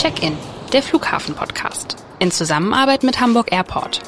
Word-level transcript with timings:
Check-in, 0.00 0.36
der 0.72 0.80
Flughafen-Podcast. 0.80 1.96
In 2.20 2.30
Zusammenarbeit 2.30 3.02
mit 3.02 3.20
Hamburg 3.20 3.50
Airport. 3.50 4.00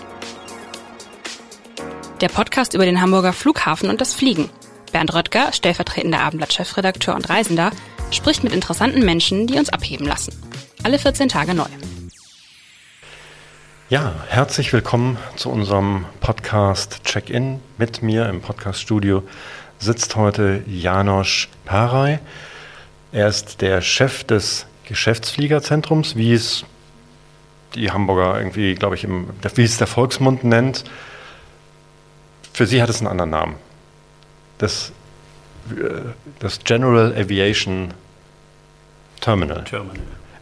Der 2.20 2.28
Podcast 2.28 2.74
über 2.74 2.84
den 2.84 3.00
Hamburger 3.00 3.32
Flughafen 3.32 3.90
und 3.90 4.00
das 4.00 4.14
Fliegen. 4.14 4.48
Bernd 4.92 5.12
Röttger, 5.12 5.52
stellvertretender 5.52 6.20
Abendblatt-Chefredakteur 6.20 7.16
und 7.16 7.28
Reisender, 7.28 7.72
spricht 8.12 8.44
mit 8.44 8.52
interessanten 8.52 9.04
Menschen, 9.04 9.48
die 9.48 9.58
uns 9.58 9.68
abheben 9.68 10.06
lassen. 10.06 10.32
Alle 10.84 10.96
14 10.96 11.28
Tage 11.28 11.54
neu. 11.54 11.66
Ja, 13.88 14.14
herzlich 14.28 14.72
willkommen 14.72 15.18
zu 15.34 15.50
unserem 15.50 16.06
Podcast 16.20 17.02
Check-in. 17.02 17.58
Mit 17.78 18.00
mir 18.00 18.28
im 18.28 18.42
Podcaststudio 18.42 19.24
sitzt 19.80 20.14
heute 20.14 20.62
Janosch 20.68 21.48
Parey. 21.64 22.20
Er 23.10 23.26
ist 23.26 23.60
der 23.60 23.80
Chef 23.80 24.22
des 24.22 24.66
Geschäftsfliegerzentrums, 24.90 26.16
wie 26.16 26.32
es 26.32 26.64
die 27.74 27.92
Hamburger 27.92 28.36
irgendwie, 28.36 28.74
glaube 28.74 28.96
ich, 28.96 29.04
im, 29.04 29.28
wie 29.54 29.62
es 29.62 29.78
der 29.78 29.86
Volksmund 29.86 30.42
nennt. 30.42 30.84
Für 32.52 32.66
sie 32.66 32.82
hat 32.82 32.90
es 32.90 32.98
einen 32.98 33.06
anderen 33.06 33.30
Namen. 33.30 33.54
Das, 34.58 34.90
das 36.40 36.58
General 36.64 37.14
Aviation 37.16 37.94
Terminal, 39.20 39.62
Terminal 39.62 39.96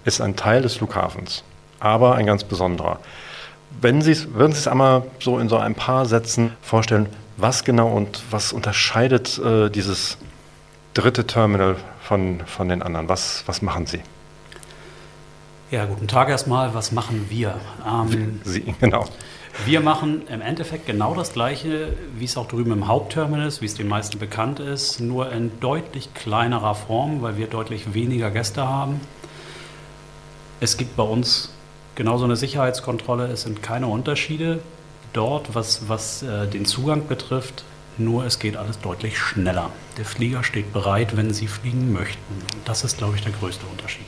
ist 0.06 0.22
ein 0.22 0.34
Teil 0.34 0.62
des 0.62 0.76
Flughafens, 0.76 1.44
aber 1.78 2.14
ein 2.14 2.24
ganz 2.24 2.42
besonderer. 2.42 3.00
Wenn 3.82 4.00
Sie 4.00 4.16
würden 4.32 4.52
Sie 4.52 4.60
es 4.60 4.66
einmal 4.66 5.02
so 5.20 5.38
in 5.38 5.50
so 5.50 5.58
ein 5.58 5.74
paar 5.74 6.06
Sätzen 6.06 6.52
vorstellen, 6.62 7.06
was 7.36 7.64
genau 7.64 7.88
und 7.88 8.22
was 8.30 8.54
unterscheidet 8.54 9.38
äh, 9.38 9.68
dieses 9.68 10.16
dritte 10.94 11.26
Terminal 11.26 11.76
von, 12.02 12.40
von 12.46 12.70
den 12.70 12.82
anderen? 12.82 13.10
Was, 13.10 13.42
was 13.46 13.60
machen 13.60 13.86
Sie? 13.86 14.00
Ja, 15.70 15.84
guten 15.84 16.08
Tag 16.08 16.30
erstmal. 16.30 16.72
Was 16.72 16.92
machen 16.92 17.26
wir? 17.28 17.60
Ähm, 17.86 18.40
Sie, 18.42 18.74
genau. 18.80 19.04
Wir 19.66 19.80
machen 19.80 20.22
im 20.28 20.40
Endeffekt 20.40 20.86
genau 20.86 21.14
das 21.14 21.34
Gleiche, 21.34 21.92
wie 22.16 22.24
es 22.24 22.38
auch 22.38 22.48
drüben 22.48 22.72
im 22.72 22.88
Hauptterminal 22.88 23.46
ist, 23.46 23.60
wie 23.60 23.66
es 23.66 23.74
den 23.74 23.86
meisten 23.86 24.18
bekannt 24.18 24.60
ist, 24.60 24.98
nur 24.98 25.30
in 25.30 25.60
deutlich 25.60 26.14
kleinerer 26.14 26.74
Form, 26.74 27.20
weil 27.20 27.36
wir 27.36 27.48
deutlich 27.48 27.92
weniger 27.92 28.30
Gäste 28.30 28.66
haben. 28.66 28.98
Es 30.60 30.78
gibt 30.78 30.96
bei 30.96 31.02
uns 31.02 31.52
genauso 31.96 32.24
eine 32.24 32.36
Sicherheitskontrolle, 32.36 33.26
es 33.26 33.42
sind 33.42 33.62
keine 33.62 33.88
Unterschiede 33.88 34.60
dort, 35.12 35.54
was, 35.54 35.86
was 35.88 36.22
äh, 36.22 36.46
den 36.46 36.64
Zugang 36.64 37.08
betrifft, 37.08 37.64
nur 37.98 38.24
es 38.24 38.38
geht 38.38 38.56
alles 38.56 38.80
deutlich 38.80 39.18
schneller. 39.18 39.70
Der 39.98 40.06
Flieger 40.06 40.44
steht 40.44 40.72
bereit, 40.72 41.14
wenn 41.16 41.34
Sie 41.34 41.46
fliegen 41.46 41.92
möchten. 41.92 42.32
Und 42.54 42.66
das 42.66 42.84
ist, 42.84 42.96
glaube 42.96 43.16
ich, 43.16 43.22
der 43.22 43.32
größte 43.32 43.66
Unterschied. 43.66 44.06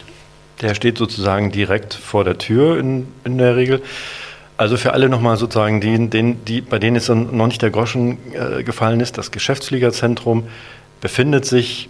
Der 0.61 0.75
steht 0.75 0.99
sozusagen 0.99 1.53
direkt 1.53 1.95
vor 1.95 2.25
der 2.25 2.39
Tür 2.39 2.79
in, 2.79 3.09
in 3.25 3.39
der 3.39 3.57
Regel. 3.57 3.83
Also 4.57 4.77
für 4.77 4.93
alle 4.93 5.09
nochmal 5.09 5.39
sozusagen, 5.39 5.81
die, 5.81 6.11
den, 6.11 6.45
die, 6.45 6.61
bei 6.61 6.79
denen 6.79 6.97
es 6.97 7.09
noch 7.09 7.47
nicht 7.47 7.63
der 7.63 7.71
Groschen 7.71 8.19
äh, 8.35 8.63
gefallen 8.63 9.01
ist, 9.01 9.17
das 9.17 9.31
Geschäftsfliegerzentrum 9.31 10.45
befindet 11.01 11.47
sich 11.47 11.89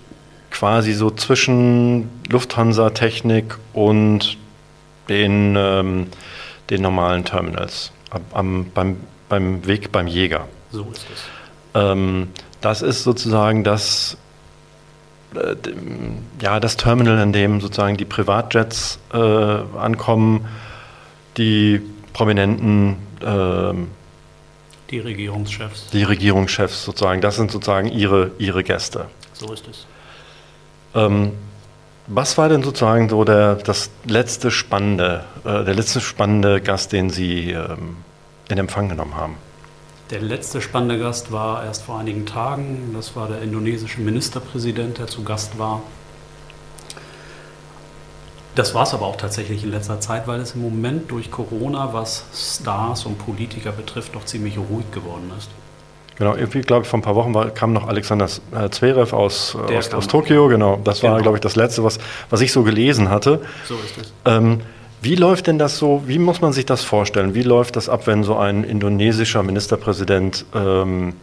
quasi 0.50 0.92
so 0.92 1.10
zwischen 1.10 2.08
Lufthansa-Technik 2.28 3.58
und 3.72 4.36
den, 5.08 5.56
ähm, 5.58 6.06
den 6.70 6.82
normalen 6.82 7.24
Terminals 7.24 7.92
am, 8.32 8.70
beim, 8.72 8.96
beim 9.28 9.66
Weg 9.66 9.92
beim 9.92 10.06
Jäger. 10.06 10.46
So 10.70 10.86
ist 10.92 11.06
es. 11.12 11.22
Ähm, 11.74 12.28
das 12.60 12.82
ist 12.82 13.02
sozusagen 13.02 13.64
das, 13.64 14.16
ja, 16.40 16.60
das 16.60 16.76
Terminal, 16.76 17.18
in 17.22 17.32
dem 17.32 17.60
sozusagen 17.60 17.96
die 17.96 18.04
Privatjets 18.04 18.98
äh, 19.12 19.16
ankommen, 19.16 20.46
die 21.36 21.80
Prominenten, 22.12 22.96
äh, 23.20 23.74
die 24.90 24.98
Regierungschefs. 24.98 25.90
Die 25.90 26.02
Regierungschefs 26.02 26.84
sozusagen, 26.84 27.20
das 27.20 27.36
sind 27.36 27.50
sozusagen 27.50 27.88
ihre, 27.88 28.32
ihre 28.38 28.64
Gäste. 28.64 29.06
So 29.32 29.52
ist 29.52 29.68
es. 29.68 29.86
Ähm, 30.94 31.32
was 32.08 32.36
war 32.36 32.48
denn 32.48 32.64
sozusagen 32.64 33.08
so 33.08 33.22
der, 33.24 33.54
das 33.54 33.90
letzte 34.04 34.50
spannende, 34.50 35.24
äh, 35.44 35.64
der 35.64 35.74
letzte 35.74 36.00
spannende 36.00 36.60
Gast, 36.60 36.92
den 36.92 37.08
Sie 37.08 37.52
ähm, 37.52 37.98
in 38.48 38.58
Empfang 38.58 38.88
genommen 38.88 39.14
haben? 39.14 39.36
Der 40.10 40.20
letzte 40.20 40.60
spannende 40.60 40.98
Gast 40.98 41.30
war 41.30 41.64
erst 41.64 41.84
vor 41.84 41.98
einigen 42.00 42.26
Tagen. 42.26 42.90
Das 42.94 43.14
war 43.14 43.28
der 43.28 43.42
indonesische 43.42 44.00
Ministerpräsident, 44.00 44.98
der 44.98 45.06
zu 45.06 45.22
Gast 45.22 45.56
war. 45.56 45.82
Das 48.56 48.74
war 48.74 48.82
es 48.82 48.92
aber 48.92 49.06
auch 49.06 49.16
tatsächlich 49.16 49.62
in 49.62 49.70
letzter 49.70 50.00
Zeit, 50.00 50.26
weil 50.26 50.40
es 50.40 50.56
im 50.56 50.62
Moment 50.62 51.12
durch 51.12 51.30
Corona, 51.30 51.92
was 51.92 52.24
Stars 52.34 53.06
und 53.06 53.18
Politiker 53.18 53.70
betrifft, 53.70 54.16
doch 54.16 54.24
ziemlich 54.24 54.58
ruhig 54.58 54.90
geworden 54.90 55.30
ist. 55.38 55.48
Genau, 56.16 56.34
irgendwie, 56.34 56.60
glaube 56.60 56.82
ich, 56.82 56.88
vor 56.88 56.98
ein 56.98 57.02
paar 57.02 57.14
Wochen 57.14 57.32
war, 57.32 57.48
kam 57.50 57.72
noch 57.72 57.86
Alexander 57.86 58.28
äh, 58.52 58.68
Zverev 58.68 59.14
aus, 59.14 59.54
aus, 59.54 59.94
aus, 59.94 60.08
Tokio. 60.08 60.48
Genau, 60.48 60.80
das 60.82 61.02
war, 61.04 61.12
genau. 61.12 61.22
glaube 61.22 61.36
ich, 61.38 61.40
das 61.40 61.54
Letzte, 61.54 61.84
was, 61.84 61.98
was 62.28 62.40
ich 62.40 62.52
so 62.52 62.64
gelesen 62.64 63.08
hatte. 63.08 63.40
So 63.64 63.76
ist 63.76 63.96
es. 63.96 64.12
Ähm, 64.26 64.60
wie 65.02 65.14
läuft 65.14 65.46
denn 65.46 65.58
das 65.58 65.78
so, 65.78 66.02
wie 66.06 66.18
muss 66.18 66.40
man 66.40 66.52
sich 66.52 66.66
das 66.66 66.84
vorstellen? 66.84 67.34
Wie 67.34 67.42
läuft 67.42 67.76
das 67.76 67.88
ab, 67.88 68.06
wenn 68.06 68.22
so 68.22 68.36
ein 68.36 68.64
indonesischer 68.64 69.42
Ministerpräsident 69.42 70.44
ähm, 70.54 71.14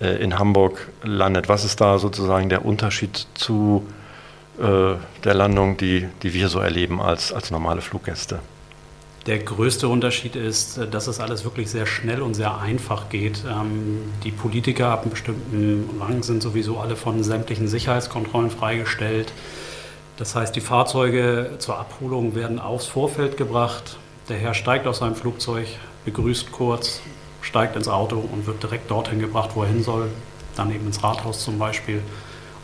äh, 0.00 0.22
in 0.22 0.38
Hamburg 0.38 0.88
landet? 1.02 1.48
Was 1.48 1.64
ist 1.64 1.80
da 1.80 1.98
sozusagen 1.98 2.48
der 2.48 2.64
Unterschied 2.64 3.26
zu 3.34 3.84
äh, 4.60 4.94
der 5.24 5.34
Landung, 5.34 5.76
die, 5.76 6.06
die 6.22 6.34
wir 6.34 6.48
so 6.48 6.60
erleben 6.60 7.00
als, 7.00 7.32
als 7.32 7.50
normale 7.50 7.80
Fluggäste? 7.80 8.38
Der 9.26 9.38
größte 9.38 9.88
Unterschied 9.88 10.36
ist, 10.36 10.78
äh, 10.78 10.86
dass 10.86 11.06
es 11.06 11.20
alles 11.20 11.44
wirklich 11.44 11.70
sehr 11.70 11.86
schnell 11.86 12.22
und 12.22 12.34
sehr 12.34 12.58
einfach 12.58 13.08
geht. 13.08 13.42
Ähm, 13.44 14.02
die 14.24 14.30
Politiker 14.30 14.88
ab 14.88 15.02
einem 15.02 15.10
bestimmten 15.10 16.00
Rang 16.00 16.22
sind 16.22 16.42
sowieso 16.42 16.78
alle 16.78 16.96
von 16.96 17.22
sämtlichen 17.22 17.68
Sicherheitskontrollen 17.68 18.50
freigestellt. 18.50 19.32
Das 20.20 20.36
heißt, 20.36 20.54
die 20.54 20.60
Fahrzeuge 20.60 21.52
zur 21.60 21.78
Abholung 21.78 22.34
werden 22.34 22.58
aufs 22.58 22.84
Vorfeld 22.84 23.38
gebracht. 23.38 23.96
Der 24.28 24.36
Herr 24.36 24.52
steigt 24.52 24.86
aus 24.86 24.98
seinem 24.98 25.14
Flugzeug, 25.14 25.66
begrüßt 26.04 26.52
kurz, 26.52 27.00
steigt 27.40 27.74
ins 27.74 27.88
Auto 27.88 28.22
und 28.30 28.46
wird 28.46 28.62
direkt 28.62 28.90
dorthin 28.90 29.18
gebracht, 29.18 29.52
wo 29.54 29.62
er 29.62 29.68
hin 29.68 29.82
soll. 29.82 30.10
Dann 30.56 30.74
eben 30.74 30.84
ins 30.86 31.02
Rathaus 31.02 31.42
zum 31.42 31.58
Beispiel. 31.58 32.02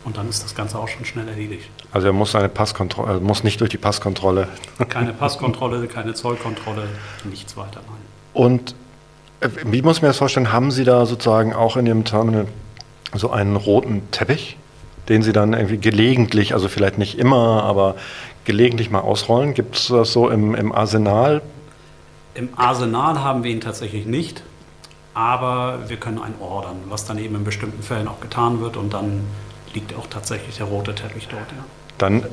Und 0.05 0.17
dann 0.17 0.29
ist 0.29 0.43
das 0.43 0.53
Ganze 0.53 0.77
auch 0.77 0.87
schon 0.87 1.03
schnell 1.03 1.27
erledigt. 1.27 1.67
Also 1.91 2.05
er 2.05 2.13
muss 2.13 2.33
seine 2.33 2.47
Passkontrolle, 2.47 3.19
muss 3.21 3.43
nicht 3.43 3.59
durch 3.59 3.71
die 3.71 3.79
Passkontrolle. 3.79 4.49
Keine 4.87 5.13
Passkontrolle, 5.13 5.87
keine 5.87 6.13
Zollkontrolle, 6.13 6.87
nichts 7.23 7.57
weiter. 7.57 7.81
Nein. 7.87 7.97
Und 8.35 8.75
äh, 9.39 9.49
wie 9.65 9.81
muss 9.81 9.95
ich 9.95 10.01
mir 10.03 10.09
das 10.09 10.17
vorstellen? 10.17 10.51
Haben 10.51 10.69
Sie 10.69 10.83
da 10.83 11.07
sozusagen 11.07 11.55
auch 11.55 11.75
in 11.75 11.87
Ihrem 11.87 12.03
Terminal 12.03 12.45
so 13.15 13.31
einen 13.31 13.55
roten 13.55 14.11
Teppich, 14.11 14.57
den 15.09 15.21
Sie 15.21 15.33
dann 15.33 15.53
irgendwie 15.53 15.77
gelegentlich, 15.77 16.53
also 16.53 16.67
vielleicht 16.67 16.97
nicht 16.97 17.17
immer, 17.17 17.63
aber 17.63 17.95
gelegentlich 18.45 18.89
mal 18.89 18.99
ausrollen? 18.99 19.53
Gibt 19.53 19.75
es 19.75 19.87
das 19.87 20.11
so 20.11 20.29
im, 20.29 20.55
im 20.55 20.71
Arsenal? 20.71 21.41
Im 22.33 22.49
Arsenal 22.55 23.23
haben 23.23 23.43
wir 23.43 23.51
ihn 23.51 23.61
tatsächlich 23.61 24.05
nicht, 24.05 24.43
aber 25.13 25.79
wir 25.87 25.97
können 25.97 26.19
einen 26.21 26.35
ordern, 26.39 26.77
was 26.89 27.05
dann 27.05 27.17
eben 27.17 27.35
in 27.35 27.43
bestimmten 27.43 27.81
Fällen 27.83 28.07
auch 28.07 28.19
getan 28.19 28.61
wird 28.61 28.77
und 28.77 28.93
dann 28.93 29.23
liegt 29.73 29.95
auch 29.95 30.07
tatsächlich 30.07 30.57
der 30.57 30.67
rote 30.67 30.93
Teppich 30.95 31.27
dort, 31.27 31.51
ja. 31.51 31.63
Dann, 31.97 32.23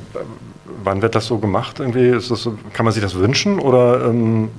wann 0.82 1.00
wird 1.00 1.14
das 1.14 1.26
so 1.26 1.38
gemacht? 1.38 1.80
Irgendwie 1.80 2.20
so, 2.20 2.58
kann 2.74 2.84
man 2.84 2.92
sich 2.92 3.02
das 3.02 3.14
wünschen 3.14 3.58
oder? 3.58 4.04
Ähm 4.04 4.50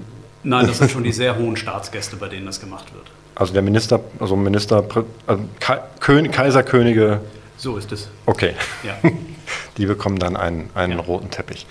Nein, 0.43 0.65
das 0.65 0.79
sind 0.79 0.89
schon 0.91 1.03
die 1.03 1.11
sehr 1.11 1.37
hohen 1.37 1.55
Staatsgäste, 1.57 2.15
bei 2.15 2.27
denen 2.27 2.47
das 2.47 2.59
gemacht 2.59 2.91
wird. 2.93 3.05
Also 3.35 3.53
der 3.53 3.61
Minister, 3.61 3.99
also 4.19 4.35
Minister, 4.35 4.83
also 5.27 5.43
Kaiserkönige. 5.59 7.19
So 7.57 7.77
ist 7.77 7.91
es. 7.91 8.09
Okay. 8.25 8.53
Ja. 8.83 8.97
Die 9.77 9.85
bekommen 9.85 10.19
dann 10.19 10.35
einen, 10.35 10.69
einen 10.73 10.93
ja. 10.93 10.99
roten 10.99 11.29
Teppich. 11.29 11.65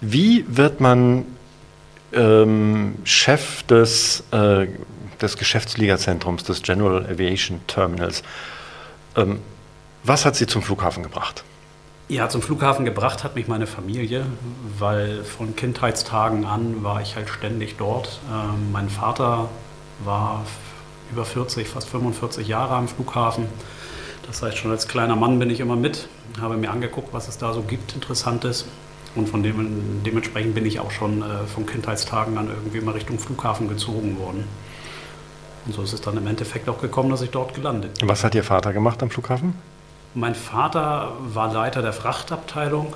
Wie 0.00 0.44
wird 0.48 0.80
man 0.80 1.24
ähm, 2.12 2.96
Chef 3.04 3.62
des, 3.64 4.24
äh, 4.32 4.66
des 5.20 5.36
Geschäftsligazentrums, 5.36 6.44
des 6.44 6.62
General 6.62 7.06
Aviation 7.06 7.60
Terminals? 7.66 8.22
Ähm, 9.16 9.40
was 10.04 10.24
hat 10.24 10.36
Sie 10.36 10.46
zum 10.46 10.62
Flughafen 10.62 11.02
gebracht? 11.02 11.44
Ja, 12.08 12.28
zum 12.28 12.42
Flughafen 12.42 12.84
gebracht 12.84 13.22
hat 13.22 13.36
mich 13.36 13.46
meine 13.46 13.68
Familie, 13.68 14.26
weil 14.78 15.22
von 15.22 15.54
Kindheitstagen 15.54 16.44
an 16.44 16.82
war 16.82 17.00
ich 17.00 17.14
halt 17.14 17.28
ständig 17.28 17.76
dort. 17.76 18.18
Ähm, 18.28 18.72
mein 18.72 18.88
Vater 18.90 19.48
war 20.04 20.44
über 21.12 21.24
40, 21.24 21.68
fast 21.68 21.88
45 21.88 22.48
Jahre 22.48 22.74
am 22.74 22.88
Flughafen. 22.88 23.46
Das 24.30 24.42
heißt, 24.42 24.58
schon 24.58 24.70
als 24.70 24.86
kleiner 24.86 25.16
Mann 25.16 25.40
bin 25.40 25.50
ich 25.50 25.58
immer 25.58 25.74
mit, 25.74 26.08
habe 26.40 26.56
mir 26.56 26.70
angeguckt, 26.70 27.12
was 27.12 27.26
es 27.26 27.36
da 27.36 27.52
so 27.52 27.62
gibt, 27.62 27.94
Interessantes. 27.94 28.64
Und 29.16 29.28
von 29.28 29.42
dem, 29.42 30.04
dementsprechend 30.06 30.54
bin 30.54 30.64
ich 30.66 30.78
auch 30.78 30.92
schon 30.92 31.20
äh, 31.22 31.46
von 31.52 31.66
Kindheitstagen 31.66 32.38
an 32.38 32.46
irgendwie 32.46 32.78
immer 32.78 32.94
Richtung 32.94 33.18
Flughafen 33.18 33.68
gezogen 33.68 34.20
worden. 34.20 34.44
Und 35.66 35.74
so 35.74 35.82
ist 35.82 35.92
es 35.92 36.00
dann 36.00 36.16
im 36.16 36.28
Endeffekt 36.28 36.68
auch 36.68 36.80
gekommen, 36.80 37.10
dass 37.10 37.22
ich 37.22 37.30
dort 37.30 37.54
gelandet 37.54 37.98
bin. 37.98 38.08
Was 38.08 38.22
hat 38.22 38.36
Ihr 38.36 38.44
Vater 38.44 38.72
gemacht 38.72 39.02
am 39.02 39.10
Flughafen? 39.10 39.54
Mein 40.14 40.36
Vater 40.36 41.12
war 41.20 41.52
Leiter 41.52 41.82
der 41.82 41.92
Frachtabteilung, 41.92 42.94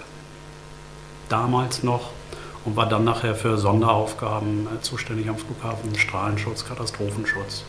damals 1.28 1.82
noch. 1.82 2.10
und 2.64 2.76
war 2.76 2.88
dann 2.88 3.02
nachher 3.02 3.34
für 3.34 3.58
Sonderaufgaben 3.58 4.68
äh, 4.68 4.80
zuständig 4.82 5.28
am 5.28 5.36
Flughafen, 5.36 5.96
Strahlenschutz, 5.98 6.64
Katastrophenschutz. 6.64 7.64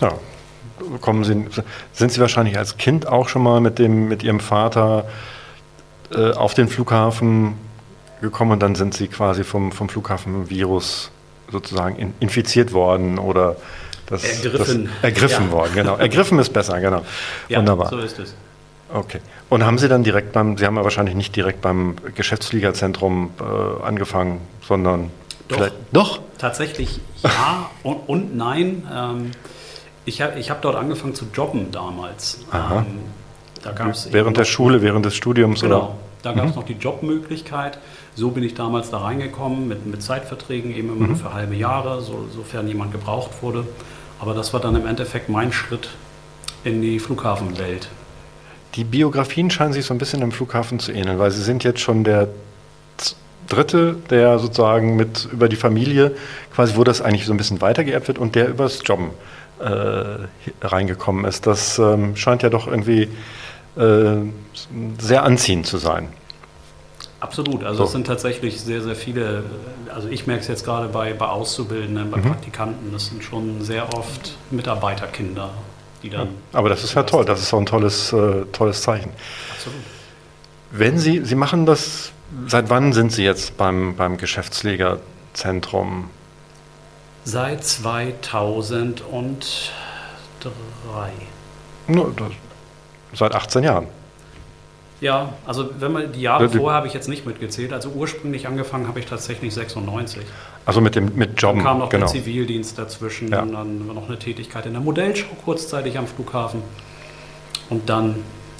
Ja, 0.00 0.14
kommen 1.00 1.24
Sie, 1.24 1.46
sind 1.92 2.12
Sie 2.12 2.20
wahrscheinlich 2.20 2.58
als 2.58 2.76
Kind 2.76 3.06
auch 3.06 3.28
schon 3.28 3.42
mal 3.42 3.60
mit, 3.60 3.78
dem, 3.78 4.08
mit 4.08 4.22
Ihrem 4.22 4.40
Vater 4.40 5.06
äh, 6.12 6.32
auf 6.32 6.54
den 6.54 6.68
Flughafen 6.68 7.54
gekommen 8.20 8.52
und 8.52 8.62
dann 8.62 8.74
sind 8.74 8.94
Sie 8.94 9.08
quasi 9.08 9.44
vom, 9.44 9.72
vom 9.72 9.88
Flughafenvirus 9.88 11.10
sozusagen 11.50 11.96
in, 11.96 12.14
infiziert 12.20 12.72
worden 12.72 13.18
oder 13.18 13.56
das, 14.06 14.24
ergriffen, 14.24 14.86
das, 14.86 15.04
ergriffen 15.04 15.46
ja. 15.46 15.52
worden, 15.52 15.70
genau. 15.74 15.96
Ergriffen 15.96 16.38
ist 16.38 16.52
besser, 16.52 16.80
genau. 16.80 17.04
Ja, 17.48 17.58
Wunderbar. 17.58 17.88
so 17.90 17.98
ist 17.98 18.18
es. 18.18 18.34
Okay. 18.92 19.20
Und 19.48 19.64
haben 19.64 19.78
Sie 19.78 19.88
dann 19.88 20.04
direkt 20.04 20.32
beim, 20.32 20.58
Sie 20.58 20.66
haben 20.66 20.76
ja 20.76 20.84
wahrscheinlich 20.84 21.14
nicht 21.14 21.34
direkt 21.34 21.60
beim 21.60 21.96
Geschäftsfliegerzentrum 22.14 23.30
äh, 23.40 23.84
angefangen, 23.84 24.40
sondern 24.66 25.10
doch, 25.48 25.56
vielleicht. 25.56 25.74
Doch? 25.92 26.20
Tatsächlich 26.38 27.00
ja 27.22 27.70
und, 27.82 27.96
und 28.08 28.36
nein. 28.36 28.86
Ähm, 28.92 29.30
ich 30.04 30.20
habe 30.20 30.38
ich 30.38 30.50
hab 30.50 30.62
dort 30.62 30.76
angefangen 30.76 31.14
zu 31.14 31.26
jobben 31.32 31.70
damals. 31.70 32.40
Aha. 32.50 32.78
Ähm, 32.78 33.00
da 33.62 33.72
gab's 33.72 34.08
während 34.10 34.36
der 34.36 34.44
Schule, 34.44 34.82
während 34.82 35.06
des 35.06 35.14
Studiums 35.14 35.62
genau, 35.62 35.76
oder? 35.76 35.94
Da 36.22 36.32
gab 36.32 36.46
es 36.46 36.50
mhm. 36.52 36.60
noch 36.60 36.66
die 36.66 36.74
Jobmöglichkeit. 36.74 37.78
So 38.14 38.30
bin 38.30 38.44
ich 38.44 38.54
damals 38.54 38.90
da 38.90 38.98
reingekommen 38.98 39.68
mit, 39.68 39.86
mit 39.86 40.02
Zeitverträgen, 40.02 40.74
eben 40.74 40.88
immer 40.88 41.08
mhm. 41.08 41.16
für 41.16 41.34
halbe 41.34 41.54
Jahre, 41.54 42.00
so, 42.00 42.26
sofern 42.34 42.68
jemand 42.68 42.92
gebraucht 42.92 43.42
wurde. 43.42 43.66
Aber 44.20 44.34
das 44.34 44.52
war 44.52 44.60
dann 44.60 44.74
im 44.76 44.86
Endeffekt 44.86 45.28
mein 45.28 45.52
Schritt 45.52 45.90
in 46.64 46.80
die 46.80 46.98
Flughafenwelt. 46.98 47.88
Die 48.74 48.84
Biografien 48.84 49.50
scheinen 49.50 49.72
sich 49.72 49.84
so 49.84 49.94
ein 49.94 49.98
bisschen 49.98 50.22
im 50.22 50.32
Flughafen 50.32 50.78
zu 50.78 50.92
ähneln, 50.92 51.18
weil 51.18 51.30
Sie 51.30 51.42
sind 51.42 51.62
jetzt 51.62 51.80
schon 51.80 52.04
der 52.04 52.28
Dritte, 53.48 53.96
der 54.10 54.38
sozusagen 54.38 54.96
mit 54.96 55.28
über 55.30 55.48
die 55.48 55.56
Familie, 55.56 56.16
quasi 56.54 56.76
wo 56.76 56.84
das 56.84 57.02
eigentlich 57.02 57.26
so 57.26 57.32
ein 57.32 57.36
bisschen 57.36 57.60
weitergeerbt 57.60 58.08
wird 58.08 58.18
und 58.18 58.34
der 58.34 58.48
übers 58.48 58.80
Jobben 58.84 59.10
äh, 59.64 60.66
reingekommen 60.66 61.24
ist. 61.24 61.46
Das 61.46 61.78
ähm, 61.78 62.16
scheint 62.16 62.42
ja 62.42 62.50
doch 62.50 62.66
irgendwie 62.66 63.08
äh, 63.76 64.16
sehr 64.98 65.22
anziehend 65.22 65.66
zu 65.66 65.78
sein. 65.78 66.08
Absolut, 67.20 67.64
also 67.64 67.78
so. 67.78 67.84
es 67.84 67.92
sind 67.92 68.06
tatsächlich 68.06 68.60
sehr, 68.60 68.82
sehr 68.82 68.94
viele, 68.94 69.44
also 69.94 70.08
ich 70.08 70.26
merke 70.26 70.42
es 70.42 70.48
jetzt 70.48 70.64
gerade 70.64 70.88
bei, 70.88 71.14
bei 71.14 71.26
Auszubildenden, 71.26 72.10
bei 72.10 72.18
mhm. 72.18 72.24
Praktikanten, 72.24 72.92
das 72.92 73.06
sind 73.06 73.24
schon 73.24 73.62
sehr 73.62 73.94
oft 73.96 74.36
Mitarbeiterkinder, 74.50 75.50
die 76.02 76.10
dann. 76.10 76.28
Aber 76.52 76.68
das 76.68 76.84
ist 76.84 76.92
ja 76.92 77.02
toll, 77.04 77.24
das 77.24 77.40
ist 77.40 77.54
auch 77.54 77.60
ein 77.60 77.66
tolles, 77.66 78.12
äh, 78.12 78.44
tolles 78.52 78.82
Zeichen. 78.82 79.10
Absolut. 79.54 79.78
Wenn 80.70 80.98
Sie, 80.98 81.24
Sie 81.24 81.34
machen 81.34 81.64
das, 81.64 82.12
seit 82.46 82.68
wann 82.68 82.92
sind 82.92 83.10
Sie 83.10 83.24
jetzt 83.24 83.56
beim, 83.56 83.96
beim 83.96 84.18
Geschäftslegerzentrum? 84.18 86.10
Seit 87.24 87.64
2003. 87.64 89.00
No, 91.88 92.10
das, 92.16 92.32
seit 93.14 93.34
18 93.34 93.64
Jahren. 93.64 93.86
Ja, 95.00 95.34
also 95.44 95.68
wenn 95.78 95.92
man 95.92 96.12
die 96.12 96.22
Jahre 96.22 96.48
die, 96.48 96.58
vorher 96.58 96.76
habe 96.76 96.86
ich 96.86 96.94
jetzt 96.94 97.08
nicht 97.08 97.26
mitgezählt. 97.26 97.72
Also 97.72 97.90
ursprünglich 97.90 98.46
angefangen 98.46 98.88
habe 98.88 99.00
ich 99.00 99.06
tatsächlich 99.06 99.52
96. 99.52 100.24
Also 100.64 100.80
mit 100.80 100.94
dem 100.94 101.14
mit 101.14 101.40
Jobben. 101.40 101.58
Dann 101.58 101.66
kam 101.66 101.78
noch 101.78 101.90
genau. 101.90 102.06
der 102.06 102.12
Zivildienst 102.12 102.78
dazwischen, 102.78 103.28
ja. 103.28 103.44
dann 103.44 103.86
noch 103.86 104.08
eine 104.08 104.18
Tätigkeit 104.18 104.66
in 104.66 104.72
der 104.72 104.80
Modellschau 104.80 105.28
kurzzeitig 105.44 105.98
am 105.98 106.06
Flughafen 106.06 106.62
und 107.70 107.88
dann 107.88 108.16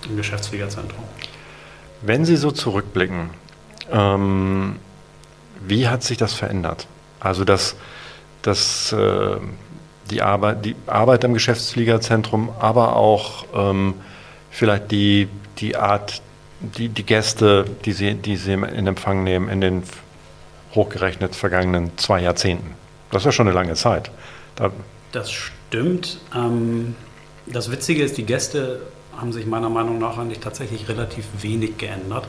im 0.08 0.16
Geschäftsfliegerzentrum. 0.16 1.04
Wenn 2.02 2.24
Sie 2.24 2.36
so 2.36 2.50
zurückblicken, 2.50 3.30
ähm, 3.90 4.76
wie 5.66 5.88
hat 5.88 6.02
sich 6.02 6.18
das 6.18 6.34
verändert? 6.34 6.86
Also 7.20 7.44
das, 7.44 7.76
das, 8.44 8.92
äh, 8.92 9.36
die, 10.10 10.22
Arbeit, 10.22 10.64
die 10.64 10.76
Arbeit 10.86 11.24
im 11.24 11.34
Geschäftsfliegerzentrum, 11.34 12.50
aber 12.60 12.96
auch 12.96 13.44
ähm, 13.54 13.94
vielleicht 14.50 14.90
die, 14.90 15.28
die 15.58 15.76
Art 15.76 16.22
die, 16.60 16.88
die 16.88 17.02
Gäste, 17.02 17.64
die 17.84 17.92
Sie, 17.92 18.14
die 18.14 18.36
Sie 18.36 18.52
in 18.52 18.86
Empfang 18.86 19.24
nehmen 19.24 19.48
in 19.48 19.60
den 19.60 19.82
hochgerechnet 20.74 21.34
vergangenen 21.34 21.96
zwei 21.98 22.20
Jahrzehnten. 22.22 22.74
Das 23.10 23.22
ist 23.22 23.26
ja 23.26 23.32
schon 23.32 23.46
eine 23.46 23.54
lange 23.54 23.74
Zeit. 23.74 24.10
Da 24.56 24.70
das 25.12 25.30
stimmt. 25.30 26.18
Ähm, 26.34 26.96
das 27.46 27.70
Witzige 27.70 28.02
ist, 28.02 28.16
die 28.16 28.24
Gäste 28.24 28.80
haben 29.16 29.32
sich 29.32 29.46
meiner 29.46 29.68
Meinung 29.68 29.98
nach 29.98 30.18
eigentlich 30.18 30.40
tatsächlich 30.40 30.88
relativ 30.88 31.26
wenig 31.40 31.78
geändert. 31.78 32.26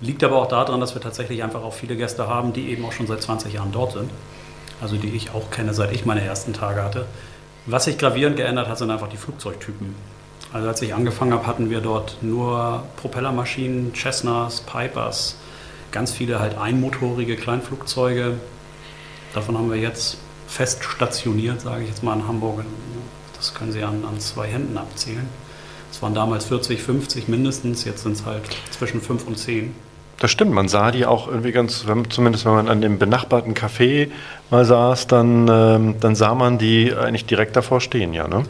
Liegt 0.00 0.24
aber 0.24 0.36
auch 0.36 0.48
daran, 0.48 0.80
dass 0.80 0.94
wir 0.94 1.02
tatsächlich 1.02 1.42
einfach 1.42 1.62
auch 1.62 1.74
viele 1.74 1.96
Gäste 1.96 2.26
haben, 2.26 2.52
die 2.52 2.70
eben 2.70 2.84
auch 2.84 2.92
schon 2.92 3.06
seit 3.06 3.22
20 3.22 3.52
Jahren 3.52 3.72
dort 3.72 3.92
sind. 3.92 4.10
Also 4.80 4.96
die 4.96 5.10
ich 5.10 5.30
auch 5.30 5.50
kenne, 5.50 5.74
seit 5.74 5.92
ich 5.92 6.04
meine 6.04 6.22
ersten 6.22 6.52
Tage 6.52 6.82
hatte. 6.82 7.06
Was 7.66 7.84
sich 7.84 7.96
gravierend 7.96 8.36
geändert 8.36 8.68
hat, 8.68 8.78
sind 8.78 8.90
einfach 8.90 9.08
die 9.08 9.16
Flugzeugtypen. 9.16 9.94
Also 10.52 10.68
als 10.68 10.82
ich 10.82 10.94
angefangen 10.94 11.32
habe, 11.32 11.46
hatten 11.46 11.70
wir 11.70 11.80
dort 11.80 12.18
nur 12.22 12.84
Propellermaschinen, 12.96 13.92
Cessnas, 13.94 14.60
Pipers, 14.60 15.36
ganz 15.90 16.12
viele 16.12 16.40
halt 16.40 16.58
einmotorige 16.58 17.36
Kleinflugzeuge. 17.36 18.34
Davon 19.32 19.56
haben 19.56 19.70
wir 19.70 19.78
jetzt 19.78 20.18
fest 20.46 20.84
stationiert, 20.84 21.62
sage 21.62 21.82
ich 21.82 21.88
jetzt 21.88 22.02
mal 22.02 22.14
in 22.14 22.28
Hamburg. 22.28 22.64
Das 23.36 23.54
können 23.54 23.72
Sie 23.72 23.82
an, 23.82 24.04
an 24.04 24.20
zwei 24.20 24.46
Händen 24.46 24.78
abzählen. 24.78 25.28
Es 25.90 26.02
waren 26.02 26.14
damals 26.14 26.46
40, 26.46 26.82
50 26.82 27.28
mindestens, 27.28 27.84
jetzt 27.84 28.02
sind 28.02 28.12
es 28.12 28.24
halt 28.24 28.42
zwischen 28.70 29.00
5 29.00 29.26
und 29.26 29.38
10. 29.38 29.74
Das 30.20 30.30
stimmt, 30.30 30.52
man 30.52 30.68
sah 30.68 30.90
die 30.90 31.06
auch 31.06 31.28
irgendwie 31.28 31.52
ganz, 31.52 31.84
zumindest 32.08 32.44
wenn 32.44 32.52
man 32.52 32.68
an 32.68 32.80
dem 32.80 32.98
benachbarten 32.98 33.54
Café 33.54 34.10
mal 34.50 34.64
saß, 34.64 35.06
dann, 35.06 35.48
ähm, 35.48 35.94
dann 36.00 36.14
sah 36.14 36.34
man 36.34 36.58
die 36.58 36.92
eigentlich 36.94 37.26
direkt 37.26 37.56
davor 37.56 37.80
stehen, 37.80 38.14
ja. 38.14 38.28
Ne? 38.28 38.44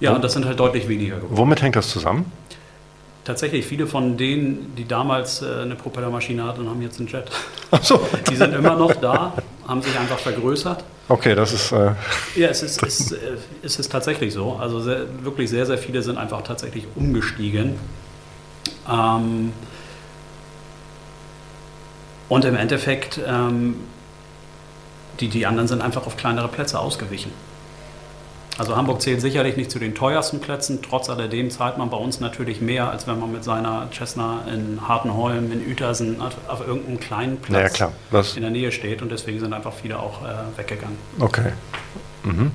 Ja, 0.00 0.14
und 0.14 0.24
das 0.24 0.32
sind 0.32 0.44
halt 0.44 0.58
deutlich 0.58 0.88
weniger 0.88 1.16
geworden. 1.16 1.36
Womit 1.36 1.62
hängt 1.62 1.76
das 1.76 1.88
zusammen? 1.88 2.30
Tatsächlich, 3.24 3.64
viele 3.64 3.86
von 3.86 4.18
denen, 4.18 4.74
die 4.76 4.86
damals 4.86 5.40
äh, 5.40 5.62
eine 5.62 5.76
Propellermaschine 5.76 6.44
hatten, 6.44 6.68
haben 6.68 6.82
jetzt 6.82 6.98
einen 6.98 7.08
Jet. 7.08 7.24
Ach 7.70 7.82
so. 7.82 8.06
Die 8.30 8.36
sind 8.36 8.52
immer 8.52 8.76
noch 8.76 8.94
da, 8.96 9.32
haben 9.66 9.80
sich 9.80 9.98
einfach 9.98 10.18
vergrößert. 10.18 10.84
Okay, 11.08 11.34
das 11.34 11.54
ist. 11.54 11.72
Äh, 11.72 11.92
ja, 12.36 12.48
es 12.48 12.62
ist, 12.62 12.82
ist, 12.82 13.12
äh, 13.12 13.16
es 13.62 13.78
ist 13.78 13.90
tatsächlich 13.90 14.34
so. 14.34 14.58
Also 14.60 14.78
sehr, 14.80 15.06
wirklich 15.22 15.48
sehr, 15.48 15.64
sehr 15.64 15.78
viele 15.78 16.02
sind 16.02 16.18
einfach 16.18 16.42
tatsächlich 16.42 16.86
umgestiegen. 16.96 17.76
Ähm, 18.90 19.54
und 22.28 22.44
im 22.44 22.56
Endeffekt, 22.56 23.20
ähm, 23.26 23.76
die, 25.20 25.28
die 25.28 25.46
anderen 25.46 25.68
sind 25.68 25.82
einfach 25.82 26.06
auf 26.06 26.16
kleinere 26.16 26.48
Plätze 26.48 26.78
ausgewichen. 26.78 27.30
Also 28.56 28.76
Hamburg 28.76 29.02
zählt 29.02 29.20
sicherlich 29.20 29.56
nicht 29.56 29.70
zu 29.70 29.80
den 29.80 29.96
teuersten 29.96 30.40
Plätzen. 30.40 30.80
Trotz 30.80 31.10
alledem 31.10 31.50
zahlt 31.50 31.76
man 31.76 31.90
bei 31.90 31.96
uns 31.96 32.20
natürlich 32.20 32.60
mehr, 32.60 32.88
als 32.88 33.06
wenn 33.08 33.18
man 33.18 33.32
mit 33.32 33.42
seiner 33.42 33.88
Cessna 33.92 34.42
in 34.52 34.86
Hartenholm, 34.86 35.50
in 35.50 35.66
Uetersen 35.68 36.20
auf, 36.20 36.36
auf 36.46 36.66
irgendeinem 36.66 37.00
kleinen 37.00 37.36
Platz 37.38 37.78
ja, 37.80 37.90
in 38.36 38.42
der 38.42 38.50
Nähe 38.50 38.70
steht. 38.70 39.02
Und 39.02 39.10
deswegen 39.10 39.40
sind 39.40 39.52
einfach 39.52 39.72
viele 39.72 39.98
auch 39.98 40.22
äh, 40.22 40.56
weggegangen. 40.56 40.96
Okay. 41.18 41.52
Mhm. 42.22 42.52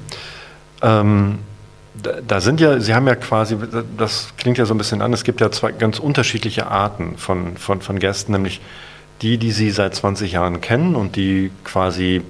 Ähm, 0.81 1.39
da, 2.01 2.21
da, 2.25 2.39
sind 2.39 2.61
ja, 2.61 2.79
Sie 2.79 2.95
haben 2.95 3.07
ja 3.07 3.15
quasi, 3.15 3.57
das 3.97 4.29
klingt 4.37 4.57
ja 4.57 4.65
so 4.65 4.73
ein 4.73 4.77
bisschen 4.77 5.01
an, 5.01 5.11
es 5.11 5.25
gibt 5.25 5.41
ja 5.41 5.51
zwei 5.51 5.73
ganz 5.73 5.99
unterschiedliche 5.99 6.67
Arten 6.67 7.17
von, 7.17 7.57
von, 7.57 7.81
von 7.81 7.99
Gästen, 7.99 8.31
nämlich 8.31 8.61
die, 9.21 9.37
die 9.37 9.51
Sie 9.51 9.71
seit 9.71 9.95
20 9.95 10.31
Jahren 10.31 10.61
kennen 10.61 10.95
und 10.95 11.15
die 11.15 11.51
quasi 11.63 12.21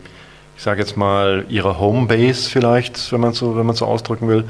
ich 0.60 0.63
sage 0.63 0.81
jetzt 0.81 0.98
mal, 0.98 1.46
ihre 1.48 1.79
Homebase 1.79 2.50
vielleicht, 2.50 3.13
wenn 3.13 3.22
man 3.22 3.31
so, 3.31 3.55
wenn 3.55 3.65
man 3.65 3.77
so 3.77 3.86
ausdrücken 3.86 4.27
will, 4.27 4.43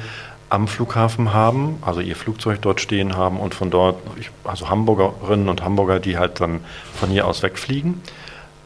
am 0.50 0.68
Flughafen 0.68 1.36
haben, 1.36 1.78
also 1.84 2.02
ihr 2.02 2.16
Flugzeug 2.16 2.64
dort 2.64 2.82
stehen 2.82 3.16
haben 3.16 3.40
und 3.40 3.54
von 3.54 3.70
dort, 3.70 3.98
also 4.44 4.70
Hamburgerinnen 4.72 5.48
und 5.48 5.64
Hamburger, 5.64 6.00
die 6.00 6.18
halt 6.18 6.42
dann 6.42 6.62
von 6.96 7.10
hier 7.10 7.28
aus 7.28 7.44
wegfliegen. 7.44 8.02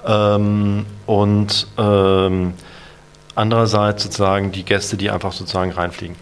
Ähm, 0.08 0.86
und 1.06 1.68
ähm, 1.78 2.54
andererseits 3.36 4.04
sozusagen 4.04 4.54
die 4.54 4.64
Gäste, 4.64 4.96
die 4.96 5.10
einfach 5.10 5.34
sozusagen 5.34 5.72
reinfliegen. 5.72 6.16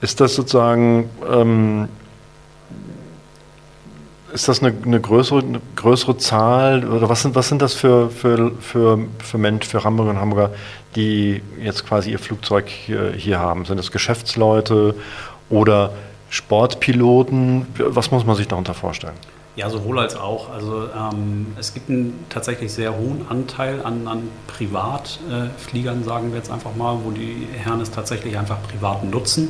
Ist 0.00 0.20
das 0.20 0.34
sozusagen 0.34 1.08
ähm, 1.32 1.88
ist 4.32 4.48
das 4.48 4.62
eine, 4.62 4.74
eine, 4.84 5.00
größere, 5.00 5.40
eine, 5.40 5.60
größere, 5.76 6.16
Zahl 6.18 6.86
oder 6.86 7.08
was 7.08 7.22
sind, 7.22 7.34
was 7.34 7.48
sind 7.48 7.62
das 7.62 7.74
für, 7.74 8.10
für, 8.10 8.52
für, 8.60 8.98
für 9.18 9.38
Menschen, 9.38 9.68
für 9.68 9.84
Hamburger 9.84 10.10
und 10.10 10.20
Hamburger, 10.20 10.50
die 10.96 11.42
jetzt 11.62 11.86
quasi 11.86 12.12
ihr 12.12 12.18
Flugzeug 12.18 12.68
hier, 12.68 13.12
hier 13.12 13.38
haben? 13.38 13.64
Sind 13.64 13.78
das 13.78 13.90
Geschäftsleute 13.90 14.94
oder 15.48 15.92
Sportpiloten? 16.30 17.66
Was 17.78 18.10
muss 18.10 18.24
man 18.24 18.36
sich 18.36 18.48
darunter 18.48 18.74
vorstellen? 18.74 19.14
Ja, 19.58 19.68
sowohl 19.70 19.98
als 19.98 20.14
auch. 20.14 20.52
Also 20.52 20.84
ähm, 20.84 21.48
es 21.58 21.74
gibt 21.74 21.90
einen 21.90 22.26
tatsächlich 22.28 22.72
sehr 22.72 22.96
hohen 22.96 23.26
Anteil 23.28 23.82
an, 23.82 24.06
an 24.06 24.28
Privatfliegern, 24.46 26.02
äh, 26.02 26.04
sagen 26.04 26.30
wir 26.30 26.38
jetzt 26.38 26.52
einfach 26.52 26.76
mal, 26.76 26.98
wo 27.04 27.10
die 27.10 27.48
Herren 27.52 27.80
es 27.80 27.90
tatsächlich 27.90 28.38
einfach 28.38 28.58
privat 28.62 29.02
nutzen, 29.02 29.48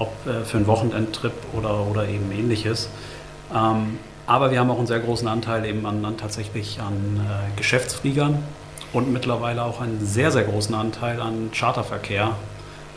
ob 0.00 0.12
äh, 0.26 0.42
für 0.44 0.56
einen 0.56 0.66
Wochenendtrip 0.66 1.32
oder, 1.52 1.86
oder 1.86 2.08
eben 2.08 2.32
ähnliches. 2.32 2.88
Ähm, 3.54 3.98
Aber 4.26 4.52
wir 4.52 4.60
haben 4.60 4.70
auch 4.70 4.78
einen 4.78 4.86
sehr 4.86 5.00
großen 5.00 5.26
Anteil 5.26 5.64
eben 5.64 5.84
an, 5.86 6.04
an 6.04 6.16
tatsächlich 6.16 6.80
an 6.80 7.20
äh, 7.20 7.58
Geschäftsfliegern 7.58 8.38
und 8.92 9.12
mittlerweile 9.12 9.64
auch 9.64 9.80
einen 9.80 10.06
sehr, 10.06 10.30
sehr 10.30 10.44
großen 10.44 10.74
Anteil 10.74 11.20
an 11.20 11.50
Charterverkehr. 11.52 12.36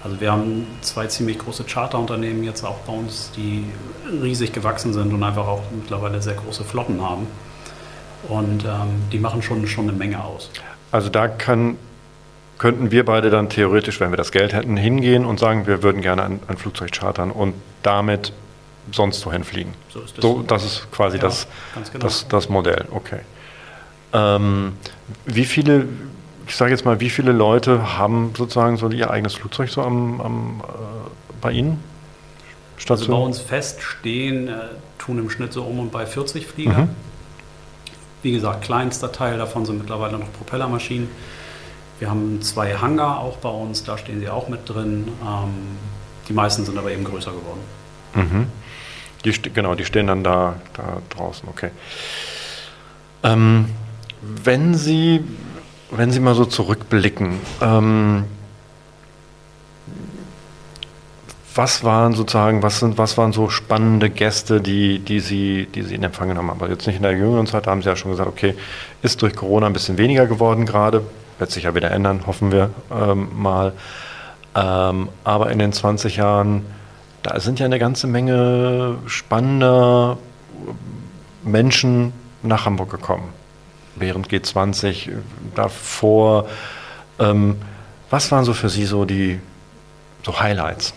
Also 0.03 0.19
wir 0.19 0.31
haben 0.31 0.67
zwei 0.81 1.07
ziemlich 1.07 1.39
große 1.39 1.63
Charterunternehmen 1.63 2.43
jetzt 2.43 2.63
auch 2.63 2.77
bei 2.85 2.93
uns, 2.93 3.31
die 3.35 3.63
riesig 4.21 4.53
gewachsen 4.53 4.93
sind 4.93 5.11
und 5.13 5.23
einfach 5.23 5.47
auch 5.47 5.61
mittlerweile 5.75 6.21
sehr 6.21 6.35
große 6.35 6.63
Flotten 6.63 7.01
haben. 7.01 7.25
Und 8.27 8.65
ähm, 8.65 9.09
die 9.11 9.17
machen 9.17 9.41
schon, 9.41 9.65
schon 9.65 9.89
eine 9.89 9.97
Menge 9.97 10.23
aus. 10.23 10.51
Also 10.91 11.09
da 11.09 11.27
kann, 11.27 11.77
könnten 12.59 12.91
wir 12.91 13.05
beide 13.05 13.29
dann 13.29 13.49
theoretisch, 13.49 13.99
wenn 13.99 14.11
wir 14.11 14.17
das 14.17 14.31
Geld 14.31 14.53
hätten, 14.53 14.77
hingehen 14.77 15.25
und 15.25 15.39
sagen, 15.39 15.65
wir 15.65 15.81
würden 15.81 16.01
gerne 16.01 16.23
ein, 16.23 16.39
ein 16.47 16.57
Flugzeug 16.57 16.91
chartern 16.91 17.31
und 17.31 17.55
damit 17.81 18.33
sonst 18.91 19.25
wohin 19.25 19.43
fliegen. 19.43 19.73
So 19.89 20.01
ist 20.01 20.17
das. 20.17 20.21
So, 20.21 20.41
das 20.41 20.65
ist 20.65 20.91
quasi 20.91 21.17
ja, 21.17 21.23
das, 21.23 21.47
genau. 21.91 22.03
das, 22.03 22.27
das 22.27 22.49
Modell, 22.49 22.85
okay. 22.91 23.19
Ähm, 24.13 24.73
wie 25.25 25.45
viele, 25.45 25.87
ich 26.47 26.55
sage 26.55 26.71
jetzt 26.71 26.85
mal, 26.85 26.99
wie 26.99 27.09
viele 27.09 27.31
Leute 27.31 27.97
haben 27.97 28.33
sozusagen 28.37 28.77
so 28.77 28.89
ihr 28.89 29.09
eigenes 29.09 29.33
Flugzeug 29.33 29.69
so 29.69 29.81
am, 29.81 30.21
am 30.21 30.61
äh, 30.61 31.09
bei 31.41 31.51
Ihnen? 31.51 31.83
Also 32.89 33.07
bei 33.07 33.17
uns 33.17 33.39
feststehen, 33.39 34.49
äh, 34.49 34.53
tun 34.97 35.17
im 35.17 35.29
Schnitt 35.29 35.53
so 35.53 35.63
um 35.63 35.79
und 35.79 35.91
bei 35.91 36.05
40 36.05 36.45
Flieger. 36.45 36.79
Mhm. 36.79 36.89
Wie 38.23 38.31
gesagt, 38.31 38.63
kleinster 38.63 39.11
Teil 39.11 39.37
davon 39.37 39.65
sind 39.65 39.77
mittlerweile 39.77 40.17
noch 40.17 40.31
Propellermaschinen. 40.33 41.07
Wir 41.99 42.09
haben 42.09 42.41
zwei 42.41 42.75
Hangar 42.75 43.19
auch 43.19 43.37
bei 43.37 43.49
uns, 43.49 43.83
da 43.83 43.97
stehen 43.97 44.19
sie 44.19 44.29
auch 44.29 44.49
mit 44.49 44.67
drin. 44.67 45.07
Ähm, 45.21 45.77
die 46.27 46.33
meisten 46.33 46.65
sind 46.65 46.77
aber 46.77 46.91
eben 46.91 47.03
größer 47.03 47.31
geworden. 47.31 47.61
Mhm. 48.15 48.47
Die, 49.25 49.31
genau, 49.53 49.75
die 49.75 49.85
stehen 49.85 50.07
dann 50.07 50.23
da, 50.23 50.55
da 50.73 51.01
draußen, 51.09 51.47
okay. 51.47 51.71
Ähm, 53.23 53.69
wenn 54.21 54.75
Sie, 54.75 55.23
wenn 55.91 56.11
Sie 56.11 56.19
mal 56.19 56.35
so 56.35 56.45
zurückblicken, 56.45 57.39
ähm, 57.61 58.25
was 61.55 61.83
waren 61.83 62.13
sozusagen, 62.13 62.63
was 62.63 62.79
sind, 62.79 62.97
was 62.97 63.17
waren 63.17 63.31
so 63.31 63.49
spannende 63.49 64.09
Gäste, 64.09 64.59
die, 64.59 64.99
die 64.99 65.19
Sie, 65.19 65.67
die 65.67 65.83
Sie 65.83 65.95
in 65.95 66.03
Empfang 66.03 66.29
genommen 66.29 66.49
haben? 66.49 66.61
Also 66.61 66.73
jetzt 66.73 66.87
nicht 66.87 66.97
in 66.97 67.03
der 67.03 67.11
jüngeren 67.13 67.45
Zeit, 67.45 67.67
da 67.67 67.71
haben 67.71 67.81
Sie 67.81 67.89
ja 67.89 67.95
schon 67.95 68.11
gesagt, 68.11 68.29
okay, 68.29 68.55
ist 69.01 69.21
durch 69.21 69.35
Corona 69.35 69.67
ein 69.67 69.73
bisschen 69.73 69.97
weniger 69.97 70.25
geworden 70.25 70.65
gerade, 70.65 71.03
wird 71.39 71.51
sich 71.51 71.63
ja 71.63 71.75
wieder 71.75 71.91
ändern, 71.91 72.25
hoffen 72.25 72.51
wir 72.51 72.71
ähm, 72.91 73.27
mal. 73.35 73.73
Ähm, 74.55 75.09
aber 75.23 75.51
in 75.51 75.59
den 75.59 75.73
20 75.73 76.17
Jahren, 76.17 76.65
da 77.23 77.39
sind 77.39 77.59
ja 77.59 77.65
eine 77.65 77.79
ganze 77.79 78.05
Menge 78.07 78.97
spannender 79.07 80.17
Menschen 81.43 82.13
nach 82.43 82.65
Hamburg 82.65 82.91
gekommen. 82.91 83.29
Während 83.95 84.27
G20, 84.27 85.11
davor. 85.55 86.47
Ähm, 87.19 87.57
was 88.09 88.31
waren 88.31 88.43
so 88.43 88.53
für 88.53 88.69
Sie 88.69 88.85
so 88.85 89.05
die 89.05 89.39
so 90.23 90.39
Highlights? 90.39 90.93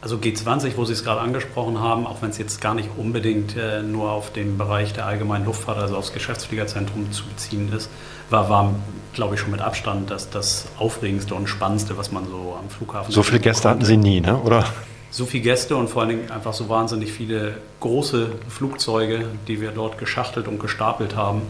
Also 0.00 0.16
G20, 0.16 0.72
wo 0.76 0.84
Sie 0.84 0.92
es 0.92 1.02
gerade 1.02 1.20
angesprochen 1.20 1.80
haben, 1.80 2.06
auch 2.06 2.20
wenn 2.20 2.30
es 2.30 2.38
jetzt 2.38 2.60
gar 2.60 2.74
nicht 2.74 2.90
unbedingt 2.96 3.56
äh, 3.56 3.82
nur 3.82 4.10
auf 4.10 4.32
den 4.32 4.58
Bereich 4.58 4.92
der 4.92 5.06
allgemeinen 5.06 5.46
Luftfahrt, 5.46 5.78
also 5.78 5.96
aufs 5.96 6.12
Geschäftsfliegerzentrum 6.12 7.10
zu 7.12 7.24
beziehen 7.24 7.72
ist, 7.72 7.88
war, 8.28 8.50
war 8.50 8.74
glaube 9.14 9.34
ich, 9.34 9.40
schon 9.40 9.50
mit 9.50 9.62
Abstand 9.62 10.10
das, 10.10 10.28
das 10.28 10.66
Aufregendste 10.78 11.34
und 11.34 11.48
Spannendste, 11.48 11.96
was 11.96 12.12
man 12.12 12.26
so 12.26 12.58
am 12.58 12.68
Flughafen. 12.68 13.12
So 13.12 13.22
viele 13.22 13.40
Gäste 13.40 13.70
hatten 13.70 13.84
Sie 13.84 13.96
nie, 13.96 14.20
ne? 14.20 14.36
oder? 14.36 14.66
So 15.14 15.26
viele 15.26 15.44
Gäste 15.44 15.76
und 15.76 15.88
vor 15.88 16.02
allen 16.02 16.08
Dingen 16.08 16.30
einfach 16.32 16.52
so 16.52 16.68
wahnsinnig 16.68 17.12
viele 17.12 17.54
große 17.78 18.32
Flugzeuge, 18.48 19.26
die 19.46 19.60
wir 19.60 19.70
dort 19.70 19.96
geschachtelt 19.96 20.48
und 20.48 20.58
gestapelt 20.58 21.14
haben. 21.14 21.42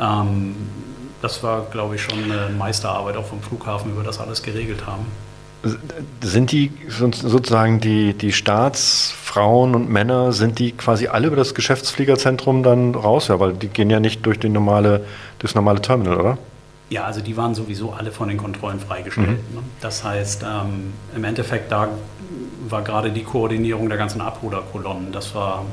Ähm, 0.00 0.56
das 1.20 1.42
war, 1.42 1.66
glaube 1.70 1.96
ich, 1.96 2.02
schon 2.02 2.24
eine 2.24 2.48
Meisterarbeit 2.56 3.18
auch 3.18 3.26
vom 3.26 3.42
Flughafen, 3.42 3.92
wie 3.92 3.98
wir 3.98 4.02
das 4.02 4.18
alles 4.18 4.42
geregelt 4.42 4.86
haben. 4.86 5.04
Sind 6.22 6.52
die 6.52 6.72
sozusagen 6.88 7.80
die, 7.80 8.14
die 8.14 8.32
Staatsfrauen 8.32 9.74
und 9.74 9.90
Männer, 9.90 10.32
sind 10.32 10.58
die 10.58 10.72
quasi 10.72 11.06
alle 11.06 11.26
über 11.26 11.36
das 11.36 11.54
Geschäftsfliegerzentrum 11.54 12.62
dann 12.62 12.94
raus? 12.94 13.28
Ja, 13.28 13.40
weil 13.40 13.52
die 13.52 13.68
gehen 13.68 13.90
ja 13.90 14.00
nicht 14.00 14.24
durch 14.24 14.42
normale, 14.42 15.04
das 15.38 15.54
normale 15.54 15.82
Terminal, 15.82 16.18
oder? 16.18 16.38
Ja, 16.90 17.04
also 17.04 17.20
die 17.20 17.36
waren 17.36 17.54
sowieso 17.54 17.92
alle 17.92 18.10
von 18.10 18.28
den 18.28 18.36
Kontrollen 18.36 18.80
freigestellt. 18.80 19.28
Mhm. 19.28 19.56
Ne? 19.56 19.62
Das 19.80 20.04
heißt, 20.04 20.42
ähm, 20.42 20.92
im 21.14 21.24
Endeffekt 21.24 21.70
da 21.72 21.88
war 22.68 22.82
gerade 22.82 23.10
die 23.10 23.22
Koordinierung 23.22 23.88
der 23.88 23.96
ganzen 23.96 24.20
Abholerkolonnen. 24.20 25.12
Das 25.12 25.34
war 25.34 25.64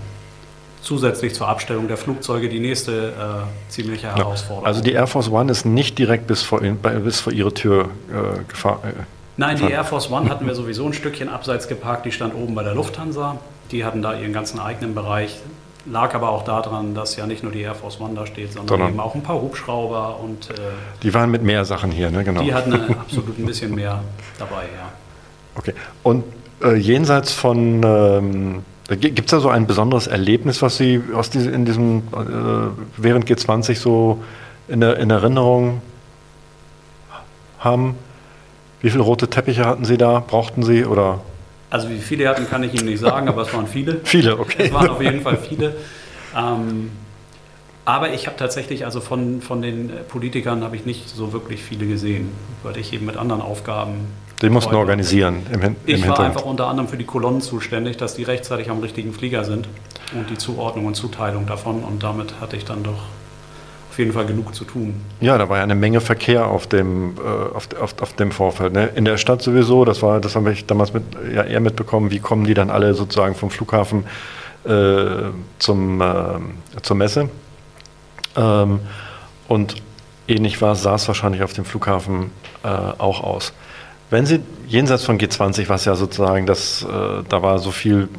zusätzlich 0.82 1.34
zur 1.34 1.48
Abstellung 1.48 1.88
der 1.88 1.98
Flugzeuge 1.98 2.50
die 2.50 2.60
nächste 2.60 3.10
äh, 3.10 3.72
ziemliche 3.72 4.16
Herausforderung. 4.16 4.66
Also 4.66 4.82
die 4.82 4.94
Air 4.94 5.08
Force 5.08 5.30
One 5.30 5.52
ist 5.52 5.66
nicht 5.66 5.98
direkt 5.98 6.28
bis 6.28 6.44
vor, 6.44 6.62
bis 6.62 7.20
vor 7.20 7.34
ihre 7.34 7.54
Tür 7.54 7.90
äh, 8.10 8.44
gefahren? 8.48 8.80
Äh, 8.84 9.04
Nein, 9.38 9.58
die 9.58 9.72
Air 9.72 9.84
Force 9.84 10.10
One 10.10 10.30
hatten 10.30 10.48
wir 10.48 10.56
sowieso 10.56 10.86
ein 10.86 10.94
Stückchen 10.94 11.30
abseits 11.30 11.68
geparkt. 11.68 12.06
Die 12.06 12.12
stand 12.12 12.34
oben 12.36 12.56
bei 12.56 12.64
der 12.64 12.74
Lufthansa. 12.74 13.38
Die 13.72 13.84
hatten 13.84 14.02
da 14.02 14.14
ihren 14.18 14.34
ganzen 14.34 14.60
eigenen 14.60 14.96
Bereich. 14.96 15.38
Lag 15.90 16.14
aber 16.14 16.30
auch 16.30 16.44
daran, 16.44 16.94
dass 16.94 17.16
ja 17.16 17.26
nicht 17.26 17.44
nur 17.44 17.52
die 17.52 17.62
Air 17.62 17.76
Force 17.76 18.00
One 18.02 18.16
da 18.16 18.26
steht, 18.26 18.52
sondern, 18.52 18.68
sondern 18.68 18.90
eben 18.90 19.00
auch 19.00 19.16
ein 19.16 19.24
paar 19.24 19.42
Hubschrauber 19.42 20.20
und. 20.20 20.50
Äh, 20.50 20.54
die 21.02 21.14
waren 21.14 21.32
mit 21.32 21.44
mehr 21.44 21.64
Sachen 21.66 21.92
hier, 21.92 22.12
ne? 22.12 22.24
Genau. 22.24 22.42
Die 22.42 22.54
hatten 22.54 22.74
absolut 23.00 23.40
ein 23.40 23.46
bisschen 23.46 23.74
mehr 23.74 24.02
dabei, 24.38 24.64
ja. 24.64 24.92
Okay. 25.56 25.74
Und 26.04 26.24
äh, 26.62 26.76
jenseits 26.76 27.32
von, 27.32 27.84
ähm, 27.84 28.64
gibt 28.90 29.20
es 29.20 29.32
da 29.32 29.40
so 29.40 29.50
ein 29.50 29.66
besonderes 29.68 30.08
Erlebnis, 30.08 30.62
was 30.62 30.78
Sie 30.78 31.02
aus 31.14 31.30
diese, 31.30 31.52
in 31.52 31.66
diesem, 31.66 32.00
äh, 32.00 32.22
während 32.98 33.26
G20 33.26 33.76
so 33.76 34.22
in, 34.68 34.82
der, 34.82 34.98
in 34.98 35.10
Erinnerung 35.10 35.82
haben? 37.60 37.96
Wie 38.82 38.90
viele 38.90 39.04
rote 39.04 39.30
Teppiche 39.30 39.66
hatten 39.66 39.86
Sie 39.86 39.98
da? 39.98 40.20
Brauchten 40.20 40.64
Sie 40.64 40.86
oder? 40.86 41.20
Also 41.70 41.90
wie 41.90 41.98
viele 41.98 42.30
hatten, 42.30 42.48
kann 42.50 42.64
ich 42.64 42.74
Ihnen 42.74 42.86
nicht 42.86 43.00
sagen, 43.00 43.28
aber 43.28 43.42
es 43.42 43.54
waren 43.54 43.68
viele. 43.68 44.00
viele, 44.04 44.40
okay. 44.40 44.68
Es 44.68 44.74
waren 44.74 44.90
auf 44.90 45.02
jeden 45.02 45.22
Fall 45.22 45.38
viele. 45.38 45.76
Ähm, 46.36 46.92
aber 47.84 48.14
ich 48.14 48.28
habe 48.28 48.38
tatsächlich, 48.38 48.86
also 48.86 49.00
von, 49.00 49.42
von 49.42 49.62
den 49.62 49.92
Politikern 50.10 50.64
habe 50.64 50.76
ich 50.76 50.86
nicht 50.86 51.10
so 51.10 51.34
wirklich 51.34 51.64
viele 51.64 51.88
gesehen, 51.88 52.32
weil 52.64 52.78
ich 52.78 52.94
eben 52.94 53.06
mit 53.06 53.18
anderen 53.18 53.42
Aufgaben 53.42 54.08
die 54.42 54.50
mussten 54.50 54.76
organisieren 54.76 55.48
im, 55.52 55.62
im 55.62 55.76
Ich 55.86 56.08
war 56.08 56.20
einfach 56.20 56.46
unter 56.46 56.68
anderem 56.68 56.88
für 56.88 56.98
die 56.98 57.06
Kolonnen 57.06 57.42
zuständig, 57.42 57.98
dass 57.98 58.14
die 58.14 58.24
rechtzeitig 58.24 58.70
am 58.70 58.80
richtigen 58.80 59.14
Flieger 59.14 59.44
sind 59.44 59.68
und 60.14 60.30
die 60.30 60.38
Zuordnung 60.38 60.86
und 60.86 60.96
Zuteilung 60.96 61.48
davon. 61.48 61.84
Und 61.84 62.04
damit 62.04 62.40
hatte 62.40 62.56
ich 62.56 62.64
dann 62.64 62.84
doch 62.84 63.00
auf 63.98 64.00
jeden 64.00 64.14
Fall 64.14 64.28
genug 64.28 64.54
zu 64.54 64.64
tun. 64.64 64.94
Ja, 65.22 65.40
da 65.40 65.50
war 65.50 65.58
ja 65.58 65.64
eine 65.64 65.74
Menge 65.74 66.02
Verkehr 66.02 66.46
auf 66.46 66.68
dem, 66.68 67.16
äh, 67.18 67.56
auf, 67.56 67.68
auf, 67.82 68.00
auf, 68.00 68.14
dem 68.14 68.32
Vorfeld. 68.32 68.74
Ne? 68.74 68.92
In 68.94 69.06
der 69.06 69.18
Stadt 69.18 69.42
sowieso, 69.42 69.86
das 69.86 70.04
war, 70.04 70.22
das 70.22 70.36
habe 70.36 70.54
ich 70.54 70.68
damals 70.68 70.94
mit, 70.94 71.02
ja, 71.34 71.42
eher 71.42 71.60
mitbekommen, 71.62 72.12
wie 72.12 72.20
kommen 72.20 72.46
die 72.46 72.54
dann 72.54 72.70
alle 72.70 72.94
sozusagen 72.94 73.34
vom 73.34 73.50
Flughafen 73.50 74.06
äh, 74.66 75.32
zum, 75.58 76.00
äh, 76.00 76.06
zur 76.84 76.96
Messe. 76.96 77.30
Ähm, 78.36 78.82
und 79.48 79.74
ähnlich 80.28 80.62
war, 80.62 80.76
sah 80.76 80.94
es 80.94 81.08
wahrscheinlich 81.08 81.42
auf 81.42 81.54
dem 81.54 81.66
Flughafen 81.66 82.30
äh, 82.64 82.68
auch 82.68 83.24
aus. 83.24 83.52
Wenn 84.12 84.28
Sie 84.28 84.42
jenseits 84.68 85.06
von 85.06 85.18
G20, 85.18 85.70
was 85.70 85.86
ja 85.86 85.96
sozusagen 85.96 86.46
das, 86.46 86.84
äh, 86.84 87.24
da 87.28 87.42
war 87.42 87.58
so 87.58 87.72
viel 87.72 88.10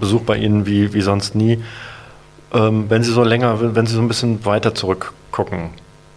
Besuch 0.00 0.22
bei 0.22 0.38
Ihnen 0.38 0.66
wie, 0.66 0.92
wie 0.92 1.02
sonst 1.02 1.36
nie, 1.36 1.62
ähm, 2.52 2.88
wenn 2.88 3.02
Sie 3.02 3.12
so 3.12 3.22
länger, 3.22 3.74
wenn 3.74 3.86
Sie 3.86 3.94
so 3.94 4.00
ein 4.00 4.08
bisschen 4.08 4.44
weiter 4.44 4.74
zurückgucken, 4.74 5.70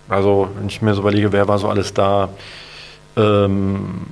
also 0.09 0.49
wenn 0.57 0.67
ich 0.67 0.81
mir 0.81 0.93
so 0.93 1.01
überlege, 1.01 1.31
wer 1.31 1.47
war 1.47 1.57
so 1.57 1.69
alles 1.69 1.93
da, 1.93 2.29
ähm, 3.15 4.07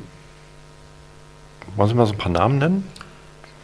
wollen 1.75 1.89
Sie 1.89 1.95
mal 1.95 2.05
so 2.05 2.13
ein 2.13 2.17
paar 2.17 2.31
Namen 2.31 2.57
nennen? 2.57 2.87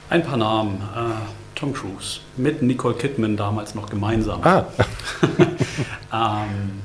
Ein 0.09 0.23
paar 0.23 0.37
Namen. 0.37 0.81
Äh, 0.95 1.55
Tom 1.55 1.73
Cruise 1.73 2.19
mit 2.35 2.61
Nicole 2.61 2.95
Kidman 2.95 3.37
damals 3.37 3.75
noch 3.75 3.89
gemeinsam. 3.89 4.41
Ah. 4.43 4.65
ähm, 6.13 6.81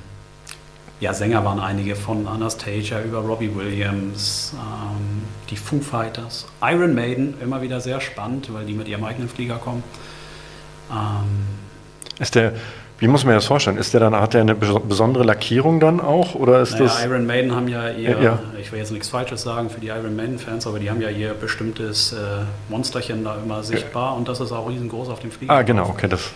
ja, 1.01 1.13
Sänger 1.13 1.45
waren 1.45 1.59
einige 1.59 1.97
von 1.97 2.27
Anastasia 2.27 3.03
über 3.03 3.19
Robbie 3.19 3.55
Williams, 3.55 4.55
ähm, 4.55 5.23
die 5.51 5.57
Foo 5.57 5.81
Fighters, 5.81 6.47
Iron 6.63 6.95
Maiden, 6.95 7.35
immer 7.41 7.63
wieder 7.63 7.81
sehr 7.81 8.01
spannend, 8.01 8.53
weil 8.53 8.65
die 8.65 8.75
mit 8.75 8.87
ihrem 8.87 9.05
eigenen 9.05 9.29
Flieger 9.29 9.57
kommen. 9.57 9.83
Ähm, 10.91 11.47
ist 12.19 12.35
der, 12.35 12.53
wie 12.99 13.09
muss 13.09 13.25
man 13.25 13.35
das 13.35 13.47
vorstellen? 13.47 13.79
Ist 13.79 13.95
der 13.95 14.01
dann, 14.01 14.15
hat 14.15 14.35
der 14.35 14.43
eine 14.43 14.55
besondere 14.55 15.25
Lackierung 15.25 15.81
dann 15.81 16.01
auch? 16.01 16.35
Oder 16.35 16.61
ist 16.61 16.73
naja, 16.73 16.85
das 16.85 17.05
Iron 17.05 17.27
Maiden 17.27 17.55
haben 17.55 17.69
ja 17.69 17.89
ihr, 17.89 18.21
ja. 18.21 18.39
ich 18.61 18.71
will 18.73 18.79
jetzt 18.79 18.93
nichts 18.93 19.09
Falsches 19.09 19.43
sagen 19.43 19.71
für 19.71 19.81
die 19.81 19.89
Iron 19.89 20.15
Maiden-Fans, 20.17 20.67
aber 20.67 20.79
die 20.79 20.91
haben 20.91 21.01
ja 21.01 21.09
ihr 21.09 21.33
bestimmtes 21.33 22.13
äh, 22.13 22.17
Monsterchen 22.69 23.25
da 23.25 23.37
immer 23.43 23.63
sichtbar 23.63 24.13
ja. 24.13 24.17
und 24.19 24.29
das 24.29 24.41
ist 24.41 24.53
auch 24.53 24.69
riesengroß 24.69 25.09
auf 25.09 25.21
dem 25.21 25.31
Flieger. 25.31 25.53
Ah, 25.53 25.63
genau, 25.63 25.89
okay, 25.89 26.09
das. 26.09 26.31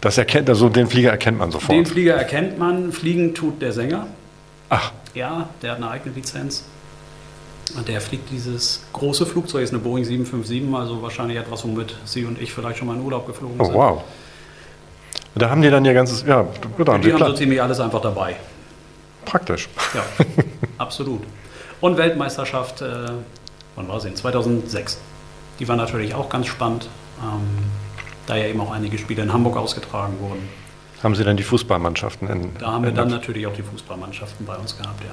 Das 0.00 0.16
erkennt, 0.16 0.48
also 0.48 0.68
den 0.68 0.86
Flieger 0.86 1.10
erkennt 1.10 1.38
man 1.38 1.50
sofort. 1.50 1.76
Den 1.76 1.84
Flieger 1.84 2.14
erkennt 2.14 2.56
man. 2.56 2.92
Fliegen 2.92 3.34
tut 3.34 3.60
der 3.60 3.72
Sänger. 3.72 4.06
Ach. 4.68 4.92
Ja, 5.14 5.48
der 5.60 5.72
hat 5.72 5.78
eine 5.78 5.90
eigene 5.90 6.14
Lizenz. 6.14 6.64
Der 7.86 8.00
fliegt 8.00 8.30
dieses 8.30 8.82
große 8.92 9.26
Flugzeug, 9.26 9.62
ist 9.62 9.70
eine 9.70 9.78
Boeing 9.80 10.04
757, 10.04 10.74
also 10.74 11.02
wahrscheinlich 11.02 11.36
etwas, 11.38 11.64
womit 11.64 11.94
Sie 12.04 12.24
und 12.24 12.40
ich 12.40 12.52
vielleicht 12.52 12.78
schon 12.78 12.86
mal 12.88 12.96
in 12.96 13.02
Urlaub 13.02 13.26
geflogen 13.26 13.60
Oh, 13.60 13.64
sind. 13.64 13.74
wow. 13.74 14.02
Da 15.34 15.50
haben 15.50 15.62
die 15.62 15.70
dann 15.70 15.84
ihr 15.84 15.94
ganzes, 15.94 16.24
ja, 16.26 16.46
gut, 16.76 16.88
haben 16.88 17.00
Die 17.02 17.08
sie 17.08 17.14
haben 17.14 17.26
so 17.26 17.32
ziemlich 17.34 17.60
alles 17.62 17.78
einfach 17.80 18.00
dabei. 18.00 18.36
Praktisch. 19.24 19.68
Ja, 19.94 20.02
absolut. 20.78 21.22
Und 21.80 21.96
Weltmeisterschaft, 21.96 22.80
äh, 22.82 23.10
wann 23.76 23.88
war 23.88 24.00
sie? 24.00 24.12
2006. 24.14 24.98
Die 25.60 25.68
war 25.68 25.76
natürlich 25.76 26.14
auch 26.14 26.28
ganz 26.28 26.46
spannend, 26.46 26.88
ähm, 27.22 27.40
da 28.26 28.36
ja 28.36 28.46
eben 28.46 28.60
auch 28.60 28.70
einige 28.72 28.98
Spiele 28.98 29.22
in 29.22 29.32
Hamburg 29.32 29.56
ausgetragen 29.56 30.14
wurden. 30.20 30.48
Haben 31.02 31.14
sie 31.14 31.22
dann 31.24 31.36
die 31.36 31.44
Fußballmannschaften 31.44 32.28
in. 32.28 32.50
Da 32.58 32.72
haben 32.72 32.82
wir 32.82 32.90
in 32.90 32.96
dann 32.96 33.08
natürlich 33.08 33.46
auch 33.46 33.54
die 33.54 33.62
Fußballmannschaften 33.62 34.44
bei 34.46 34.56
uns 34.56 34.76
gehabt, 34.76 35.02
ja. 35.04 35.10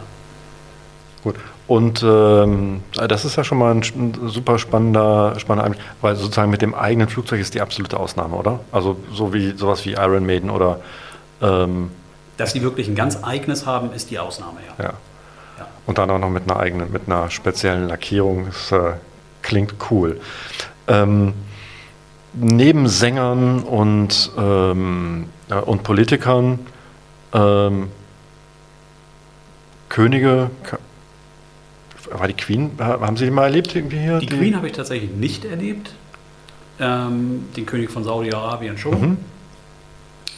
Gut. 1.25 1.37
Und 1.67 2.03
ähm, 2.03 2.83
das 2.93 3.25
ist 3.25 3.35
ja 3.35 3.43
schon 3.43 3.57
mal 3.57 3.73
ein, 3.73 4.13
super 4.27 4.59
spannender, 4.59 5.33
spannender 5.39 5.65
Einblick, 5.65 5.83
weil 6.01 6.15
sozusagen 6.15 6.51
mit 6.51 6.61
dem 6.61 6.75
eigenen 6.75 7.09
Flugzeug 7.09 7.39
ist 7.39 7.55
die 7.55 7.61
absolute 7.61 7.99
Ausnahme, 7.99 8.35
oder? 8.35 8.59
Also 8.71 8.97
so 9.11 9.33
wie 9.33 9.57
sowas 9.57 9.83
wie 9.85 9.93
Iron 9.93 10.27
Maiden 10.27 10.51
oder 10.51 10.81
ähm, 11.41 11.89
Dass 12.37 12.51
sie 12.51 12.61
wirklich 12.61 12.87
ein 12.87 12.93
ganz 12.93 13.23
eigenes 13.23 13.65
haben, 13.65 13.91
ist 13.91 14.11
die 14.11 14.19
Ausnahme, 14.19 14.59
ja. 14.77 14.85
ja. 14.85 14.93
Ja. 15.57 15.67
Und 15.87 15.97
dann 15.97 16.11
auch 16.11 16.19
noch 16.19 16.29
mit 16.29 16.43
einer 16.43 16.59
eigenen, 16.59 16.91
mit 16.91 17.07
einer 17.07 17.31
speziellen 17.31 17.87
Lackierung. 17.87 18.45
Das 18.45 18.71
äh, 18.71 18.93
klingt 19.41 19.73
cool. 19.89 20.21
Ähm, 20.87 21.33
neben 22.33 22.87
Sängern 22.87 23.63
und, 23.63 24.31
ähm, 24.37 25.29
äh, 25.49 25.55
und 25.55 25.81
Politikern, 25.81 26.59
ähm, 27.33 27.89
Könige, 29.89 30.51
war 32.11 32.27
die 32.27 32.33
Queen, 32.33 32.71
ha- 32.79 32.99
haben 33.01 33.17
Sie 33.17 33.25
die 33.25 33.31
mal 33.31 33.43
erlebt 33.45 33.75
irgendwie 33.75 33.99
hier? 33.99 34.19
Die 34.19 34.27
Queen 34.27 34.55
habe 34.55 34.67
ich 34.67 34.73
tatsächlich 34.73 35.11
nicht 35.11 35.45
erlebt. 35.45 35.93
Ähm, 36.79 37.45
den 37.55 37.65
König 37.65 37.89
von 37.89 38.03
Saudi-Arabien 38.03 38.77
schon. 38.77 39.01
Mhm. 39.01 39.17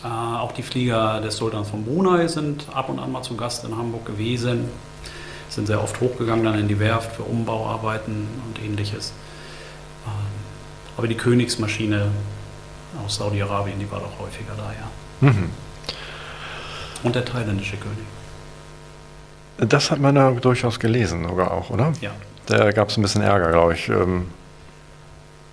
Äh, 0.03 0.07
auch 0.07 0.51
die 0.51 0.61
Flieger 0.61 1.19
des 1.21 1.37
Sultans 1.37 1.69
von 1.69 1.83
Brunei 1.83 2.27
sind 2.27 2.65
ab 2.73 2.89
und 2.89 2.99
an 2.99 3.11
mal 3.11 3.23
zu 3.23 3.35
Gast 3.35 3.63
in 3.65 3.75
Hamburg 3.75 4.05
gewesen. 4.05 4.65
Sind 5.49 5.65
sehr 5.67 5.81
oft 5.81 5.99
hochgegangen 5.99 6.45
dann 6.45 6.59
in 6.59 6.67
die 6.67 6.79
Werft 6.79 7.15
für 7.15 7.23
Umbauarbeiten 7.23 8.27
und 8.45 8.63
ähnliches. 8.63 9.13
Ähm, 10.05 10.11
aber 10.97 11.07
die 11.07 11.15
Königsmaschine 11.15 12.07
aus 13.05 13.15
Saudi-Arabien, 13.15 13.79
die 13.79 13.89
war 13.91 13.99
doch 13.99 14.19
häufiger 14.19 14.53
da, 14.55 14.71
ja. 14.73 15.31
Mhm. 15.31 15.49
Und 17.03 17.15
der 17.15 17.25
thailändische 17.25 17.77
König. 17.77 17.97
Das 19.57 19.89
hat 19.91 19.99
man 19.99 20.15
da 20.15 20.31
durchaus 20.31 20.79
gelesen, 20.79 21.25
sogar 21.27 21.51
auch, 21.51 21.69
oder? 21.69 21.93
Ja. 22.01 22.11
Da 22.45 22.71
gab 22.71 22.89
es 22.89 22.97
ein 22.97 23.01
bisschen 23.01 23.21
Ärger, 23.23 23.49
glaube 23.51 23.73
ich. 23.73 23.89
Ähm, 23.89 24.27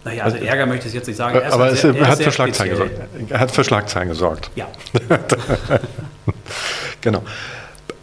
Naja, 0.04 0.24
also 0.24 0.36
Ärger 0.36 0.66
möchte 0.66 0.86
ich 0.88 0.94
jetzt 0.94 1.06
nicht 1.06 1.16
sagen. 1.16 1.36
Er 1.36 1.46
ist 1.46 1.52
aber 1.54 1.70
es 1.72 1.80
sehr- 1.80 1.96
er 1.96 2.08
hat 2.08 2.22
für 2.22 2.30
Schlagzeilen 2.30 2.70
gesorgt. 2.72 2.92
Er 3.30 3.40
hat 3.40 3.50
für 3.50 3.64
Schlagzeilen 3.64 4.08
gesorgt. 4.08 4.50
Ja, 4.54 4.66
Genau. 7.00 7.22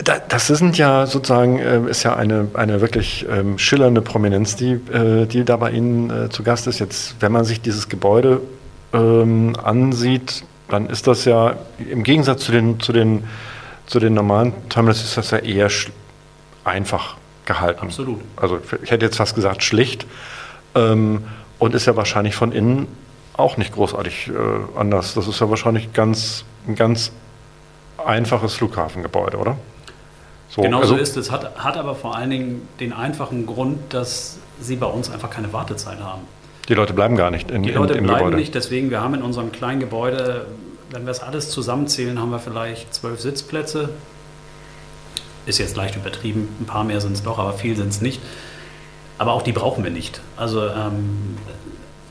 Da, 0.04 0.18
das 0.30 0.48
sind 0.48 0.78
ja 0.80 1.06
sozusagen, 1.06 1.60
äh, 1.60 1.82
ist 1.90 2.02
ja 2.04 2.16
eine, 2.16 2.48
eine 2.56 2.82
wirklich 2.82 3.26
ähm, 3.30 3.60
schillernde 3.60 4.02
Prominenz, 4.02 4.56
die, 4.56 4.72
äh, 4.74 5.28
die 5.28 5.46
da 5.46 5.58
bei 5.58 5.72
Ihnen 5.72 6.10
äh, 6.26 6.30
zu 6.30 6.42
Gast 6.44 6.66
ist. 6.66 6.80
Jetzt, 6.80 7.16
wenn 7.20 7.32
man 7.32 7.46
sich 7.46 7.62
dieses 7.62 7.88
Gebäude 7.88 8.42
ähm, 8.94 9.56
ansieht, 9.64 10.44
dann 10.70 10.88
ist 10.90 11.06
das 11.06 11.26
ja 11.26 11.56
im 11.90 12.02
Gegensatz 12.04 12.44
zu 12.46 12.52
den, 12.52 12.80
zu 12.80 12.94
den, 12.94 13.26
zu 13.92 14.00
den 14.00 14.14
normalen 14.14 14.54
Terminals 14.70 15.04
ist 15.04 15.18
das 15.18 15.32
ja 15.32 15.40
eher 15.40 15.70
einfach 16.64 17.18
gehalten. 17.46 17.88
absolut. 17.88 18.22
Also 18.38 18.60
ich 18.82 18.90
hätte 18.90 19.06
jetzt 19.06 19.18
fast 19.18 19.36
gesagt 19.36 19.64
schlicht 19.64 20.08
ähm, 20.76 21.26
und 21.60 21.76
ist 21.76 21.88
ja 21.88 21.98
wahrscheinlich 21.98 22.34
von 22.34 22.54
innen 22.54 22.88
auch 23.34 23.58
nicht 23.58 23.74
großartig 23.74 24.30
äh, 24.30 24.80
anders. 24.80 25.14
Das 25.14 25.28
ist 25.28 25.42
ja 25.42 25.50
wahrscheinlich 25.50 25.92
ganz, 25.92 26.46
ein 26.68 26.76
ganz 26.76 27.12
einfaches 27.98 28.54
Flughafengebäude, 28.54 29.36
oder? 29.36 29.58
So, 30.48 30.62
genau 30.62 30.80
also, 30.80 30.96
so 30.96 31.02
ist 31.02 31.18
es. 31.18 31.30
Hat, 31.30 31.58
hat 31.58 31.76
aber 31.76 31.94
vor 31.94 32.16
allen 32.16 32.30
Dingen 32.30 32.70
den 32.80 32.94
einfachen 32.94 33.46
Grund, 33.46 33.94
dass 33.94 34.38
sie 34.62 34.78
bei 34.78 34.86
uns 34.88 35.12
einfach 35.12 35.30
keine 35.30 35.52
Wartezeit 35.52 36.00
haben. 36.00 36.22
Die 36.70 36.76
Leute 36.76 36.94
bleiben 36.94 37.18
gar 37.18 37.30
nicht 37.30 37.52
in, 37.52 37.64
Die 37.64 37.70
in, 37.70 37.76
Leute 37.76 37.96
im 37.96 38.06
bleiben 38.06 38.20
Gebäude. 38.20 38.38
nicht, 38.38 38.56
deswegen, 38.56 38.90
wir 38.90 39.02
haben 39.02 39.16
in 39.16 39.22
unserem 39.22 39.52
kleinen 39.52 39.82
Gebäude, 39.82 40.46
wenn 40.92 41.06
wir 41.06 41.12
es 41.12 41.22
alles 41.22 41.50
zusammenzählen, 41.50 42.20
haben 42.20 42.32
wir 42.32 42.40
vielleicht 42.40 42.94
zwölf 42.94 43.22
Sitzplätze. 43.22 43.90
Ist 45.46 45.58
jetzt 45.58 45.76
leicht 45.76 45.96
übertrieben, 45.96 46.56
ein 46.60 46.66
paar 46.66 46.84
mehr 46.84 47.02
sind 47.02 47.14
es 47.14 47.24
doch, 47.24 47.40
aber 47.40 47.54
viel 47.54 47.76
sind 47.76 47.90
es 47.90 48.02
nicht. 48.02 48.22
Aber 49.18 49.34
auch 49.34 49.42
die 49.42 49.52
brauchen 49.52 49.84
wir 49.84 49.92
nicht. 49.92 50.22
Also 50.38 50.68
ähm, 50.68 51.38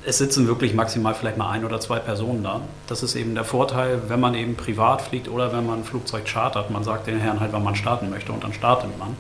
es 0.04 0.18
sitzen 0.18 0.46
wirklich 0.46 0.74
maximal 0.74 1.14
vielleicht 1.14 1.36
mal 1.36 1.50
ein 1.50 1.64
oder 1.64 1.80
zwei 1.80 1.98
Personen 1.98 2.42
da. 2.42 2.62
Das 2.86 3.02
ist 3.02 3.14
eben 3.14 3.34
der 3.34 3.44
Vorteil, 3.44 4.02
wenn 4.08 4.20
man 4.20 4.34
eben 4.34 4.56
privat 4.56 5.02
fliegt 5.02 5.28
oder 5.28 5.52
wenn 5.52 5.66
man 5.66 5.80
ein 5.80 5.84
Flugzeug 5.84 6.26
chartert. 6.26 6.70
Man 6.70 6.84
sagt 6.84 7.06
den 7.06 7.18
Herren 7.18 7.40
halt, 7.40 7.52
wann 7.52 7.62
man 7.62 7.76
starten 7.76 8.10
möchte 8.10 8.32
und 8.32 8.42
dann 8.42 8.52
startet 8.52 8.98
man. 8.98 9.16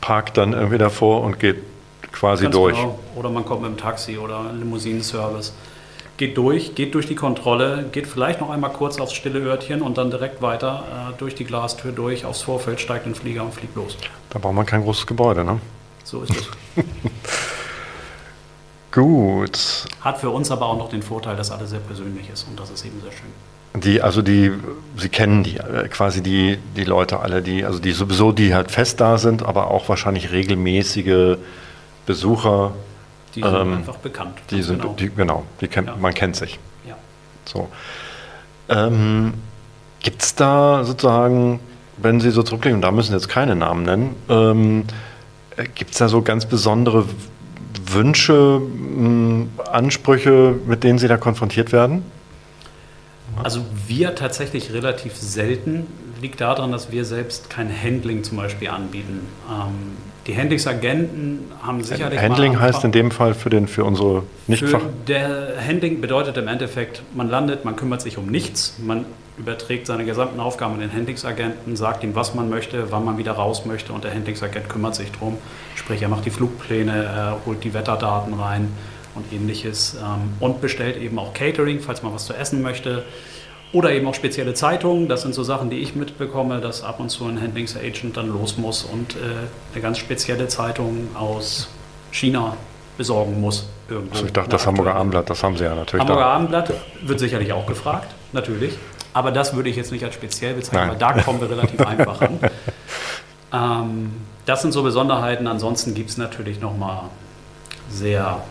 Parkt 0.00 0.36
dann 0.36 0.52
irgendwie 0.52 0.78
davor 0.78 1.22
und 1.22 1.38
geht 1.38 1.62
quasi 2.10 2.44
Ganz 2.44 2.54
durch. 2.54 2.76
Genau. 2.76 2.98
Oder 3.14 3.30
man 3.30 3.44
kommt 3.44 3.62
mit 3.62 3.70
dem 3.70 3.76
Taxi 3.76 4.18
oder 4.18 4.52
Limousinenservice. 4.52 5.52
Geht 6.20 6.36
durch, 6.36 6.74
geht 6.74 6.94
durch 6.94 7.06
die 7.06 7.14
Kontrolle, 7.14 7.86
geht 7.92 8.06
vielleicht 8.06 8.42
noch 8.42 8.50
einmal 8.50 8.74
kurz 8.74 9.00
aufs 9.00 9.14
stille 9.14 9.38
Örtchen 9.40 9.80
und 9.80 9.96
dann 9.96 10.10
direkt 10.10 10.42
weiter 10.42 10.84
äh, 11.08 11.16
durch 11.16 11.34
die 11.34 11.44
Glastür 11.44 11.92
durch, 11.92 12.26
aufs 12.26 12.42
Vorfeld, 12.42 12.78
steigt 12.78 13.06
in 13.06 13.12
den 13.14 13.18
Flieger 13.18 13.42
und 13.42 13.54
fliegt 13.54 13.74
los. 13.74 13.96
Da 14.28 14.38
braucht 14.38 14.52
man 14.52 14.66
kein 14.66 14.82
großes 14.82 15.06
Gebäude, 15.06 15.44
ne? 15.44 15.58
So 16.04 16.20
ist 16.20 16.36
es. 16.36 16.84
Gut. 18.92 19.86
Hat 20.02 20.18
für 20.18 20.28
uns 20.28 20.50
aber 20.50 20.66
auch 20.66 20.76
noch 20.76 20.90
den 20.90 21.02
Vorteil, 21.02 21.36
dass 21.36 21.50
alles 21.50 21.70
sehr 21.70 21.80
persönlich 21.80 22.28
ist 22.28 22.46
und 22.46 22.60
das 22.60 22.68
ist 22.68 22.84
eben 22.84 23.00
sehr 23.00 23.12
schön. 23.12 23.80
Die, 23.80 24.02
also 24.02 24.20
die, 24.20 24.52
Sie 24.98 25.08
kennen 25.08 25.42
die, 25.42 25.56
äh, 25.56 25.88
quasi 25.88 26.22
die, 26.22 26.58
die 26.76 26.84
Leute 26.84 27.20
alle, 27.20 27.40
die, 27.40 27.64
also 27.64 27.78
die 27.78 27.92
sowieso, 27.92 28.32
die 28.32 28.54
halt 28.54 28.70
fest 28.70 29.00
da 29.00 29.16
sind, 29.16 29.42
aber 29.42 29.70
auch 29.70 29.88
wahrscheinlich 29.88 30.32
regelmäßige 30.32 31.38
Besucher, 32.04 32.72
Die 33.34 33.42
sind 33.42 33.54
Ähm, 33.54 33.74
einfach 33.74 33.96
bekannt. 33.96 34.38
die 34.50 34.62
sind, 34.62 34.80
genau. 34.82 34.94
die, 34.98 35.10
genau, 35.10 35.44
die 35.60 35.68
kennt, 35.68 35.88
Ja. 35.88 35.96
man 35.96 36.12
kennt 36.14 36.36
sich. 36.36 36.58
ja. 36.88 36.96
So. 37.44 37.68
Ähm, 38.68 39.34
Gibt 40.00 40.22
es 40.22 40.34
da 40.34 40.84
sozusagen, 40.84 41.60
wenn 41.98 42.20
Sie 42.20 42.30
so 42.30 42.42
zurückblicken, 42.42 42.80
da 42.80 42.90
müssen 42.90 43.08
Sie 43.10 43.14
jetzt 43.16 43.28
keine 43.28 43.54
Namen 43.54 43.82
nennen, 43.84 44.16
ähm, 44.28 44.84
gibt 45.74 45.90
es 45.92 45.98
da 45.98 46.08
so 46.08 46.22
ganz 46.22 46.46
besondere 46.46 47.04
Wünsche, 47.86 48.60
mh, 48.60 49.46
Ansprüche, 49.70 50.54
mit 50.66 50.84
denen 50.84 50.98
Sie 50.98 51.08
da 51.08 51.16
konfrontiert 51.18 51.72
werden? 51.72 52.02
Also 53.42 53.64
wir 53.86 54.14
tatsächlich 54.14 54.72
relativ 54.72 55.16
selten. 55.16 55.86
Liegt 56.20 56.40
daran, 56.40 56.72
dass 56.72 56.90
wir 56.92 57.04
selbst 57.04 57.48
kein 57.50 57.70
Handling 57.70 58.24
zum 58.24 58.36
Beispiel 58.36 58.68
anbieten. 58.68 59.26
Ähm, 59.50 59.96
die 60.26 60.36
Handlingsagenten 60.36 61.40
haben 61.62 61.82
sicherlich 61.82 62.20
Handling 62.20 62.60
heißt 62.60 62.84
in 62.84 62.92
dem 62.92 63.10
Fall 63.10 63.34
für, 63.34 63.50
den, 63.50 63.66
für 63.66 63.84
unsere 63.84 64.22
Nichtfach. 64.46 64.80
Für 64.80 64.88
der 65.08 65.54
Handling 65.66 66.00
bedeutet 66.00 66.36
im 66.36 66.48
Endeffekt, 66.48 67.02
man 67.14 67.28
landet, 67.30 67.64
man 67.64 67.76
kümmert 67.76 68.02
sich 68.02 68.18
um 68.18 68.26
nichts, 68.26 68.76
man 68.84 69.06
überträgt 69.38 69.86
seine 69.86 70.04
gesamten 70.04 70.38
Aufgaben 70.38 70.74
an 70.74 70.80
den 70.80 70.92
Handlingsagenten, 70.92 71.74
sagt 71.74 72.04
ihm, 72.04 72.14
was 72.14 72.34
man 72.34 72.50
möchte, 72.50 72.90
wann 72.90 73.04
man 73.04 73.16
wieder 73.16 73.32
raus 73.32 73.64
möchte 73.64 73.92
und 73.92 74.04
der 74.04 74.12
Handlingsagent 74.12 74.68
kümmert 74.68 74.94
sich 74.94 75.10
drum. 75.12 75.38
Sprich, 75.74 76.02
er 76.02 76.08
macht 76.08 76.26
die 76.26 76.30
Flugpläne, 76.30 76.92
er 76.92 77.38
holt 77.46 77.64
die 77.64 77.72
Wetterdaten 77.72 78.34
rein 78.34 78.68
und 79.14 79.32
ähnliches 79.32 79.96
ähm, 80.00 80.32
und 80.38 80.60
bestellt 80.60 80.96
eben 80.98 81.18
auch 81.18 81.32
Catering, 81.32 81.80
falls 81.80 82.02
man 82.02 82.14
was 82.14 82.26
zu 82.26 82.34
essen 82.34 82.62
möchte. 82.62 83.04
Oder 83.72 83.92
eben 83.92 84.06
auch 84.08 84.14
spezielle 84.14 84.54
Zeitungen. 84.54 85.08
Das 85.08 85.22
sind 85.22 85.34
so 85.34 85.44
Sachen, 85.44 85.70
die 85.70 85.78
ich 85.78 85.94
mitbekomme, 85.94 86.60
dass 86.60 86.82
ab 86.82 86.98
und 86.98 87.08
zu 87.08 87.26
ein 87.26 87.40
Handlingsagent 87.40 88.16
dann 88.16 88.28
los 88.28 88.58
muss 88.58 88.82
und 88.84 89.14
äh, 89.14 89.18
eine 89.72 89.82
ganz 89.82 89.98
spezielle 89.98 90.48
Zeitung 90.48 91.08
aus 91.14 91.68
China 92.10 92.56
besorgen 92.98 93.40
muss. 93.40 93.68
Irgendwo. 93.88 94.12
Also 94.12 94.26
ich 94.26 94.32
dachte, 94.32 94.50
das 94.50 94.66
Hamburger. 94.66 94.94
Abendblatt, 94.94 95.30
das 95.30 95.42
haben 95.42 95.56
Sie 95.56 95.64
ja 95.64 95.74
natürlich 95.74 96.00
Hamburger 96.00 96.20
da. 96.22 96.34
Abendblatt 96.34 96.72
wird 97.02 97.20
sicherlich 97.20 97.52
auch 97.52 97.66
gefragt, 97.66 98.12
natürlich. 98.32 98.76
Aber 99.12 99.32
das 99.32 99.54
würde 99.54 99.68
ich 99.68 99.76
jetzt 99.76 99.90
nicht 99.90 100.04
als 100.04 100.14
speziell 100.14 100.54
bezeichnen, 100.54 100.80
Nein. 100.80 101.00
weil 101.00 101.16
da 101.16 101.22
kommen 101.22 101.40
wir 101.40 101.50
relativ 101.56 101.80
einfach 101.80 102.20
an. 102.20 102.38
Ähm, 103.52 104.12
das 104.46 104.62
sind 104.62 104.72
so 104.72 104.82
Besonderheiten. 104.82 105.46
Ansonsten 105.46 105.94
gibt 105.94 106.10
es 106.10 106.16
natürlich 106.16 106.60
nochmal 106.60 107.04
sehr 107.88 108.42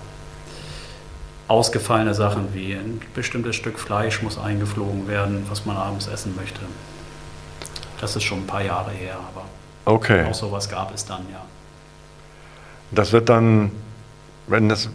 ausgefallene 1.49 2.13
Sachen 2.13 2.53
wie 2.53 2.73
ein 2.73 3.01
bestimmtes 3.15 3.55
Stück 3.55 3.79
Fleisch 3.79 4.21
muss 4.21 4.37
eingeflogen 4.37 5.07
werden, 5.07 5.45
was 5.49 5.65
man 5.65 5.75
abends 5.77 6.07
essen 6.07 6.35
möchte. 6.35 6.61
Das 7.99 8.15
ist 8.15 8.23
schon 8.23 8.39
ein 8.39 8.47
paar 8.47 8.63
Jahre 8.63 8.91
her, 8.91 9.15
aber 9.33 9.45
Okay. 9.85 10.25
auch 10.29 10.33
sowas 10.33 10.69
gab 10.69 10.93
es 10.93 11.05
dann, 11.05 11.21
ja. 11.31 11.41
Das 12.91 13.11
wird 13.11 13.29
dann, 13.29 13.71
wenn 14.47 14.69
das, 14.69 14.89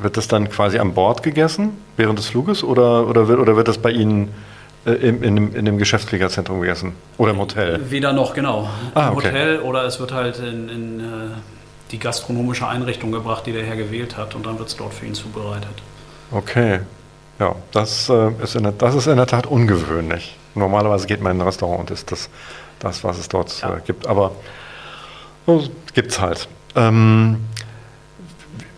wird 0.00 0.16
das 0.16 0.28
dann 0.28 0.48
quasi 0.48 0.78
an 0.78 0.94
Bord 0.94 1.22
gegessen 1.22 1.76
während 1.96 2.18
des 2.18 2.26
Fluges 2.26 2.62
oder, 2.62 3.06
oder, 3.08 3.26
wird, 3.28 3.40
oder 3.40 3.56
wird 3.56 3.66
das 3.68 3.78
bei 3.78 3.90
Ihnen 3.90 4.32
äh, 4.86 4.92
in, 4.92 5.22
in, 5.22 5.34
dem, 5.34 5.54
in 5.56 5.64
dem 5.64 5.78
Geschäftsfliegerzentrum 5.78 6.60
gegessen? 6.60 6.94
Oder 7.18 7.32
im 7.32 7.38
Hotel? 7.38 7.90
Weder 7.90 8.12
noch, 8.12 8.34
genau. 8.34 8.68
Ah, 8.94 9.08
Im 9.08 9.14
okay. 9.16 9.28
Hotel 9.28 9.60
oder 9.60 9.84
es 9.84 9.98
wird 9.98 10.12
halt 10.12 10.38
in, 10.38 10.68
in 10.68 11.00
äh, 11.00 11.02
die 11.92 11.98
gastronomische 11.98 12.66
Einrichtung 12.66 13.12
gebracht, 13.12 13.46
die 13.46 13.52
der 13.52 13.64
Herr 13.64 13.76
gewählt 13.76 14.16
hat 14.16 14.34
und 14.34 14.46
dann 14.46 14.58
wird 14.58 14.68
es 14.68 14.76
dort 14.76 14.94
für 14.94 15.06
ihn 15.06 15.14
zubereitet. 15.14 15.82
Okay, 16.30 16.80
ja, 17.38 17.54
das, 17.70 18.08
äh, 18.08 18.30
ist 18.42 18.56
in 18.56 18.64
der, 18.64 18.72
das 18.72 18.94
ist 18.94 19.06
in 19.06 19.16
der 19.16 19.26
Tat 19.26 19.46
ungewöhnlich. 19.46 20.36
Normalerweise 20.54 21.06
geht 21.06 21.20
man 21.20 21.32
in 21.32 21.40
ein 21.40 21.46
Restaurant 21.46 21.80
und 21.80 21.90
isst 21.90 22.10
das, 22.10 22.30
das 22.78 23.04
was 23.04 23.18
es 23.18 23.28
dort 23.28 23.60
ja. 23.60 23.76
äh, 23.76 23.80
gibt, 23.84 24.06
aber 24.06 24.32
oh, 25.46 25.62
gibt 25.94 26.10
es 26.10 26.20
halt. 26.20 26.48
Ähm, 26.74 27.44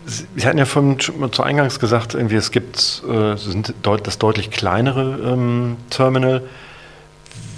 Sie 0.07 0.45
hatten 0.45 0.59
ja 0.59 0.65
von, 0.65 0.99
zu 0.99 1.41
Eingangs 1.41 1.79
gesagt, 1.79 2.13
irgendwie 2.13 2.35
es 2.35 2.51
gibt 2.51 3.01
äh, 3.09 3.37
sind 3.37 3.73
deut, 3.81 4.05
das 4.05 4.19
deutlich 4.19 4.51
kleinere 4.51 5.17
ähm, 5.33 5.77
Terminal. 5.89 6.43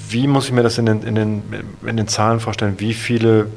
Wie 0.10 0.28
muss 0.28 0.46
ich 0.46 0.54
mir 0.54 0.64
das 0.64 0.78
in 0.78 0.86
den, 0.86 1.04
in, 1.04 1.16
den, 1.16 1.44
in 1.86 1.98
den 1.98 2.08
Zahlen 2.08 2.40
vorstellen? 2.40 2.76
Wie 2.78 2.94
viele 2.94 3.48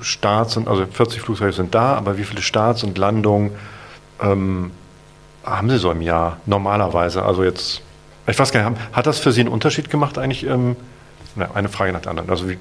Starts 0.00 0.56
und 0.56 0.68
also 0.68 0.86
40 0.86 1.20
Flugzeuge 1.20 1.52
sind 1.52 1.74
da, 1.74 1.94
aber 1.94 2.18
wie 2.18 2.24
viele 2.24 2.42
Starts 2.42 2.82
und 2.84 2.98
Landungen 2.98 3.52
ähm, 4.20 4.70
haben 5.44 5.70
Sie 5.70 5.78
so 5.78 5.90
im 5.90 6.02
Jahr 6.02 6.38
normalerweise? 6.46 7.24
Also 7.24 7.44
jetzt, 7.44 7.82
ich 8.26 8.38
weiß 8.38 8.52
gar 8.52 8.70
nicht, 8.70 8.80
hat 8.92 9.06
das 9.06 9.18
für 9.18 9.32
Sie 9.32 9.40
einen 9.40 9.50
Unterschied 9.50 9.90
gemacht 9.90 10.18
eigentlich? 10.18 10.46
Ähm, 10.46 10.76
eine 11.54 11.68
Frage 11.68 11.92
nach 11.92 12.00
der 12.00 12.10
anderen. 12.10 12.30
Also 12.30 12.48
wie, 12.48 12.58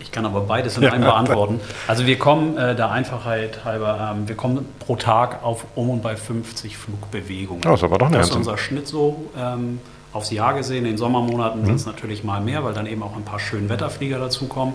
ich 0.00 0.12
kann 0.12 0.24
aber 0.26 0.40
beides 0.42 0.76
in 0.76 0.86
einem 0.86 1.02
beantworten. 1.04 1.60
Also 1.86 2.06
wir 2.06 2.18
kommen 2.18 2.56
äh, 2.56 2.74
der 2.74 2.90
Einfachheit 2.90 3.64
halber, 3.64 4.14
ähm, 4.16 4.28
wir 4.28 4.36
kommen 4.36 4.66
pro 4.78 4.96
Tag 4.96 5.42
auf 5.42 5.66
um 5.74 5.90
und 5.90 6.02
bei 6.02 6.16
50 6.16 6.76
Flugbewegungen. 6.76 7.62
Ja, 7.62 7.70
das 7.70 7.80
ist 7.80 7.84
aber 7.84 7.98
doch 7.98 8.06
eine 8.06 8.18
Das 8.18 8.30
ist 8.30 8.36
unser 8.36 8.58
Schnitt 8.58 8.86
so 8.86 9.30
ähm, 9.36 9.80
aufs 10.12 10.30
Jahr 10.30 10.54
gesehen. 10.54 10.78
In 10.78 10.92
den 10.92 10.98
Sommermonaten 10.98 11.62
mhm. 11.62 11.66
sind 11.66 11.74
es 11.76 11.86
natürlich 11.86 12.24
mal 12.24 12.40
mehr, 12.40 12.64
weil 12.64 12.74
dann 12.74 12.86
eben 12.86 13.02
auch 13.02 13.16
ein 13.16 13.24
paar 13.24 13.40
schöne 13.40 13.68
Wetterflieger 13.68 14.18
dazukommen. 14.18 14.74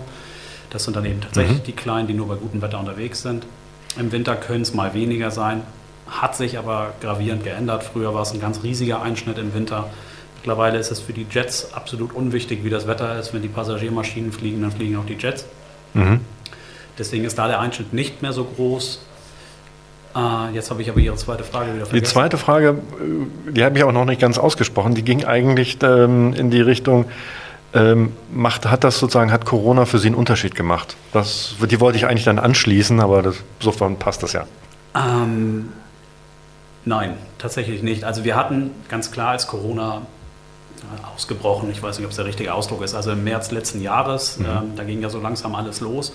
Das 0.74 0.84
sind 0.84 0.96
dann 0.96 1.06
eben 1.06 1.22
tatsächlich 1.22 1.60
mhm. 1.60 1.64
die 1.64 1.72
Kleinen, 1.72 2.08
die 2.08 2.14
nur 2.14 2.28
bei 2.28 2.36
gutem 2.36 2.62
Wetter 2.62 2.80
unterwegs 2.80 3.22
sind. 3.22 3.46
Im 3.98 4.12
Winter 4.12 4.36
können 4.36 4.64
es 4.64 4.74
mal 4.74 4.94
weniger 4.96 5.30
sein, 5.30 5.62
hat 6.08 6.36
sich 6.36 6.58
aber 6.58 6.94
gravierend 7.00 7.44
geändert. 7.44 7.84
Früher 7.84 8.14
war 8.14 8.24
es 8.24 8.34
ein 8.34 8.42
ganz 8.42 8.64
riesiger 8.64 9.02
Einschnitt 9.02 9.38
im 9.38 9.54
Winter. 9.54 9.90
Mittlerweile 10.38 10.80
ist 10.80 10.92
es 10.92 11.00
für 11.00 11.14
die 11.14 11.28
Jets 11.30 11.74
absolut 11.74 12.14
unwichtig, 12.14 12.64
wie 12.64 12.70
das 12.70 12.88
Wetter 12.88 13.18
ist. 13.18 13.34
Wenn 13.34 13.44
die 13.44 13.48
Passagiermaschinen 13.48 14.32
fliegen, 14.32 14.62
dann 14.62 14.72
fliegen 14.72 14.98
auch 14.98 15.06
die 15.06 15.14
Jets. 15.14 15.46
Mhm. 15.94 16.22
Deswegen 16.98 17.24
ist 17.24 17.38
da 17.38 17.48
der 17.48 17.60
Einschnitt 17.60 17.94
nicht 17.94 18.22
mehr 18.22 18.34
so 18.34 18.44
groß. 18.44 19.00
Äh, 20.16 20.54
jetzt 20.54 20.70
habe 20.70 20.82
ich 20.82 20.90
aber 20.90 21.00
Ihre 21.00 21.16
zweite 21.16 21.44
Frage 21.44 21.74
wieder 21.74 21.86
vergessen. 21.86 22.04
Die 22.04 22.10
zweite 22.10 22.38
Frage, 22.38 22.70
äh, 22.70 23.52
die 23.52 23.64
habe 23.64 23.78
ich 23.78 23.84
auch 23.84 23.92
noch 23.92 24.06
nicht 24.06 24.20
ganz 24.20 24.38
ausgesprochen. 24.38 24.96
Die 24.96 25.04
ging 25.04 25.24
eigentlich 25.24 25.78
ähm, 25.82 26.34
in 26.34 26.50
die 26.50 26.62
Richtung, 26.62 27.06
ähm, 27.74 28.14
macht, 28.32 28.70
hat 28.70 28.84
das 28.84 29.00
sozusagen, 29.00 29.32
hat 29.32 29.46
Corona 29.46 29.86
für 29.86 30.00
Sie 30.00 30.08
einen 30.08 30.16
Unterschied 30.16 30.56
gemacht? 30.56 30.96
Das, 31.12 31.56
die 31.70 31.80
wollte 31.80 31.98
ich 31.98 32.06
eigentlich 32.06 32.26
dann 32.26 32.40
anschließen, 32.40 33.00
aber 33.00 33.22
das, 33.22 33.36
sofort 33.60 33.98
passt 34.00 34.24
das 34.24 34.34
ja. 34.34 34.46
Ähm, 34.96 35.74
nein, 36.86 37.16
tatsächlich 37.40 37.82
nicht. 37.82 38.04
Also 38.04 38.24
wir 38.24 38.36
hatten 38.36 38.72
ganz 38.90 39.12
klar, 39.12 39.30
als 39.30 39.48
Corona 39.48 40.04
ausgebrochen. 41.14 41.72
Ich 41.72 41.82
weiß 41.82 41.98
nicht, 41.98 42.06
ob 42.06 42.12
es 42.12 42.18
der 42.18 42.26
richtige 42.26 42.54
Ausdruck 42.54 42.84
ist. 42.84 42.94
Also 42.94 43.12
im 43.12 43.24
März 43.24 43.52
letzten 43.52 43.82
Jahres, 43.82 44.40
mhm. 44.40 44.46
ähm, 44.46 44.76
da 44.76 44.84
ging 44.84 45.02
ja 45.02 45.10
so 45.10 45.20
langsam 45.20 45.56
alles 45.56 45.82
los. 45.82 46.14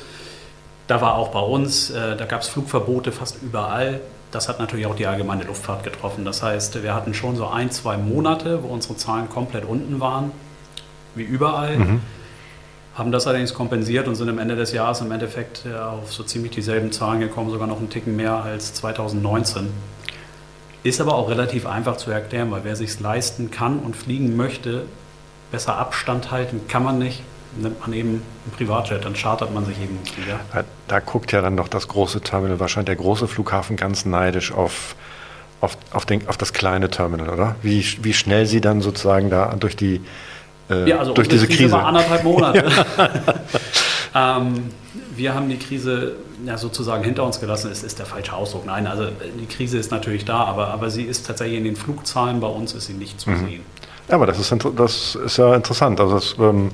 Da 0.86 1.00
war 1.00 1.16
auch 1.16 1.28
bei 1.28 1.40
uns, 1.40 1.90
äh, 1.90 2.16
da 2.16 2.24
gab 2.24 2.42
es 2.42 2.48
Flugverbote 2.48 3.12
fast 3.12 3.42
überall. 3.42 4.00
Das 4.30 4.48
hat 4.48 4.58
natürlich 4.58 4.86
auch 4.86 4.94
die 4.94 5.06
allgemeine 5.06 5.44
Luftfahrt 5.44 5.84
getroffen. 5.84 6.24
Das 6.24 6.42
heißt, 6.42 6.82
wir 6.82 6.94
hatten 6.94 7.14
schon 7.14 7.36
so 7.36 7.46
ein, 7.46 7.70
zwei 7.70 7.96
Monate, 7.96 8.62
wo 8.62 8.68
unsere 8.68 8.96
Zahlen 8.96 9.28
komplett 9.28 9.64
unten 9.64 10.00
waren, 10.00 10.32
wie 11.14 11.22
überall. 11.22 11.78
Mhm. 11.78 12.00
Haben 12.94 13.12
das 13.12 13.26
allerdings 13.28 13.54
kompensiert 13.54 14.08
und 14.08 14.16
sind 14.16 14.28
am 14.28 14.38
Ende 14.38 14.56
des 14.56 14.72
Jahres 14.72 15.00
im 15.00 15.12
Endeffekt 15.12 15.64
äh, 15.64 15.78
auf 15.78 16.12
so 16.12 16.24
ziemlich 16.24 16.50
dieselben 16.52 16.90
Zahlen 16.90 17.20
gekommen, 17.20 17.50
sogar 17.50 17.68
noch 17.68 17.78
einen 17.78 17.90
Ticken 17.90 18.16
mehr 18.16 18.34
als 18.34 18.74
2019. 18.74 19.68
Ist 20.82 21.00
aber 21.00 21.14
auch 21.14 21.28
relativ 21.28 21.66
einfach 21.66 21.96
zu 21.96 22.10
erklären, 22.10 22.50
weil 22.50 22.64
wer 22.64 22.74
sich 22.74 22.98
leisten 22.98 23.50
kann 23.50 23.78
und 23.78 23.94
fliegen 23.96 24.36
möchte, 24.36 24.84
besser 25.50 25.76
Abstand 25.76 26.30
halten 26.30 26.62
kann 26.68 26.82
man 26.82 26.98
nicht. 26.98 27.22
Nimmt 27.56 27.80
man 27.80 27.92
eben 27.92 28.08
einen 28.08 28.52
Privatjet, 28.56 29.04
dann 29.04 29.14
chartert 29.14 29.52
man 29.52 29.64
sich 29.64 29.76
eben 29.80 29.96
einen 29.96 30.06
Flieger. 30.06 30.64
Da 30.86 31.00
guckt 31.00 31.32
ja 31.32 31.40
dann 31.40 31.56
doch 31.56 31.68
das 31.68 31.88
große 31.88 32.20
Terminal, 32.20 32.60
wahrscheinlich 32.60 32.86
der 32.86 32.96
große 32.96 33.26
Flughafen, 33.26 33.76
ganz 33.76 34.04
neidisch 34.04 34.52
auf, 34.52 34.94
auf, 35.60 35.76
auf, 35.92 36.04
den, 36.04 36.28
auf 36.28 36.36
das 36.36 36.52
kleine 36.52 36.90
Terminal, 36.90 37.30
oder? 37.30 37.56
Wie, 37.62 37.84
wie 38.02 38.12
schnell 38.12 38.46
sie 38.46 38.60
dann 38.60 38.80
sozusagen 38.80 39.30
da 39.30 39.54
durch 39.58 39.76
die 39.76 40.02
äh, 40.70 40.88
ja, 40.88 40.98
also 40.98 41.12
durch 41.12 41.28
diese 41.28 41.46
Krise. 41.46 41.62
Krise 41.62 41.72
war 41.72 41.86
anderthalb 41.86 42.24
Monate. 42.24 42.64
ähm, 44.14 44.70
wir 45.16 45.34
haben 45.34 45.48
die 45.48 45.58
Krise 45.58 46.16
ja, 46.44 46.56
sozusagen 46.56 47.04
hinter 47.04 47.24
uns 47.24 47.40
gelassen, 47.40 47.70
ist, 47.70 47.82
ist 47.82 47.98
der 47.98 48.06
falsche 48.06 48.32
Ausdruck. 48.32 48.66
Nein, 48.66 48.86
also 48.86 49.08
die 49.38 49.46
Krise 49.46 49.78
ist 49.78 49.90
natürlich 49.90 50.24
da, 50.24 50.44
aber, 50.44 50.68
aber 50.68 50.90
sie 50.90 51.02
ist 51.02 51.26
tatsächlich 51.26 51.58
in 51.58 51.64
den 51.64 51.76
Flugzahlen 51.76 52.40
bei 52.40 52.46
uns 52.46 52.72
ist 52.74 52.86
sie 52.86 52.92
nicht 52.92 53.20
zu 53.20 53.30
mhm. 53.30 53.46
sehen. 53.46 53.62
Ja, 54.08 54.14
aber 54.14 54.26
das 54.26 54.38
ist, 54.38 54.54
das 54.76 55.14
ist 55.16 55.36
ja 55.36 55.54
interessant. 55.54 56.00
Also 56.00 56.14
das 56.14 56.36
ähm, 56.38 56.70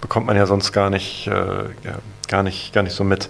bekommt 0.00 0.26
man 0.26 0.36
ja 0.36 0.46
sonst 0.46 0.72
gar 0.72 0.90
nicht, 0.90 1.26
äh, 1.26 1.30
ja, 1.30 1.98
gar, 2.28 2.42
nicht, 2.42 2.72
gar 2.72 2.82
nicht 2.82 2.94
so 2.94 3.04
mit. 3.04 3.28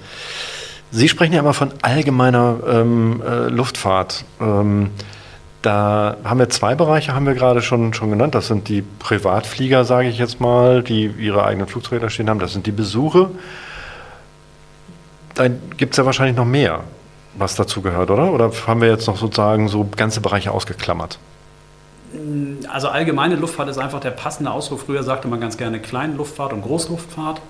Sie 0.91 1.09
sprechen 1.09 1.33
ja 1.33 1.41
immer 1.41 1.55
von 1.55 1.73
allgemeiner 1.83 2.59
ähm, 2.67 3.23
äh, 3.27 3.49
Luftfahrt. 3.49 4.25
Ähm, 4.41 4.91
da 5.63 6.17
haben 6.25 6.41
wir 6.41 6.51
zwei 6.51 6.75
Bereiche, 6.75 7.15
haben 7.15 7.27
wir 7.27 7.35
gerade 7.35 7.63
schon, 7.63 7.95
schon 7.95 8.11
genannt. 8.11 8.35
Das 8.35 8.49
sind 8.49 8.69
die 8.69 8.83
Privatflieger, 8.83 9.85
sage 9.85 10.09
ich 10.09 10.19
jetzt 10.19 10.41
mal, 10.41 10.83
die 10.83 11.07
ihre 11.07 11.45
eigenen 11.45 11.69
Flugzeuge 11.69 12.11
stehen 12.11 12.29
haben. 12.29 12.41
Das 12.41 12.53
sind 12.53 12.67
die 12.67 12.73
Besuche 12.73 13.31
da 15.35 15.49
gibt 15.49 15.93
es 15.95 15.97
ja 15.97 16.07
wahrscheinlich 16.07 16.37
noch 16.37 16.45
mehr, 16.45 16.81
was 17.35 17.55
dazu 17.55 17.83
gehört, 17.83 18.11
oder? 18.11 18.33
Oder 18.33 18.51
haben 18.67 18.81
wir 18.81 18.89
jetzt 18.89 19.07
noch 19.07 19.17
sozusagen 19.17 19.69
so 19.69 19.89
ganze 19.97 20.21
Bereiche 20.21 20.53
ausgeklammert? 20.53 21.19
Also 22.71 22.89
allgemeine 22.89 23.37
Luftfahrt 23.37 23.69
ist 23.69 23.79
einfach 23.79 24.01
der 24.01 24.11
passende 24.11 24.51
Ausdruck. 24.51 24.81
Früher 24.81 25.03
sagte 25.03 25.29
man 25.29 25.41
ganz 25.41 25.57
gerne 25.57 25.81
Kleinluftfahrt 25.81 26.53
und 26.53 26.63
Großluftfahrt. 26.63 27.41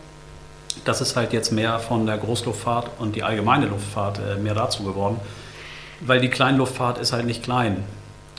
Das 0.85 1.01
ist 1.01 1.17
halt 1.17 1.33
jetzt 1.33 1.51
mehr 1.51 1.79
von 1.81 2.07
der 2.07 2.17
Großluftfahrt 2.19 2.91
und 2.99 3.17
die 3.17 3.25
allgemeine 3.25 3.67
Luftfahrt 3.67 4.19
äh, 4.19 4.39
mehr 4.39 4.55
dazu 4.55 4.85
geworden. 4.85 5.21
Weil 6.01 6.21
die 6.21 6.31
Kleinluftfahrt 6.31 6.99
ist 6.99 7.13
halt 7.13 7.27
nicht 7.27 7.43
klein. 7.43 7.85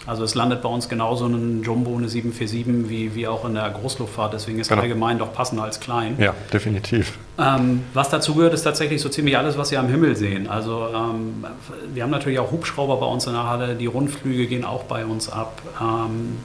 Also 0.05 0.25
es 0.25 0.35
landet 0.35 0.61
bei 0.61 0.67
uns 0.67 0.89
genauso 0.89 1.25
ein 1.27 1.63
Jumbo, 1.63 1.95
eine 1.95 2.09
747 2.09 2.89
wie, 2.89 3.15
wie 3.15 3.27
auch 3.27 3.45
in 3.45 3.53
der 3.53 3.69
Großluftfahrt. 3.69 4.33
Deswegen 4.33 4.59
ist 4.59 4.67
genau. 4.67 4.81
allgemein 4.81 5.17
doch 5.17 5.31
passender 5.31 5.63
als 5.63 5.79
klein. 5.79 6.15
Ja, 6.19 6.33
definitiv. 6.51 7.17
Ähm, 7.39 7.83
was 7.93 8.09
dazu 8.09 8.35
gehört, 8.35 8.53
ist 8.53 8.63
tatsächlich 8.63 9.01
so 9.01 9.07
ziemlich 9.07 9.37
alles, 9.37 9.57
was 9.57 9.69
Sie 9.69 9.77
am 9.77 9.87
Himmel 9.87 10.17
sehen. 10.17 10.49
Also 10.49 10.87
ähm, 10.93 11.45
wir 11.93 12.03
haben 12.03 12.09
natürlich 12.09 12.39
auch 12.39 12.51
Hubschrauber 12.51 12.97
bei 12.97 13.05
uns 13.05 13.27
in 13.27 13.33
der 13.33 13.47
Halle. 13.47 13.75
Die 13.75 13.85
Rundflüge 13.85 14.47
gehen 14.47 14.65
auch 14.65 14.83
bei 14.83 15.05
uns 15.05 15.29
ab. 15.29 15.61
Ähm, 15.79 16.37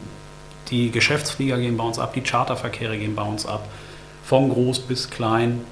die 0.71 0.93
Geschäftsflieger 0.93 1.59
gehen 1.59 1.77
bei 1.77 1.85
uns 1.85 1.99
ab. 1.99 2.13
Die 2.15 2.21
Charterverkehre 2.21 2.97
gehen 2.97 3.17
bei 3.17 3.25
uns 3.25 3.45
ab. 3.45 3.67
Von 4.23 4.51
groß 4.51 4.81
bis 4.81 5.11
klein. 5.11 5.63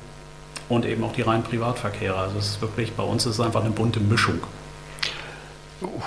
Und 0.69 0.85
eben 0.85 1.05
auch 1.05 1.13
die 1.13 1.23
reinen 1.23 1.45
Privatverkehre. 1.45 2.17
Also 2.17 2.39
es 2.39 2.47
ist 2.49 2.61
wirklich, 2.61 2.93
bei 2.95 3.05
uns 3.05 3.27
ist 3.27 3.35
es 3.35 3.41
einfach 3.41 3.61
eine 3.61 3.71
bunte 3.71 4.01
Mischung. 4.01 4.41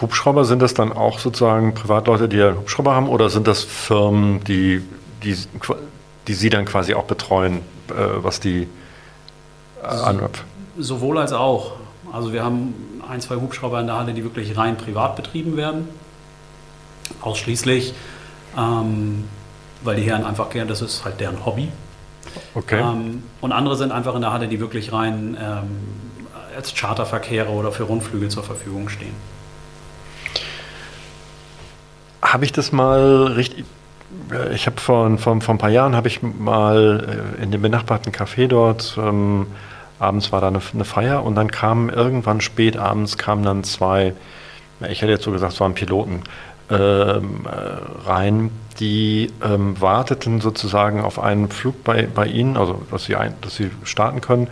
Hubschrauber, 0.02 0.46
sind 0.46 0.62
das 0.62 0.74
dann 0.74 0.92
auch 0.92 1.20
sozusagen 1.20 1.74
Privatleute, 1.74 2.28
die 2.28 2.42
einen 2.42 2.58
Hubschrauber 2.58 2.96
haben 2.96 3.08
oder 3.08 3.30
sind 3.30 3.48
das 3.48 3.64
Firmen, 3.64 4.44
die, 4.44 4.82
die, 5.24 5.36
die 6.28 6.34
Sie 6.34 6.50
dann 6.50 6.66
quasi 6.66 6.96
auch 6.96 7.04
betreuen, 7.04 7.58
äh, 7.90 7.94
was 8.18 8.40
die 8.40 8.68
äh, 9.84 9.86
anwirft? 9.86 10.44
Sowohl 10.78 11.20
als 11.20 11.34
auch. 11.34 11.74
Also 12.12 12.34
wir 12.34 12.44
haben 12.44 12.74
ein, 13.08 13.22
zwei 13.22 13.36
Hubschrauber 13.36 13.80
in 13.80 13.88
der 13.88 13.98
Halle, 13.98 14.14
die 14.14 14.24
wirklich 14.24 14.58
rein 14.58 14.76
privat 14.76 15.16
betrieben 15.16 15.56
werden. 15.56 15.88
Ausschließlich, 17.22 17.94
ähm, 18.58 19.26
weil 19.84 19.98
die 19.98 20.04
Herren 20.04 20.26
einfach 20.26 20.50
gerne, 20.50 20.70
das 20.70 20.82
ist 20.82 21.06
halt 21.06 21.20
deren 21.20 21.46
Hobby. 21.46 21.70
Okay. 22.56 22.80
Ähm, 22.82 23.24
und 23.42 23.52
andere 23.52 23.76
sind 23.76 23.92
einfach 23.92 24.16
in 24.16 24.22
der 24.22 24.34
Halle, 24.34 24.48
die 24.48 24.60
wirklich 24.60 24.92
rein 24.94 25.38
ähm, 25.40 25.78
als 26.56 26.74
Charterverkehre 26.74 27.50
oder 27.50 27.72
für 27.72 27.84
Rundflüge 27.84 28.30
zur 28.30 28.44
Verfügung 28.44 28.90
stehen 28.90 29.14
habe 32.22 32.46
ich 32.46 32.52
das 32.52 32.72
mal 32.72 33.34
richtig. 33.36 33.66
Ich 34.54 34.66
habe 34.66 34.80
vor, 34.80 35.18
vor, 35.18 35.40
vor 35.40 35.56
ein 35.56 35.60
paar 35.60 35.70
Jahren 35.70 35.96
habe 35.96 36.08
ich 36.08 36.22
mal 36.24 37.34
äh, 37.38 37.44
in 37.44 37.52
dem 37.52 37.62
benachbarten 37.62 38.12
Café 38.12 38.48
dort 38.48 38.98
ähm, 38.98 39.48
abends 40.00 40.32
war 40.32 40.42
da 40.42 40.48
eine, 40.48 40.62
eine, 40.74 40.86
Feier 40.86 41.24
und 41.24 41.36
dann 41.36 41.52
kamen 41.52 41.90
irgendwann 41.90 42.42
spät 42.42 42.78
abends 42.78 43.18
kamen 43.18 43.44
dann 43.44 43.64
zwei, 43.64 44.14
ich 44.90 45.02
hätte 45.02 45.12
jetzt 45.12 45.26
so 45.26 45.32
gesagt, 45.32 45.54
es 45.54 45.60
waren 45.60 45.74
Piloten 45.74 46.24
ähm, 46.70 47.46
äh, 47.46 48.08
rein, 48.08 48.52
die 48.80 49.32
ähm, 49.44 49.80
warteten 49.80 50.42
sozusagen 50.42 51.02
auf 51.02 51.20
einen 51.20 51.50
Flug 51.50 51.84
bei, 51.84 52.08
bei 52.14 52.26
ihnen, 52.28 52.58
also 52.58 52.82
dass 52.92 53.06
sie, 53.06 53.16
ein, 53.16 53.34
dass 53.42 53.56
sie 53.56 53.70
starten 53.84 54.22
können, 54.22 54.48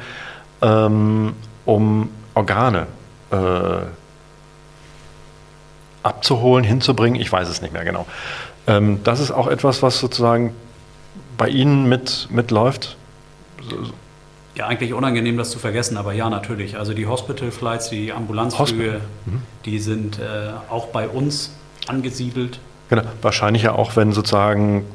ähm, 0.62 1.34
um 1.66 2.10
Organe 2.34 2.88
äh, 3.32 3.38
abzuholen, 6.08 6.64
hinzubringen, 6.64 7.20
ich 7.20 7.32
weiß 7.32 7.48
es 7.50 7.62
nicht 7.62 7.74
mehr 7.74 7.84
genau. 7.84 8.06
Ähm, 8.66 9.02
das 9.04 9.20
ist 9.20 9.32
auch 9.32 9.48
etwas, 9.48 9.82
was 9.84 10.00
sozusagen 10.00 10.54
bei 11.38 11.50
Ihnen 11.50 11.88
mit, 11.88 12.28
mitläuft. 12.32 12.98
Ja, 14.56 14.68
eigentlich 14.68 14.94
unangenehm, 14.94 15.38
das 15.38 15.52
zu 15.52 15.60
vergessen, 15.60 15.98
aber 15.98 16.14
ja, 16.14 16.30
natürlich. 16.30 16.78
Also 16.78 16.94
die 16.94 17.06
Hospital 17.06 17.52
Flights, 17.52 17.90
die 17.90 18.12
Ambulanzflüge. 18.12 19.02
Mhm. 19.26 19.42
die 19.66 19.80
sind 19.80 20.20
äh, 20.20 20.50
auch 20.70 20.88
bei 20.88 21.08
uns 21.08 21.52
angesiedelt. 21.88 22.60
Genau, 22.90 23.04
wahrscheinlich 23.22 23.64
ja 23.64 23.74
auch, 23.74 23.96
wenn 23.96 24.14
sozusagen 24.14 24.86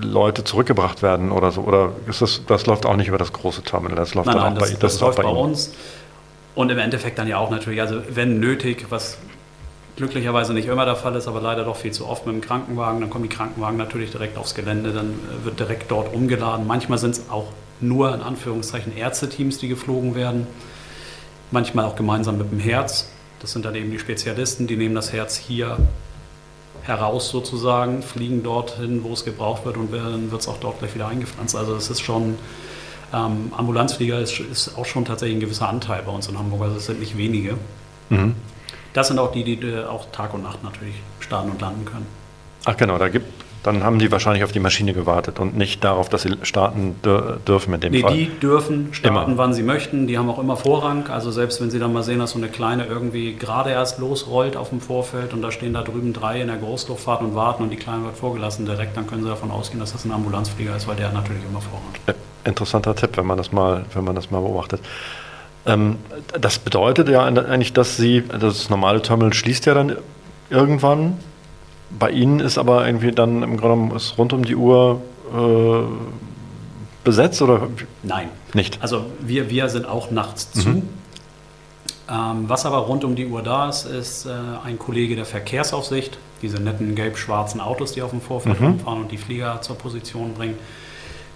Leute 0.00 0.44
zurückgebracht 0.44 1.02
werden 1.02 1.32
oder 1.32 1.50
so. 1.50 1.62
Oder 1.62 1.92
ist 2.06 2.22
das, 2.22 2.42
das 2.46 2.66
läuft 2.66 2.86
auch 2.86 2.96
nicht 2.96 3.08
über 3.08 3.18
das 3.18 3.32
große 3.32 3.62
Terminal, 3.62 3.96
das 3.96 4.14
läuft 4.14 4.28
Nein, 4.28 4.36
nein, 4.36 4.52
auch 4.52 4.58
das, 4.58 4.70
bei, 4.70 4.76
das, 4.78 4.96
auch 4.98 5.06
läuft 5.06 5.22
bei, 5.22 5.24
Ihnen. 5.24 5.36
uns. 5.36 5.72
Und 6.54 6.70
im 6.70 6.78
Endeffekt 6.78 7.18
dann 7.18 7.28
ja 7.28 7.38
auch 7.38 7.50
natürlich, 7.50 7.80
also 7.80 8.00
wenn 8.10 8.40
nötig, 8.40 8.86
was 8.90 9.18
glücklicherweise 9.98 10.54
nicht 10.54 10.68
immer 10.68 10.84
der 10.84 10.96
Fall 10.96 11.14
ist, 11.16 11.28
aber 11.28 11.40
leider 11.40 11.64
doch 11.64 11.76
viel 11.76 11.92
zu 11.92 12.06
oft 12.06 12.24
mit 12.24 12.34
dem 12.34 12.40
Krankenwagen, 12.40 13.00
dann 13.00 13.10
kommen 13.10 13.24
die 13.24 13.34
Krankenwagen 13.34 13.76
natürlich 13.76 14.10
direkt 14.10 14.38
aufs 14.38 14.54
Gelände, 14.54 14.92
dann 14.92 15.10
äh, 15.10 15.44
wird 15.44 15.60
direkt 15.60 15.90
dort 15.90 16.14
umgeladen. 16.14 16.66
Manchmal 16.66 16.98
sind 16.98 17.10
es 17.12 17.28
auch 17.28 17.48
nur 17.80 18.14
in 18.14 18.22
Anführungszeichen 18.22 18.96
Ärzteteams, 18.96 19.58
die 19.58 19.68
geflogen 19.68 20.14
werden. 20.14 20.46
Manchmal 21.50 21.84
auch 21.84 21.96
gemeinsam 21.96 22.38
mit 22.38 22.50
dem 22.50 22.58
Herz. 22.58 23.10
Das 23.40 23.52
sind 23.52 23.64
dann 23.64 23.74
eben 23.74 23.90
die 23.90 23.98
Spezialisten, 23.98 24.66
die 24.66 24.76
nehmen 24.76 24.94
das 24.94 25.12
Herz 25.12 25.36
hier 25.36 25.78
heraus 26.82 27.30
sozusagen, 27.30 28.02
fliegen 28.02 28.42
dorthin, 28.42 29.04
wo 29.04 29.12
es 29.12 29.24
gebraucht 29.24 29.64
wird 29.64 29.76
und 29.76 29.92
dann 29.92 30.30
wird 30.30 30.40
es 30.40 30.48
auch 30.48 30.58
dort 30.58 30.78
gleich 30.78 30.94
wieder 30.94 31.08
eingepflanzt. 31.08 31.54
Also 31.54 31.74
es 31.76 31.90
ist 31.90 32.00
schon, 32.00 32.36
ähm, 33.12 33.52
Ambulanzflieger 33.56 34.20
ist, 34.20 34.40
ist, 34.40 34.76
auch 34.76 34.86
schon 34.86 35.04
tatsächlich 35.04 35.36
ein 35.36 35.40
gewisser 35.40 35.68
Anteil 35.68 36.02
bei 36.04 36.12
uns 36.12 36.28
in 36.28 36.38
Hamburg, 36.38 36.62
also 36.62 36.76
es 36.76 36.86
sind 36.86 37.00
nicht 37.00 37.16
wenige. 37.16 37.56
Mhm. 38.10 38.34
Das 38.98 39.06
sind 39.06 39.20
auch 39.20 39.30
die, 39.30 39.44
die 39.44 39.64
äh, 39.64 39.84
auch 39.84 40.06
Tag 40.10 40.34
und 40.34 40.42
Nacht 40.42 40.64
natürlich 40.64 40.96
starten 41.20 41.50
und 41.52 41.60
landen 41.60 41.84
können. 41.84 42.04
Ach 42.64 42.76
genau, 42.76 42.98
da 42.98 43.08
gibt, 43.08 43.26
dann 43.62 43.84
haben 43.84 44.00
die 44.00 44.10
wahrscheinlich 44.10 44.42
auf 44.42 44.50
die 44.50 44.58
Maschine 44.58 44.92
gewartet 44.92 45.38
und 45.38 45.56
nicht 45.56 45.84
darauf, 45.84 46.08
dass 46.08 46.22
sie 46.22 46.36
starten 46.42 46.96
dür 47.04 47.38
dürfen 47.46 47.74
in 47.74 47.80
dem 47.80 47.92
Nee, 47.92 48.00
Fall. 48.00 48.12
die 48.12 48.26
dürfen 48.40 48.88
starten, 48.90 49.30
Immer. 49.30 49.38
wann 49.38 49.54
sie 49.54 49.62
möchten. 49.62 50.08
Die 50.08 50.18
haben 50.18 50.28
auch 50.28 50.40
immer 50.40 50.56
Vorrang. 50.56 51.06
Also 51.10 51.30
selbst 51.30 51.60
wenn 51.60 51.70
sie 51.70 51.78
dann 51.78 51.92
mal 51.92 52.02
sehen, 52.02 52.18
dass 52.18 52.32
so 52.32 52.38
eine 52.38 52.48
kleine 52.48 52.86
irgendwie 52.86 53.34
gerade 53.36 53.70
erst 53.70 54.00
losrollt 54.00 54.56
auf 54.56 54.70
dem 54.70 54.80
Vorfeld 54.80 55.32
und 55.32 55.42
da 55.42 55.52
stehen 55.52 55.74
da 55.74 55.82
drüben 55.82 56.12
drei 56.12 56.40
in 56.40 56.48
der 56.48 56.56
Großluftfahrt 56.56 57.20
und 57.20 57.36
warten 57.36 57.62
und 57.62 57.70
die 57.70 57.76
Kleine 57.76 58.02
wird 58.02 58.16
vorgelassen 58.16 58.66
direkt, 58.66 58.96
dann 58.96 59.06
können 59.06 59.22
sie 59.22 59.28
davon 59.28 59.52
ausgehen, 59.52 59.78
dass 59.78 59.92
das 59.92 60.04
ein 60.06 60.10
Ambulanzflieger 60.10 60.74
ist, 60.74 60.88
weil 60.88 60.96
der 60.96 61.06
hat 61.06 61.14
natürlich 61.14 61.44
immer 61.48 61.60
Vorrang. 61.60 61.94
Äh, 62.06 62.14
Interessanter 62.48 62.96
Tipp, 62.96 63.10
wenn 63.16 63.26
man 63.26 63.38
das 63.38 63.52
mal, 63.52 63.84
wenn 63.94 64.02
man 64.02 64.16
das 64.16 64.32
mal 64.32 64.40
beobachtet. 64.40 64.80
Ähm, 65.66 65.96
das 66.40 66.58
bedeutet 66.58 67.08
ja 67.08 67.24
eigentlich, 67.24 67.72
dass 67.72 67.96
Sie, 67.96 68.22
das 68.22 68.70
normale 68.70 69.02
Terminal 69.02 69.32
schließt 69.34 69.66
ja 69.66 69.74
dann 69.74 69.96
irgendwann. 70.50 71.18
Bei 71.98 72.10
Ihnen 72.10 72.40
ist 72.40 72.58
aber 72.58 72.86
irgendwie 72.86 73.12
dann 73.12 73.42
im 73.42 73.56
Grunde 73.56 73.86
genommen 73.88 74.00
rund 74.16 74.32
um 74.32 74.44
die 74.44 74.56
Uhr 74.56 75.00
äh, 75.34 75.82
besetzt 77.04 77.40
oder 77.42 77.68
Nein. 78.02 78.28
nicht? 78.54 78.78
Also 78.82 79.06
wir, 79.20 79.50
wir 79.50 79.68
sind 79.68 79.86
auch 79.86 80.10
nachts 80.10 80.54
Mhm. 80.54 80.60
zu. 80.60 80.68
Ähm, 82.10 82.44
was 82.48 82.64
aber 82.64 82.78
rund 82.78 83.04
um 83.04 83.14
die 83.16 83.26
Uhr 83.26 83.42
da 83.42 83.68
ist, 83.68 83.84
ist 83.84 84.26
äh, 84.26 84.30
ein 84.64 84.78
Kollege 84.78 85.14
der 85.16 85.24
Verkehrsaufsicht, 85.26 86.18
diese 86.40 86.56
netten 86.58 86.94
gelb-schwarzen 86.94 87.60
Autos, 87.60 87.92
die 87.92 88.02
auf 88.02 88.10
dem 88.10 88.20
Vorfeld 88.22 88.60
Mhm. 88.60 88.66
rumfahren 88.66 89.00
und 89.02 89.12
die 89.12 89.18
Flieger 89.18 89.60
zur 89.60 89.76
Position 89.76 90.32
bringen. 90.34 90.58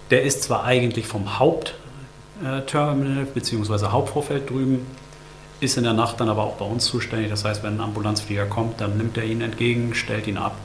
Der 0.09 0.23
ist 0.23 0.43
zwar 0.43 0.63
eigentlich 0.63 1.05
vom 1.07 1.39
Hauptterminal 2.43 3.25
bzw. 3.25 3.87
Hauptvorfeld 3.87 4.49
drüben, 4.49 4.85
ist 5.59 5.77
in 5.77 5.83
der 5.83 5.93
Nacht 5.93 6.19
dann 6.19 6.29
aber 6.29 6.43
auch 6.43 6.55
bei 6.55 6.65
uns 6.65 6.85
zuständig. 6.85 7.29
Das 7.29 7.45
heißt, 7.45 7.63
wenn 7.63 7.75
ein 7.77 7.81
Ambulanzflieger 7.81 8.45
kommt, 8.45 8.81
dann 8.81 8.97
nimmt 8.97 9.17
er 9.17 9.23
ihn 9.23 9.41
entgegen, 9.41 9.93
stellt 9.95 10.27
ihn 10.27 10.37
ab 10.37 10.55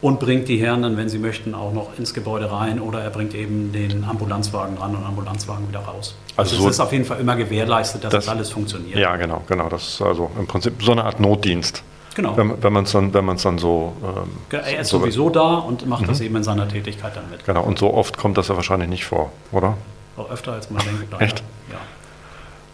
und 0.00 0.18
bringt 0.20 0.48
die 0.48 0.56
Herren 0.58 0.82
dann, 0.82 0.96
wenn 0.96 1.08
sie 1.08 1.18
möchten, 1.18 1.54
auch 1.54 1.72
noch 1.72 1.98
ins 1.98 2.14
Gebäude 2.14 2.50
rein 2.50 2.80
oder 2.80 3.00
er 3.02 3.10
bringt 3.10 3.34
eben 3.34 3.72
den 3.72 4.04
Ambulanzwagen 4.04 4.78
ran 4.78 4.94
und 4.94 5.04
Ambulanzwagen 5.04 5.68
wieder 5.68 5.80
raus. 5.80 6.14
Also 6.36 6.52
Also, 6.52 6.62
so- 6.62 6.68
es 6.68 6.76
ist 6.76 6.80
auf 6.80 6.92
jeden 6.92 7.04
Fall 7.04 7.20
immer 7.20 7.36
gewährleistet, 7.36 8.04
dass 8.04 8.12
Das- 8.12 8.24
das 8.26 8.34
alles 8.34 8.50
funktioniert. 8.50 8.98
Ja, 8.98 9.16
genau, 9.16 9.42
genau. 9.46 9.68
Das 9.68 9.86
ist 9.88 10.02
also 10.02 10.30
im 10.38 10.46
Prinzip 10.46 10.82
so 10.82 10.92
eine 10.92 11.04
Art 11.04 11.20
Notdienst. 11.20 11.82
Genau. 12.14 12.36
Wenn, 12.36 12.62
wenn 12.62 12.72
man 12.72 12.84
es 12.84 12.92
dann, 12.92 13.12
wenn 13.12 13.24
man 13.24 13.36
es 13.36 13.42
dann 13.42 13.58
so. 13.58 13.92
Ähm, 14.02 14.30
Er 14.62 14.80
ist 14.80 14.88
so- 14.90 15.00
sowieso 15.00 15.30
da 15.30 15.54
und 15.56 15.86
macht 15.88 16.02
Mhm. 16.02 16.06
das 16.06 16.20
eben 16.20 16.36
in 16.36 16.44
seiner 16.44 16.68
Tätigkeit 16.68 17.16
dann 17.16 17.28
mit. 17.28 17.44
Genau, 17.44 17.62
und 17.64 17.76
so 17.78 17.92
oft 17.92 18.16
kommt 18.16 18.38
das 18.38 18.48
ja 18.48 18.54
wahrscheinlich 18.56 18.88
nicht 18.88 19.04
vor, 19.04 19.32
oder? 19.50 19.76
Auch 20.16 20.30
öfter 20.30 20.52
als 20.52 20.70
man 20.70 20.82
denkt. 20.84 21.20
Echt? 21.20 21.42
Ja. 21.70 21.78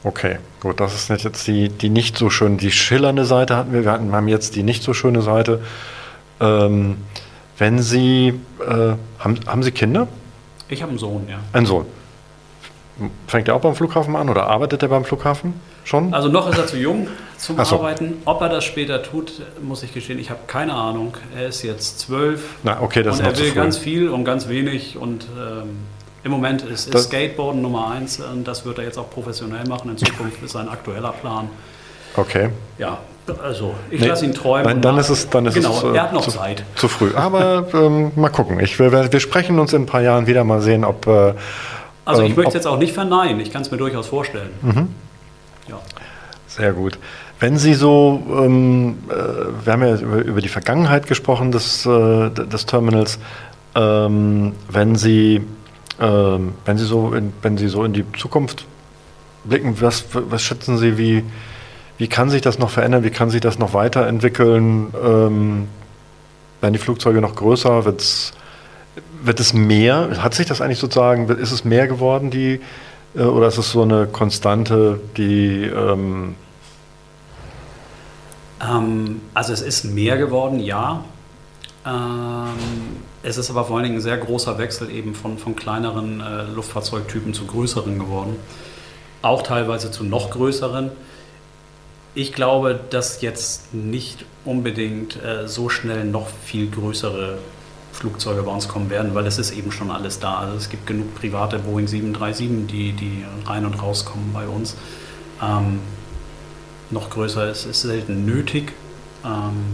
Okay, 0.02 0.38
gut, 0.60 0.80
das 0.80 0.94
ist 1.10 1.22
jetzt 1.22 1.46
die, 1.46 1.68
die 1.68 1.90
nicht 1.90 2.16
so 2.16 2.30
schön, 2.30 2.56
die 2.56 2.70
schillernde 2.70 3.24
Seite 3.26 3.56
hatten 3.56 3.72
wir, 3.72 3.84
wir 3.84 3.92
hatten, 3.92 4.12
haben 4.12 4.28
jetzt 4.28 4.56
die 4.56 4.62
nicht 4.62 4.82
so 4.82 4.94
schöne 4.94 5.20
Seite. 5.20 5.60
Ähm, 6.40 6.96
wenn 7.58 7.78
Sie, 7.80 8.28
äh, 8.66 8.94
haben, 9.18 9.40
haben 9.46 9.62
Sie 9.62 9.72
Kinder? 9.72 10.08
Ich 10.68 10.80
habe 10.80 10.90
einen 10.90 10.98
Sohn, 10.98 11.26
ja. 11.28 11.38
Ein 11.52 11.66
Sohn. 11.66 11.84
Fängt 13.26 13.48
er 13.48 13.56
auch 13.56 13.60
beim 13.60 13.74
Flughafen 13.74 14.16
an 14.16 14.28
oder 14.30 14.46
arbeitet 14.46 14.82
er 14.82 14.88
beim 14.88 15.04
Flughafen 15.04 15.54
schon? 15.84 16.14
Also 16.14 16.28
noch 16.28 16.48
ist 16.50 16.58
er 16.58 16.66
zu 16.66 16.78
jung 16.78 17.08
zum 17.36 17.62
so. 17.64 17.76
Arbeiten. 17.76 18.14
Ob 18.24 18.40
er 18.40 18.48
das 18.48 18.64
später 18.64 19.02
tut, 19.02 19.42
muss 19.62 19.82
ich 19.82 19.92
gestehen, 19.92 20.18
ich 20.18 20.30
habe 20.30 20.40
keine 20.46 20.74
Ahnung. 20.74 21.16
Er 21.36 21.48
ist 21.48 21.62
jetzt 21.62 21.98
zwölf 21.98 22.56
Na, 22.62 22.80
okay, 22.80 23.02
das 23.02 23.18
und 23.18 23.26
ist 23.26 23.32
noch 23.32 23.38
er 23.38 23.46
will 23.46 23.54
ganz 23.54 23.78
viel 23.78 24.08
und 24.08 24.24
ganz 24.24 24.48
wenig 24.48 24.96
und 24.96 25.26
ähm, 25.38 25.78
im 26.24 26.30
Moment 26.30 26.62
ist, 26.62 26.94
ist 26.94 27.04
Skateboarden 27.04 27.62
Nummer 27.62 27.88
eins 27.90 28.20
und 28.20 28.46
das 28.46 28.64
wird 28.64 28.78
er 28.78 28.84
jetzt 28.84 28.98
auch 28.98 29.10
professionell 29.10 29.66
machen. 29.66 29.90
In 29.90 29.96
Zukunft 29.98 30.42
ist 30.42 30.52
sein 30.52 30.68
aktueller 30.68 31.12
Plan. 31.12 31.48
Okay. 32.16 32.50
Ja, 32.78 32.98
also 33.42 33.74
ich 33.90 34.00
Nee, 34.00 34.08
lasse 34.08 34.24
ihn 34.24 34.34
träumen. 34.34 34.64
Nein, 34.66 34.80
dann 34.80 34.96
nach- 34.96 35.02
ist 35.02 35.10
es, 35.10 35.30
dann 35.30 35.46
ist 35.46 35.54
genau, 35.54 35.76
es 35.76 35.82
äh, 35.84 35.96
er 35.96 36.02
hat 36.02 36.12
noch 36.12 36.22
zu, 36.22 36.32
Zeit. 36.32 36.64
zu 36.74 36.88
früh. 36.88 37.12
Aber 37.14 37.66
ähm, 37.72 38.10
mal 38.16 38.28
gucken. 38.30 38.58
Ich, 38.60 38.78
wir, 38.78 38.90
wir 39.12 39.20
sprechen 39.20 39.58
uns 39.58 39.72
in 39.72 39.82
ein 39.82 39.86
paar 39.86 40.02
Jahren 40.02 40.26
wieder 40.26 40.42
mal 40.44 40.60
sehen, 40.60 40.84
ob. 40.84 41.06
Äh, 41.06 41.34
Also 42.04 42.22
ich 42.22 42.30
ähm, 42.30 42.36
möchte 42.36 42.48
ob- 42.48 42.54
jetzt 42.54 42.66
auch 42.66 42.78
nicht 42.78 42.92
verneinen, 42.92 43.38
ich 43.40 43.52
kann 43.52 43.62
es 43.62 43.70
mir 43.70 43.76
durchaus 43.78 44.08
vorstellen. 44.08 44.50
Mhm. 44.62 44.88
Ja. 45.68 45.78
Sehr 46.48 46.72
gut. 46.72 46.98
Wenn 47.38 47.56
Sie 47.56 47.72
so, 47.74 48.20
ähm, 48.28 48.98
äh, 49.08 49.14
wir 49.64 49.72
haben 49.72 49.82
ja 49.82 49.94
über, 49.94 50.16
über 50.24 50.40
die 50.40 50.48
Vergangenheit 50.48 51.06
gesprochen 51.06 51.52
des, 51.52 51.86
äh, 51.86 52.28
des 52.30 52.66
Terminals, 52.66 53.18
ähm, 53.76 54.52
wenn 54.68 54.96
Sie, 54.96 55.42
ähm, 56.00 56.54
wenn 56.64 56.78
Sie 56.78 56.84
so, 56.84 57.12
in, 57.12 57.32
wenn 57.42 57.58
Sie 57.58 57.68
so 57.68 57.84
in 57.84 57.92
die 57.92 58.04
Zukunft 58.18 58.66
blicken, 59.44 59.80
was, 59.80 60.04
was 60.12 60.42
schätzen 60.42 60.78
Sie, 60.78 60.98
wie, 60.98 61.24
wie 61.98 62.08
kann 62.08 62.30
sich 62.30 62.42
das 62.42 62.58
noch 62.58 62.70
verändern? 62.70 63.04
Wie 63.04 63.10
kann 63.10 63.30
sich 63.30 63.40
das 63.40 63.58
noch 63.58 63.74
weiterentwickeln? 63.74 64.92
Ähm, 65.02 65.68
werden 66.60 66.72
die 66.72 66.78
Flugzeuge 66.78 67.20
noch 67.20 67.34
größer? 67.34 67.84
Wird's, 67.84 68.32
wird 69.22 69.40
es 69.40 69.52
mehr? 69.52 70.22
Hat 70.22 70.34
sich 70.34 70.46
das 70.46 70.60
eigentlich 70.60 70.78
sozusagen, 70.78 71.28
ist 71.28 71.52
es 71.52 71.64
mehr 71.64 71.86
geworden, 71.86 72.30
die, 72.30 72.60
äh, 73.14 73.22
oder 73.22 73.48
ist 73.48 73.58
es 73.58 73.70
so 73.70 73.82
eine 73.82 74.06
Konstante, 74.06 75.00
die, 75.16 75.64
ähm, 75.64 76.34
Ähm, 78.62 79.22
also 79.34 79.52
es 79.52 79.62
ist 79.62 79.84
mehr 79.84 80.18
geworden, 80.18 80.60
ja. 80.60 81.04
Ähm, 81.86 83.02
es 83.22 83.36
ist 83.36 83.50
aber 83.50 83.64
vor 83.64 83.76
allen 83.76 83.84
Dingen 83.84 83.96
ein 83.96 84.02
sehr 84.02 84.16
großer 84.16 84.58
Wechsel 84.58 84.90
eben 84.90 85.14
von, 85.14 85.38
von 85.38 85.54
kleineren 85.54 86.20
äh, 86.20 86.44
Luftfahrzeugtypen 86.44 87.34
zu 87.34 87.46
größeren 87.46 87.98
geworden. 87.98 88.36
Auch 89.22 89.42
teilweise 89.42 89.90
zu 89.90 90.04
noch 90.04 90.30
größeren. 90.30 90.90
Ich 92.14 92.32
glaube, 92.32 92.80
dass 92.90 93.20
jetzt 93.20 93.74
nicht 93.74 94.24
unbedingt 94.44 95.22
äh, 95.22 95.46
so 95.46 95.68
schnell 95.68 96.04
noch 96.04 96.28
viel 96.44 96.70
größere 96.70 97.38
Flugzeuge 97.92 98.42
bei 98.42 98.52
uns 98.52 98.68
kommen 98.68 98.88
werden, 98.88 99.14
weil 99.14 99.26
es 99.26 99.38
ist 99.38 99.50
eben 99.50 99.70
schon 99.70 99.90
alles 99.90 100.18
da. 100.18 100.38
Also 100.38 100.56
es 100.56 100.70
gibt 100.70 100.86
genug 100.86 101.14
private 101.14 101.58
Boeing 101.58 101.86
737, 101.86 102.66
die, 102.66 102.92
die 102.92 103.24
rein 103.44 103.66
und 103.66 103.74
rauskommen 103.74 104.32
bei 104.32 104.48
uns. 104.48 104.76
Ähm, 105.42 105.80
noch 106.90 107.10
größer 107.10 107.50
ist, 107.50 107.66
ist 107.66 107.82
selten 107.82 108.24
nötig. 108.24 108.72
Ähm, 109.24 109.64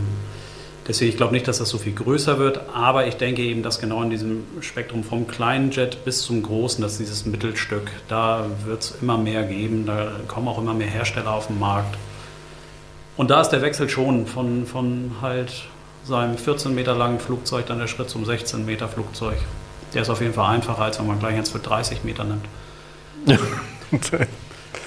deswegen, 0.87 1.11
ich 1.11 1.17
glaube 1.17 1.33
nicht, 1.33 1.49
dass 1.49 1.59
das 1.59 1.69
so 1.69 1.79
viel 1.79 1.95
größer 1.95 2.39
wird, 2.39 2.61
aber 2.73 3.07
ich 3.07 3.17
denke 3.17 3.43
eben, 3.43 3.63
dass 3.63 3.81
genau 3.81 4.03
in 4.03 4.11
diesem 4.11 4.45
Spektrum 4.61 5.05
vom 5.05 5.27
kleinen 5.27 5.71
Jet 5.71 6.05
bis 6.05 6.23
zum 6.23 6.43
großen, 6.43 6.83
dass 6.83 6.99
dieses 6.99 7.27
Mittelstück, 7.27 7.91
da 8.09 8.47
wird 8.65 8.83
es 8.83 8.95
immer 9.03 9.19
mehr 9.19 9.45
geben, 9.45 9.87
da 9.87 10.13
kommen 10.29 10.49
auch 10.49 10.59
immer 10.59 10.75
mehr 10.75 10.89
Hersteller 10.89 11.33
auf 11.33 11.49
den 11.49 11.59
Markt. 11.59 11.97
Und 13.17 13.31
da 13.31 13.41
ist 13.41 13.51
der 13.51 13.63
Wechsel 13.63 13.89
schon 13.89 14.27
von, 14.27 14.67
von 14.67 15.17
halt 15.23 15.53
seinem 16.05 16.37
14 16.37 16.75
Meter 16.75 16.95
langen 16.95 17.19
Flugzeug 17.19 17.67
dann 17.67 17.79
der 17.79 17.87
Schritt 17.87 18.11
zum 18.11 18.25
16 18.25 18.65
Meter 18.65 18.89
Flugzeug. 18.89 19.39
Der 19.95 20.03
ist 20.03 20.11
auf 20.11 20.21
jeden 20.21 20.35
Fall 20.35 20.55
einfacher, 20.55 20.83
als 20.83 20.99
wenn 20.99 21.07
man 21.07 21.19
gleich 21.19 21.37
eins 21.37 21.51
für 21.51 21.59
30 21.59 22.05
Meter 22.05 22.25
nimmt. 22.25 22.45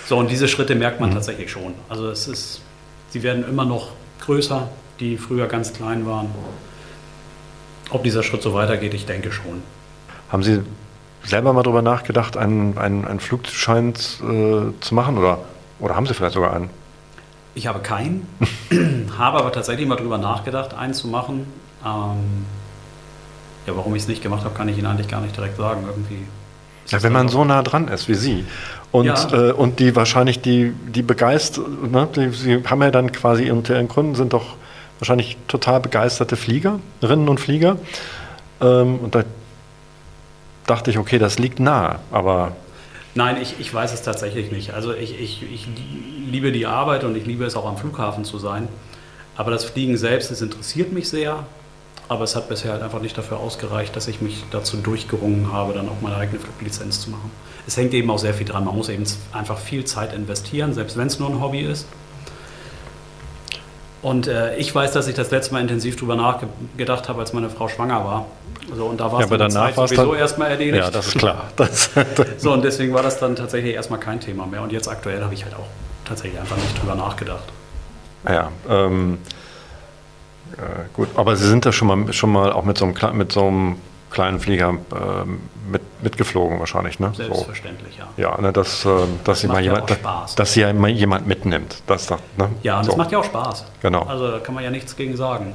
So, 0.10 0.18
und 0.18 0.32
diese 0.32 0.48
Schritte 0.48 0.74
merkt 0.74 1.00
man 1.00 1.12
tatsächlich 1.12 1.52
schon. 1.52 1.76
Also 1.88 2.10
es 2.10 2.28
ist, 2.28 2.62
sie 3.10 3.22
werden 3.22 3.48
immer 3.48 3.64
noch 3.64 3.92
größer, 4.22 4.68
die 5.00 5.18
früher 5.18 5.48
ganz 5.48 5.74
klein 5.74 6.06
waren. 6.06 6.28
Ob 7.90 8.04
dieser 8.04 8.24
Schritt 8.24 8.42
so 8.44 8.54
weitergeht, 8.54 8.94
ich 8.94 9.06
denke 9.06 9.32
schon. 9.32 9.64
haben 10.32 10.44
Sie 10.44 10.62
selber 11.24 11.54
mal 11.54 11.64
darüber 11.64 11.82
nachgedacht, 11.82 12.38
einen, 12.38 12.78
einen, 12.78 13.06
einen 13.06 13.20
Flugschein 13.20 13.90
äh, 13.90 13.94
zu 14.80 14.96
machen 14.96 15.18
oder, 15.18 15.40
oder 15.80 15.96
haben 15.96 16.06
Sie 16.06 16.14
vielleicht 16.14 16.36
sogar 16.36 16.54
einen? 16.54 16.70
Ich 17.56 17.68
habe 17.68 17.80
keinen, 17.80 18.28
habe 19.18 19.40
aber 19.40 19.52
tatsächlich 19.52 19.88
mal 19.88 19.96
drüber 19.96 20.18
nachgedacht, 20.18 20.74
einen 20.76 20.94
zu 20.94 21.08
machen. 21.08 21.48
Ähm, 21.86 22.46
ja, 23.66 23.76
warum 23.76 23.96
ich 23.96 24.04
es 24.04 24.08
nicht 24.08 24.22
gemacht 24.24 24.44
habe, 24.44 24.54
kann 24.56 24.70
ich 24.70 24.78
Ihnen 24.78 24.88
eigentlich 24.88 25.08
gar 25.08 25.22
nicht 25.22 25.36
direkt 25.36 25.58
sagen. 25.58 25.84
Irgendwie 25.88 26.26
Ja, 26.88 27.02
wenn 27.04 27.12
man 27.14 27.28
so 27.28 27.44
nah 27.44 27.62
dran 27.64 27.88
ist 27.88 28.08
wie 28.08 28.14
Sie 28.16 28.46
und, 28.92 29.06
Ja. 29.06 29.50
äh, 29.50 29.52
und 29.52 29.80
die 29.80 29.96
wahrscheinlich 29.96 30.42
die, 30.42 30.74
die 30.88 31.02
begeistert, 31.02 31.68
ne, 31.92 32.08
die, 32.16 32.30
Sie 32.30 32.64
haben 32.66 32.82
ja 32.82 32.92
dann 32.92 33.12
quasi 33.12 33.50
unter 33.52 33.76
Ihren 33.76 33.88
Kunden 33.88 34.16
sind 34.16 34.34
doch 34.34 34.56
wahrscheinlich 35.00 35.38
total 35.48 35.80
begeisterte 35.80 36.36
Fliegerinnen 36.36 37.30
und 37.30 37.40
Flieger. 37.40 37.78
Ähm, 38.62 39.00
und 39.00 39.16
da 39.16 39.24
dachte 40.68 40.92
ich, 40.92 40.98
okay, 40.98 41.18
das 41.18 41.40
liegt 41.40 41.60
nahe, 41.60 42.00
aber 42.12 42.54
Nein, 43.16 43.38
ich, 43.42 43.56
ich 43.60 43.74
weiß 43.74 43.94
es 43.94 44.04
tatsächlich 44.04 44.52
nicht. 44.52 44.74
Also 44.74 44.94
ich, 44.94 45.20
ich, 45.20 45.44
ich 45.52 45.68
liebe 46.32 46.52
die 46.52 46.68
Arbeit 46.68 47.04
und 47.04 47.18
ich 47.18 47.26
liebe 47.26 47.44
es 47.44 47.56
auch 47.56 47.66
am 47.66 47.76
Flughafen 47.76 48.24
zu 48.24 48.38
sein. 48.38 48.68
Aber 49.36 49.52
das 49.52 49.66
Fliegen 49.66 49.98
selbst, 49.98 50.32
es 50.32 50.42
interessiert 50.42 50.94
mich 50.94 51.10
sehr. 51.10 51.44
Aber 52.08 52.24
es 52.24 52.36
hat 52.36 52.50
bisher 52.50 52.72
halt 52.72 52.82
einfach 52.82 53.02
nicht 53.02 53.18
dafür 53.18 53.40
ausgereicht, 53.40 53.96
dass 53.96 54.08
ich 54.08 54.22
mich 54.22 54.44
dazu 54.52 54.78
durchgerungen 54.78 55.52
habe, 55.52 55.74
dann 55.74 55.90
auch 55.90 56.02
meine 56.02 56.16
eigene 56.16 56.40
Fluglizenz 56.40 57.02
zu 57.02 57.10
machen. 57.10 57.32
Es 57.68 57.78
hängt 57.78 57.94
eben 57.94 58.10
auch 58.10 58.18
sehr 58.18 58.34
viel 58.34 58.48
dran. 58.48 58.66
Man 58.66 58.76
muss 58.76 58.90
eben 58.90 59.04
einfach 59.32 59.58
viel 59.58 59.86
Zeit 59.86 60.14
investieren, 60.14 60.74
selbst 60.74 60.98
wenn 60.98 61.08
es 61.08 61.20
nur 61.20 61.30
ein 61.30 61.40
Hobby 61.40 61.60
ist. 61.62 61.88
Und 64.02 64.28
äh, 64.28 64.56
ich 64.56 64.74
weiß, 64.74 64.92
dass 64.94 65.08
ich 65.08 65.16
das 65.16 65.30
letzte 65.32 65.54
Mal 65.54 65.62
intensiv 65.62 65.96
darüber 65.98 66.16
nachgedacht 66.16 67.10
habe, 67.10 67.20
als 67.20 67.34
meine 67.34 67.50
Frau 67.50 67.68
schwanger 67.68 68.06
war. 68.06 68.26
So, 68.76 68.86
und 68.86 69.00
da 69.00 69.12
war 69.12 69.20
Ja, 69.20 69.26
es 69.26 69.38
dann 69.38 69.52
Zeit 69.52 69.76
sowieso 69.76 70.12
dann- 70.12 70.20
erstmal 70.20 70.52
erledigt. 70.52 70.84
ja, 70.86 70.92
das 70.92 71.08
ist 71.08 71.18
klar. 71.18 71.46
Das, 71.58 71.90
So, 72.38 72.54
und 72.54 72.64
deswegen 72.64 72.94
war 72.94 73.04
das 73.04 73.20
dann 73.20 73.36
tatsächlich 73.36 73.74
erstmal 73.76 74.00
kein 74.00 74.20
Thema 74.20 74.46
mehr. 74.46 74.62
Und 74.62 74.72
jetzt 74.72 74.88
aktuell 74.88 75.22
habe 75.24 75.34
ich 75.34 75.44
halt 75.44 75.56
auch 75.56 75.68
tatsächlich 76.06 76.40
einfach 76.40 76.56
nicht 76.56 76.80
drüber 76.82 76.96
nachgedacht. 76.96 77.44
ja, 78.28 78.50
ähm, 78.70 79.18
äh, 80.54 80.62
gut, 80.94 81.10
aber 81.16 81.36
Sie 81.36 81.48
sind 81.48 81.66
da 81.66 81.72
schon 81.72 81.88
mal, 81.88 82.14
schon 82.14 82.32
mal 82.32 82.52
auch 82.54 82.64
mit 82.66 82.78
so 82.78 82.86
einem, 82.86 83.18
mit 83.18 83.32
so 83.32 83.48
einem 83.48 83.76
kleinen 84.12 84.40
Flieger 84.40 84.70
ähm, 84.96 85.42
mit, 85.72 85.82
mitgeflogen 86.04 86.60
wahrscheinlich, 86.60 87.00
ne? 87.00 87.12
So. 87.14 87.24
Selbstverständlich, 87.24 87.98
ja. 87.98 88.08
Ja, 88.18 88.42
ne, 88.42 88.52
dass, 88.52 88.86
äh, 88.86 88.90
dass, 89.24 89.42
sie 89.42 89.48
macht 89.48 89.56
mal 89.56 89.64
ja 89.64 89.74
jemand, 89.74 89.90
Spaß. 89.90 90.36
dass 90.36 90.54
sie 90.54 90.62
ja 90.62 90.70
immer 90.70 90.88
jemand 90.88 91.28
mitnimmt. 91.28 91.82
Das, 91.88 92.08
das, 92.08 92.20
ne? 92.38 92.50
Ja, 92.64 92.80
und 92.80 92.86
so. 92.86 92.92
das 92.92 92.98
macht 92.98 93.12
ja 93.12 93.20
auch 93.20 93.24
Spaß. 93.24 93.66
Genau. 93.82 94.04
Also 94.04 94.32
da 94.32 94.40
kann 94.40 94.56
man 94.56 94.64
ja 94.64 94.72
nichts 94.72 94.96
gegen 94.96 95.16
sagen. 95.16 95.54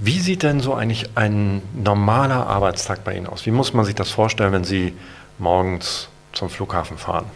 Wie 0.00 0.18
sieht 0.18 0.42
denn 0.42 0.60
so 0.60 0.74
eigentlich 0.74 1.10
ein 1.16 1.62
normaler 1.74 2.46
Arbeitstag 2.46 3.04
bei 3.04 3.16
Ihnen 3.16 3.26
aus? 3.26 3.46
Wie 3.46 3.52
muss 3.52 3.72
man 3.72 3.84
sich 3.84 3.94
das 3.94 4.10
vorstellen, 4.10 4.52
wenn 4.52 4.64
Sie 4.64 4.94
morgens 5.38 6.08
zum 6.32 6.50
Flughafen 6.50 6.98
fahren? 6.98 7.26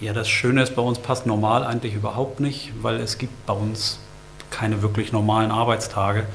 Ja, 0.00 0.12
das 0.12 0.28
Schöne 0.28 0.62
ist, 0.62 0.76
bei 0.76 0.82
uns 0.82 0.98
passt 0.98 1.26
normal 1.26 1.64
eigentlich 1.64 1.94
überhaupt 1.94 2.40
nicht, 2.40 2.72
weil 2.80 2.96
es 3.00 3.18
gibt 3.18 3.46
bei 3.46 3.52
uns 3.52 3.98
keine 4.50 4.82
wirklich 4.82 5.12
normalen 5.12 5.50
Arbeitstage. 5.50 6.26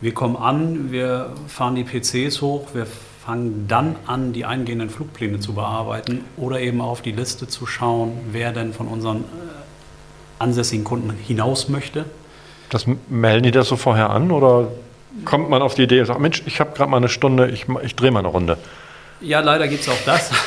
Wir 0.00 0.12
kommen 0.12 0.36
an, 0.36 0.92
wir 0.92 1.30
fahren 1.48 1.74
die 1.74 1.84
PCs 1.84 2.42
hoch, 2.42 2.68
wir 2.74 2.86
fangen 3.24 3.66
dann 3.66 3.96
an, 4.06 4.32
die 4.32 4.44
eingehenden 4.44 4.90
Flugpläne 4.90 5.40
zu 5.40 5.54
bearbeiten 5.54 6.24
oder 6.36 6.60
eben 6.60 6.80
auf 6.80 7.00
die 7.00 7.12
Liste 7.12 7.48
zu 7.48 7.66
schauen, 7.66 8.12
wer 8.30 8.52
denn 8.52 8.72
von 8.72 8.88
unseren 8.88 9.18
äh, 9.18 9.22
ansässigen 10.38 10.84
Kunden 10.84 11.10
hinaus 11.10 11.68
möchte. 11.68 12.04
Das 12.68 12.86
melden 13.08 13.44
die 13.44 13.50
das 13.50 13.68
so 13.68 13.76
vorher 13.76 14.10
an 14.10 14.30
oder 14.30 14.68
kommt 15.24 15.48
man 15.48 15.62
auf 15.62 15.74
die 15.74 15.84
Idee 15.84 16.00
und 16.00 16.06
sagt, 16.06 16.20
Mensch, 16.20 16.42
ich 16.46 16.60
habe 16.60 16.72
gerade 16.74 16.90
mal 16.90 16.98
eine 16.98 17.08
Stunde, 17.08 17.48
ich, 17.48 17.66
ich 17.82 17.96
drehe 17.96 18.10
mal 18.10 18.20
eine 18.20 18.28
Runde. 18.28 18.58
Ja, 19.20 19.40
leider 19.40 19.66
gibt 19.68 19.82
es 19.82 19.88
auch 19.88 20.04
das. 20.04 20.30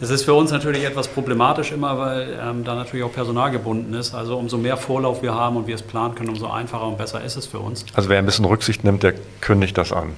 Das 0.00 0.10
ist 0.10 0.24
für 0.24 0.34
uns 0.34 0.50
natürlich 0.50 0.84
etwas 0.84 1.08
problematisch 1.08 1.72
immer, 1.72 1.96
weil 1.98 2.38
ähm, 2.42 2.64
da 2.64 2.74
natürlich 2.74 3.04
auch 3.04 3.12
Personal 3.12 3.50
gebunden 3.50 3.94
ist. 3.94 4.12
Also 4.12 4.36
umso 4.36 4.58
mehr 4.58 4.76
Vorlauf 4.76 5.22
wir 5.22 5.34
haben 5.34 5.56
und 5.56 5.66
wir 5.66 5.76
es 5.76 5.82
planen 5.82 6.14
können, 6.14 6.28
umso 6.28 6.50
einfacher 6.50 6.86
und 6.86 6.98
besser 6.98 7.22
ist 7.22 7.36
es 7.36 7.46
für 7.46 7.60
uns. 7.60 7.86
Also 7.94 8.10
wer 8.10 8.18
ein 8.18 8.26
bisschen 8.26 8.44
Rücksicht 8.44 8.84
nimmt, 8.84 9.02
der 9.02 9.14
kündigt 9.40 9.78
das 9.78 9.92
an. 9.92 10.10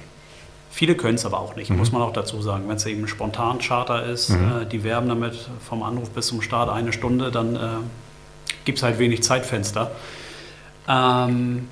Viele 0.71 0.95
können 0.95 1.15
es 1.15 1.25
aber 1.25 1.39
auch 1.39 1.55
nicht, 1.55 1.69
muss 1.69 1.91
man 1.91 2.01
auch 2.01 2.11
dazu 2.11 2.41
sagen. 2.41 2.67
Wenn 2.67 2.75
es 2.75 2.85
eben 2.85 3.03
ein 3.03 3.07
Spontan-Charter 3.07 4.05
ist, 4.07 4.31
äh, 4.31 4.65
die 4.69 4.83
werben 4.83 5.07
damit 5.07 5.35
vom 5.65 5.83
Anruf 5.83 6.09
bis 6.09 6.27
zum 6.27 6.41
Start 6.41 6.69
eine 6.69 6.91
Stunde, 6.91 7.31
dann 7.31 7.55
äh, 7.55 7.59
gibt 8.65 8.79
es 8.79 8.83
halt 8.83 8.99
wenig 8.99 9.23
Zeitfenster. 9.23 9.91
Ähm, 10.89 11.69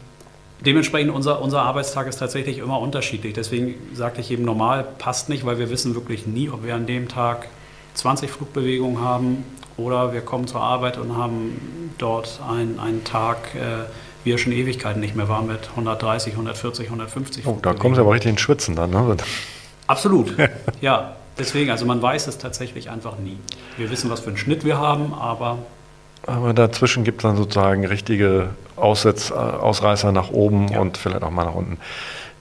dementsprechend 0.65 1.13
unser, 1.13 1.41
unser 1.41 1.61
Arbeitstag 1.61 2.07
ist 2.07 2.17
tatsächlich 2.17 2.57
immer 2.57 2.79
unterschiedlich. 2.79 3.33
Deswegen 3.33 3.75
sagte 3.93 4.21
ich 4.21 4.31
eben, 4.31 4.43
normal 4.43 4.85
passt 4.97 5.29
nicht, 5.29 5.45
weil 5.45 5.59
wir 5.59 5.69
wissen 5.69 5.95
wirklich 5.95 6.25
nie, 6.25 6.49
ob 6.49 6.63
wir 6.63 6.75
an 6.75 6.85
dem 6.85 7.07
Tag 7.07 7.47
20 7.93 8.29
Flugbewegungen 8.29 9.01
haben 9.01 9.45
oder 9.77 10.13
wir 10.13 10.21
kommen 10.21 10.47
zur 10.47 10.61
Arbeit 10.61 10.97
und 10.97 11.15
haben 11.15 11.93
dort 11.97 12.39
einen, 12.49 12.79
einen 12.79 13.03
Tag, 13.03 13.37
äh, 13.55 13.85
wie 14.23 14.33
er 14.33 14.37
schon 14.37 14.51
Ewigkeiten 14.51 14.99
nicht 14.99 15.15
mehr 15.15 15.29
war, 15.29 15.41
mit 15.41 15.69
130, 15.71 16.33
140, 16.33 16.87
150 16.87 17.45
Oh, 17.47 17.57
da 17.61 17.73
kommen 17.73 17.95
Sie 17.95 18.01
aber 18.01 18.13
richtig 18.13 18.31
ins 18.31 18.41
Schwitzen 18.41 18.75
dann. 18.75 18.89
Ne? 18.89 19.17
Absolut, 19.87 20.35
ja. 20.81 21.15
Deswegen, 21.37 21.69
also 21.69 21.85
man 21.85 22.01
weiß 22.01 22.27
es 22.27 22.37
tatsächlich 22.37 22.89
einfach 22.89 23.17
nie. 23.19 23.37
Wir 23.75 23.91
wissen, 23.91 24.09
was 24.09 24.21
für 24.21 24.27
einen 24.27 24.37
Schnitt 24.37 24.63
wir 24.63 24.77
haben, 24.77 25.13
aber 25.13 25.57
Aber 26.25 26.53
dazwischen 26.53 27.03
gibt 27.03 27.19
es 27.19 27.23
dann 27.23 27.35
sozusagen 27.35 27.85
richtige 27.85 28.51
Aussetz, 28.75 29.31
äh, 29.31 29.33
Ausreißer 29.33 30.11
nach 30.11 30.31
oben 30.31 30.67
Ja. 30.69 30.79
und 30.79 30.97
vielleicht 30.97 31.23
auch 31.23 31.31
mal 31.31 31.45
nach 31.45 31.55
unten. 31.55 31.77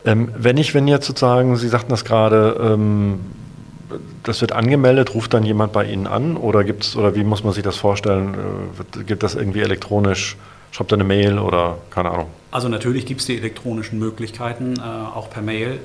Ähm, 0.04 0.30
wenn 0.36 0.56
ich, 0.56 0.74
wenn 0.74 0.86
jetzt 0.88 1.06
sozusagen, 1.06 1.56
Sie 1.56 1.68
sagten 1.68 1.90
das 1.90 2.04
gerade, 2.04 2.58
ähm, 2.60 3.20
das 4.22 4.40
wird 4.40 4.52
angemeldet, 4.52 5.14
ruft 5.14 5.34
dann 5.34 5.44
jemand 5.44 5.72
bei 5.72 5.84
Ihnen 5.84 6.06
an 6.06 6.36
oder 6.36 6.64
gibt's 6.64 6.96
oder 6.96 7.14
wie 7.14 7.24
muss 7.24 7.44
man 7.44 7.52
sich 7.52 7.62
das 7.62 7.76
vorstellen? 7.76 8.34
Äh, 8.34 8.78
wird, 8.78 9.06
gibt 9.06 9.22
das 9.22 9.34
irgendwie 9.34 9.60
elektronisch? 9.60 10.36
Schreibt 10.72 10.92
eine 10.92 11.04
Mail 11.04 11.38
oder 11.38 11.78
keine 11.90 12.10
Ahnung? 12.10 12.26
also 12.50 12.68
natürlich 12.68 13.04
gibt 13.06 13.20
es 13.20 13.26
die 13.26 13.36
elektronischen 13.36 13.98
Möglichkeiten, 13.98 14.74
äh, 14.78 14.80
auch 14.82 15.28
per 15.30 15.42
Mail. 15.42 15.80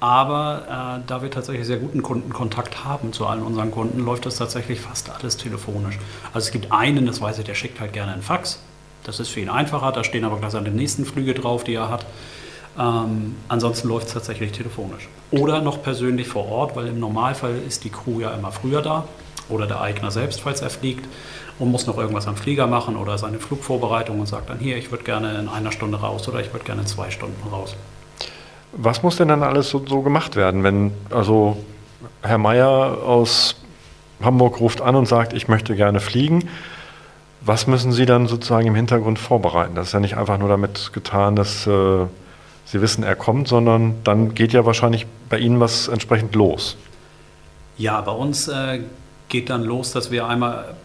Aber 0.00 0.98
äh, 0.98 1.06
da 1.06 1.22
wir 1.22 1.30
tatsächlich 1.30 1.66
sehr 1.66 1.76
guten 1.76 2.02
Kundenkontakt 2.02 2.84
haben 2.84 3.12
zu 3.12 3.26
allen 3.26 3.42
unseren 3.42 3.70
Kunden, 3.70 4.00
läuft 4.04 4.26
das 4.26 4.36
tatsächlich 4.36 4.80
fast 4.80 5.10
alles 5.10 5.36
telefonisch. 5.36 5.98
Also 6.32 6.46
es 6.46 6.50
gibt 6.50 6.72
einen, 6.72 7.06
das 7.06 7.20
weiß 7.20 7.38
ich, 7.38 7.44
der 7.44 7.54
schickt 7.54 7.78
halt 7.78 7.92
gerne 7.92 8.12
einen 8.12 8.22
Fax. 8.22 8.58
Das 9.04 9.20
ist 9.20 9.28
für 9.28 9.40
ihn 9.40 9.48
einfacher, 9.48 9.92
da 9.92 10.04
stehen 10.04 10.24
aber 10.24 10.38
gleich 10.38 10.52
seine 10.52 10.70
nächsten 10.70 11.04
Flüge 11.04 11.34
drauf, 11.34 11.64
die 11.64 11.74
er 11.74 11.90
hat. 11.90 12.06
Ähm, 12.78 13.36
ansonsten 13.48 13.88
läuft 13.88 14.06
es 14.06 14.14
tatsächlich 14.14 14.52
telefonisch. 14.52 15.08
Oder 15.30 15.60
noch 15.60 15.82
persönlich 15.82 16.28
vor 16.28 16.48
Ort, 16.48 16.76
weil 16.76 16.86
im 16.86 17.00
Normalfall 17.00 17.56
ist 17.66 17.84
die 17.84 17.90
Crew 17.90 18.20
ja 18.20 18.30
immer 18.32 18.52
früher 18.52 18.80
da. 18.82 19.04
Oder 19.48 19.66
der 19.66 19.80
Eigner 19.80 20.10
selbst, 20.10 20.40
falls 20.40 20.62
er 20.62 20.70
fliegt 20.70 21.06
und 21.58 21.70
muss 21.70 21.86
noch 21.86 21.98
irgendwas 21.98 22.26
am 22.26 22.36
Flieger 22.36 22.66
machen 22.66 22.96
oder 22.96 23.18
seine 23.18 23.38
Flugvorbereitung 23.38 24.20
und 24.20 24.26
sagt 24.26 24.48
dann 24.48 24.58
hier, 24.58 24.76
ich 24.76 24.90
würde 24.90 25.04
gerne 25.04 25.38
in 25.38 25.48
einer 25.48 25.72
Stunde 25.72 25.98
raus 25.98 26.26
oder 26.28 26.40
ich 26.40 26.52
würde 26.52 26.64
gerne 26.64 26.82
in 26.82 26.86
zwei 26.86 27.10
Stunden 27.10 27.46
raus. 27.48 27.76
Was 28.72 29.02
muss 29.02 29.16
denn 29.16 29.28
dann 29.28 29.42
alles 29.42 29.68
so, 29.68 29.84
so 29.86 30.00
gemacht 30.00 30.36
werden, 30.36 30.64
wenn 30.64 30.92
also 31.10 31.58
Herr 32.22 32.38
Meier 32.38 32.98
aus 33.04 33.56
Hamburg 34.22 34.60
ruft 34.60 34.80
an 34.80 34.94
und 34.96 35.06
sagt, 35.06 35.34
ich 35.34 35.48
möchte 35.48 35.76
gerne 35.76 36.00
fliegen? 36.00 36.48
Was 37.44 37.66
müssen 37.66 37.92
Sie 37.92 38.06
dann 38.06 38.28
sozusagen 38.28 38.68
im 38.68 38.74
Hintergrund 38.74 39.18
vorbereiten? 39.18 39.74
Das 39.74 39.88
ist 39.88 39.92
ja 39.92 40.00
nicht 40.00 40.16
einfach 40.16 40.38
nur 40.38 40.48
damit 40.48 40.92
getan, 40.92 41.34
dass 41.34 41.66
äh, 41.66 42.06
Sie 42.64 42.80
wissen, 42.80 43.02
er 43.02 43.16
kommt, 43.16 43.48
sondern 43.48 43.96
dann 44.04 44.34
geht 44.34 44.52
ja 44.52 44.64
wahrscheinlich 44.64 45.06
bei 45.28 45.38
Ihnen 45.38 45.58
was 45.58 45.88
entsprechend 45.88 46.34
los. 46.34 46.76
Ja, 47.76 48.00
bei 48.00 48.12
uns 48.12 48.48
äh, 48.48 48.80
geht 49.28 49.50
dann 49.50 49.64
los, 49.64 49.92
dass 49.92 50.10
wir 50.10 50.28
einmal 50.28 50.76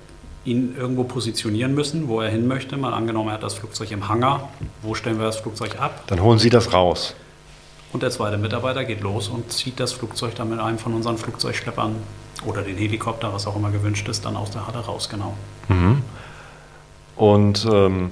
ihn 0.46 0.76
irgendwo 0.78 1.04
positionieren 1.04 1.76
müssen, 1.76 2.08
wo 2.08 2.22
er 2.22 2.30
hin 2.30 2.48
möchte. 2.48 2.78
Mal 2.78 2.93
angenommen, 2.93 3.30
er 3.30 3.36
hat 3.36 3.43
das 3.43 3.54
Flugzeug 3.54 3.91
im 3.91 4.08
Hangar. 4.08 4.50
Wo 4.82 4.96
stellen 4.96 5.20
wir 5.20 5.26
das 5.26 5.38
Flugzeug 5.38 5.80
ab? 5.80 6.04
Dann 6.08 6.22
holen 6.22 6.39
Sie 6.39 6.50
das 6.50 6.74
raus. 6.74 7.13
Und 7.93 8.04
der 8.04 8.12
zweite 8.12 8.38
Mitarbeiter 8.38 8.84
geht 8.86 9.02
los 9.02 9.28
und 9.28 9.52
zieht 9.52 9.80
das 9.80 9.93
Flugzeug 9.93 10.36
dann 10.36 10.50
mit 10.50 10.60
einem 10.60 10.78
von 10.78 10.93
unseren 10.93 11.17
Flugzeugschleppern 11.17 11.96
oder 12.46 12.62
den 12.62 12.78
Helikopter, 12.78 13.34
was 13.34 13.48
auch 13.48 13.56
immer 13.56 13.72
gewünscht 13.72 14.08
ist, 14.08 14.26
dann 14.26 14.36
aus 14.36 14.52
der 14.52 14.67
Halle 14.67 14.80
raus, 14.80 15.10
genau. 15.10 15.36
Und 17.17 17.67
ähm, 17.71 18.12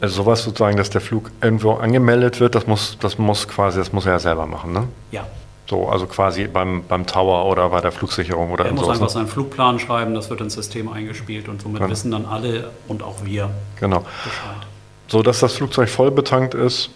also 0.00 0.22
sowas 0.22 0.42
sozusagen, 0.44 0.76
dass 0.76 0.88
der 0.90 1.00
Flug 1.00 1.30
irgendwo 1.42 1.72
angemeldet 1.72 2.40
wird, 2.40 2.54
das 2.54 2.66
muss, 2.66 2.96
das 3.00 3.18
muss 3.18 3.46
quasi, 3.48 3.78
das 3.78 3.92
muss 3.92 4.06
er 4.06 4.12
ja 4.12 4.18
selber 4.18 4.46
machen, 4.46 4.72
ne? 4.72 4.84
Ja, 5.12 5.26
So, 5.68 5.88
also 5.88 6.06
quasi 6.06 6.46
beim, 6.46 6.84
beim 6.88 7.06
Tower 7.06 7.44
oder 7.50 7.68
bei 7.68 7.80
der 7.80 7.92
Flugsicherung 7.92 8.50
oder 8.52 8.64
er 8.66 8.72
muss 8.72 8.82
sowas. 8.84 8.94
einfach 8.94 9.06
ne? 9.08 9.12
seinen 9.12 9.26
Flugplan 9.28 9.78
schreiben, 9.78 10.14
das 10.14 10.30
wird 10.30 10.40
ins 10.40 10.54
System 10.54 10.88
eingespielt 10.88 11.48
und 11.48 11.60
somit 11.60 11.78
Genau. 11.80 11.90
wissen 11.90 12.10
dann 12.12 12.24
alle 12.24 12.70
und 12.88 13.02
auch 13.02 13.16
wir 13.24 13.50
Genau. 13.78 14.00
Bescheid. 14.24 14.66
So, 15.08 15.22
dass 15.22 15.40
das 15.40 15.54
Flugzeug 15.54 15.88
voll 15.88 16.10
betankt 16.12 16.54
ist, 16.54 16.90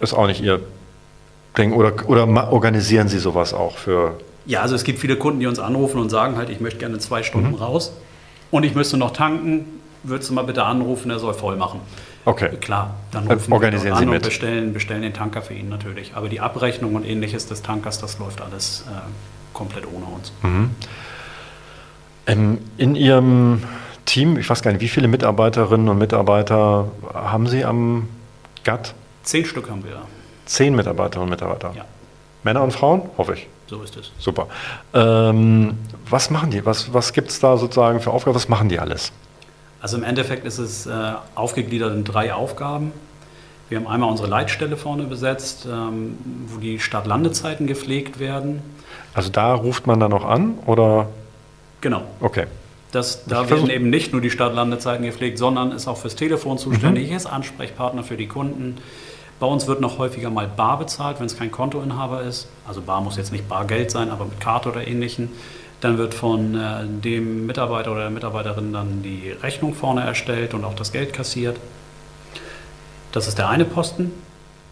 ist 0.00 0.14
auch 0.14 0.26
nicht 0.26 0.40
Ihr 0.42 0.60
Ding. 1.58 1.72
Oder, 1.72 1.92
oder 2.08 2.26
organisieren 2.52 3.08
Sie 3.08 3.18
sowas 3.18 3.52
auch 3.54 3.76
für. 3.76 4.14
Ja, 4.46 4.62
also 4.62 4.74
es 4.74 4.82
gibt 4.84 4.98
viele 4.98 5.16
Kunden, 5.16 5.40
die 5.40 5.46
uns 5.46 5.58
anrufen 5.58 6.00
und 6.00 6.08
sagen 6.10 6.36
halt, 6.36 6.48
ich 6.48 6.60
möchte 6.60 6.78
gerne 6.80 6.98
zwei 6.98 7.22
Stunden 7.22 7.50
Mhm. 7.50 7.54
raus 7.56 7.92
und 8.50 8.64
ich 8.64 8.74
müsste 8.74 8.96
noch 8.96 9.10
tanken, 9.12 9.79
würdest 10.02 10.30
du 10.30 10.34
mal 10.34 10.42
bitte 10.42 10.64
anrufen, 10.64 11.10
er 11.10 11.18
soll 11.18 11.34
voll 11.34 11.56
machen. 11.56 11.80
Okay. 12.24 12.50
Klar, 12.60 12.94
dann 13.10 13.26
Äh, 13.28 13.34
rufen 13.34 13.52
organisieren 13.52 13.84
wir 13.84 13.90
dort 13.90 14.00
Sie 14.00 14.06
an 14.08 14.14
und 14.14 14.22
bestellen, 14.22 14.72
bestellen 14.72 15.02
den 15.02 15.14
Tanker 15.14 15.42
für 15.42 15.54
ihn 15.54 15.68
natürlich. 15.68 16.14
Aber 16.14 16.28
die 16.28 16.40
Abrechnung 16.40 16.94
und 16.94 17.04
ähnliches 17.04 17.46
des 17.46 17.62
Tankers, 17.62 17.98
das 17.98 18.18
läuft 18.18 18.40
alles 18.40 18.84
äh, 18.88 18.92
komplett 19.54 19.84
ohne 19.86 20.04
uns. 20.06 20.32
Ähm, 22.26 22.58
in 22.76 22.94
Ihrem 22.94 23.62
Team, 24.04 24.36
ich 24.38 24.48
weiß 24.48 24.62
gar 24.62 24.72
nicht, 24.72 24.80
wie 24.80 24.88
viele 24.88 25.08
Mitarbeiterinnen 25.08 25.88
und 25.88 25.98
Mitarbeiter 25.98 26.88
haben 27.14 27.46
Sie 27.46 27.64
am 27.64 28.08
GATT? 28.64 28.94
Zehn 29.22 29.44
Stück 29.44 29.70
haben 29.70 29.84
wir 29.84 29.92
da. 29.92 30.02
Zehn 30.46 30.74
Mitarbeiterinnen 30.74 31.24
und 31.24 31.30
Mitarbeiter. 31.30 31.72
Ja. 31.76 31.84
Männer 32.42 32.62
und 32.62 32.72
Frauen, 32.72 33.02
hoffe 33.18 33.34
ich. 33.34 33.46
So 33.66 33.82
ist 33.82 33.96
es. 33.96 34.10
Super. 34.18 34.48
Ähm, 34.94 35.78
was 36.08 36.30
machen 36.30 36.50
die? 36.50 36.66
Was, 36.66 36.92
was 36.92 37.12
gibt 37.12 37.30
es 37.30 37.38
da 37.38 37.56
sozusagen 37.56 38.00
für 38.00 38.10
Aufgaben? 38.10 38.34
Was 38.34 38.48
machen 38.48 38.68
die 38.68 38.78
alles? 38.80 39.12
Also 39.80 39.96
im 39.96 40.04
Endeffekt 40.04 40.44
ist 40.44 40.58
es 40.58 40.86
äh, 40.86 41.12
aufgegliedert 41.34 41.94
in 41.94 42.04
drei 42.04 42.34
Aufgaben. 42.34 42.92
Wir 43.68 43.78
haben 43.78 43.86
einmal 43.86 44.10
unsere 44.10 44.28
Leitstelle 44.28 44.76
vorne 44.76 45.04
besetzt, 45.04 45.66
ähm, 45.70 46.18
wo 46.48 46.58
die 46.58 46.80
Start-Landezeiten 46.80 47.66
gepflegt 47.66 48.18
werden. 48.18 48.62
Also 49.14 49.30
da 49.30 49.54
ruft 49.54 49.86
man 49.86 50.00
dann 50.00 50.10
noch 50.10 50.24
an 50.24 50.58
oder? 50.66 51.08
Genau. 51.80 52.02
Okay. 52.20 52.46
Das, 52.92 53.24
da 53.24 53.48
werden 53.48 53.70
eben 53.70 53.88
nicht 53.88 54.12
nur 54.12 54.20
die 54.20 54.30
Start-Landezeiten 54.30 55.04
gepflegt, 55.04 55.38
sondern 55.38 55.70
ist 55.70 55.86
auch 55.86 55.96
fürs 55.96 56.16
Telefon 56.16 56.58
zuständig, 56.58 57.10
mhm. 57.10 57.16
ist 57.16 57.26
Ansprechpartner 57.26 58.02
für 58.02 58.16
die 58.16 58.26
Kunden. 58.26 58.78
Bei 59.38 59.46
uns 59.46 59.66
wird 59.68 59.80
noch 59.80 59.98
häufiger 59.98 60.28
mal 60.28 60.48
bar 60.48 60.78
bezahlt, 60.78 61.20
wenn 61.20 61.26
es 61.26 61.38
kein 61.38 61.52
Kontoinhaber 61.52 62.22
ist. 62.22 62.48
Also 62.66 62.82
bar 62.82 63.00
muss 63.00 63.16
jetzt 63.16 63.32
nicht 63.32 63.48
Bargeld 63.48 63.90
sein, 63.90 64.10
aber 64.10 64.24
mit 64.24 64.40
Karte 64.40 64.68
oder 64.68 64.86
ähnlichen. 64.86 65.30
Dann 65.80 65.96
wird 65.96 66.14
von 66.14 66.54
äh, 66.54 66.84
dem 66.86 67.46
Mitarbeiter 67.46 67.92
oder 67.92 68.02
der 68.02 68.10
Mitarbeiterin 68.10 68.72
dann 68.72 69.02
die 69.02 69.30
Rechnung 69.42 69.74
vorne 69.74 70.02
erstellt 70.02 70.52
und 70.52 70.64
auch 70.64 70.74
das 70.74 70.92
Geld 70.92 71.12
kassiert. 71.12 71.56
Das 73.12 73.26
ist 73.26 73.38
der 73.38 73.48
eine 73.48 73.64
Posten. 73.64 74.12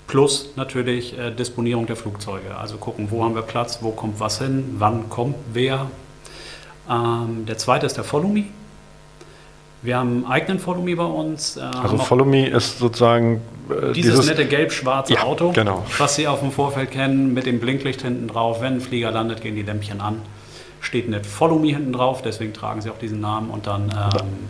Plus 0.07 0.51
natürlich 0.57 1.19
äh, 1.19 1.31
Disponierung 1.31 1.87
der 1.87 1.97
Flugzeuge. 1.97 2.57
Also 2.57 2.79
gucken, 2.79 3.09
wo 3.11 3.25
haben 3.25 3.35
wir 3.35 3.43
Platz, 3.43 3.79
wo 3.83 3.91
kommt 3.91 4.21
was 4.21 4.39
hin, 4.39 4.77
wann 4.79 5.09
kommt 5.11 5.37
wer. 5.53 5.87
Ähm, 6.91 7.45
der 7.47 7.59
zweite 7.59 7.87
ist 7.87 7.97
der 7.97 8.05
Follow 8.05 8.29
Me. 8.29 8.45
Wir 9.83 9.99
haben 9.99 10.25
einen 10.25 10.25
eigenen 10.25 10.59
Follow 10.59 10.83
Me 10.83 10.97
bei 10.97 11.05
uns. 11.05 11.57
Äh, 11.57 11.61
also 11.61 11.99
Follow 11.99 12.25
Me 12.25 12.49
ist 12.49 12.79
sozusagen 12.79 13.43
äh, 13.69 13.93
dieses, 13.93 14.13
dieses, 14.15 14.27
nette 14.27 14.47
gelb-schwarze 14.47 15.13
ja, 15.13 15.23
Auto, 15.23 15.53
genau. 15.53 15.85
was 15.99 16.17
Sie 16.17 16.27
auf 16.27 16.41
dem 16.41 16.53
Vorfeld 16.53 16.91
kennen, 16.91 17.35
mit 17.35 17.47
dem 17.47 17.61
Blinklicht 17.61 18.03
hinten 18.03 18.29
drauf. 18.29 18.61
Wenn 18.63 18.75
ein 18.75 18.81
Flieger 18.81 19.11
landet, 19.11 19.43
gehen 19.43 19.55
die 19.55 19.63
Lämpchen 19.63 20.01
an. 20.01 20.23
Steht 20.81 21.09
nicht 21.09 21.27
Follow 21.27 21.59
Me 21.59 21.69
hinten 21.69 21.93
drauf, 21.93 22.23
deswegen 22.23 22.53
tragen 22.53 22.81
sie 22.81 22.91
auch 22.91 22.99
diesen 22.99 23.21
Namen 23.21 23.51
und 23.51 23.67
dann 23.67 23.91
ähm, 23.91 24.49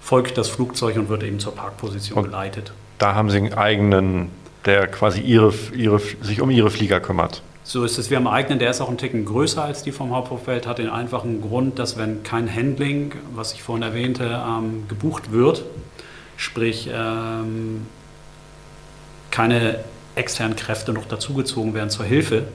folgt 0.00 0.38
das 0.38 0.48
Flugzeug 0.48 0.96
und 0.96 1.08
wird 1.08 1.22
eben 1.22 1.38
zur 1.38 1.54
Parkposition 1.54 2.18
und 2.18 2.24
geleitet. 2.24 2.72
Da 2.98 3.14
haben 3.14 3.30
Sie 3.30 3.38
einen 3.38 3.54
eigenen, 3.54 4.30
der 4.64 4.86
quasi 4.86 5.20
ihre, 5.20 5.54
ihre, 5.74 5.98
sich 5.98 6.40
um 6.40 6.50
Ihre 6.50 6.70
Flieger 6.70 7.00
kümmert. 7.00 7.42
So 7.62 7.84
ist 7.84 7.98
es. 7.98 8.10
Wir 8.10 8.16
haben 8.16 8.26
einen 8.26 8.36
eigenen, 8.36 8.58
der 8.58 8.70
ist 8.70 8.80
auch 8.80 8.88
einen 8.88 8.98
Ticken 8.98 9.24
größer 9.24 9.62
als 9.62 9.82
die 9.82 9.92
vom 9.92 10.12
Hauptvorfeld, 10.14 10.66
hat 10.66 10.78
den 10.78 10.90
einfachen 10.90 11.40
Grund, 11.40 11.78
dass 11.78 11.96
wenn 11.96 12.22
kein 12.22 12.52
Handling, 12.52 13.12
was 13.34 13.52
ich 13.52 13.62
vorhin 13.62 13.82
erwähnte, 13.82 14.24
ähm, 14.24 14.88
gebucht 14.88 15.30
wird, 15.30 15.64
sprich 16.36 16.90
ähm, 16.92 17.86
keine 19.30 19.84
externen 20.16 20.56
Kräfte 20.56 20.92
noch 20.92 21.06
dazugezogen 21.06 21.74
werden 21.74 21.90
zur 21.90 22.04
Hilfe, 22.04 22.48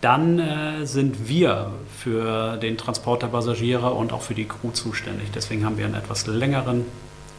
dann 0.00 0.38
äh, 0.38 0.86
sind 0.86 1.28
wir 1.28 1.72
für 1.98 2.56
den 2.56 2.78
Transport 2.78 3.22
der 3.22 3.28
Passagiere 3.28 3.90
und 3.90 4.12
auch 4.12 4.22
für 4.22 4.34
die 4.34 4.46
Crew 4.46 4.70
zuständig. 4.72 5.30
Deswegen 5.34 5.64
haben 5.64 5.76
wir 5.76 5.84
einen 5.84 5.94
etwas 5.94 6.26
längeren 6.26 6.86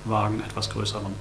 Wagen, 0.06 0.42
etwas 0.48 0.70
größeren. 0.70 1.14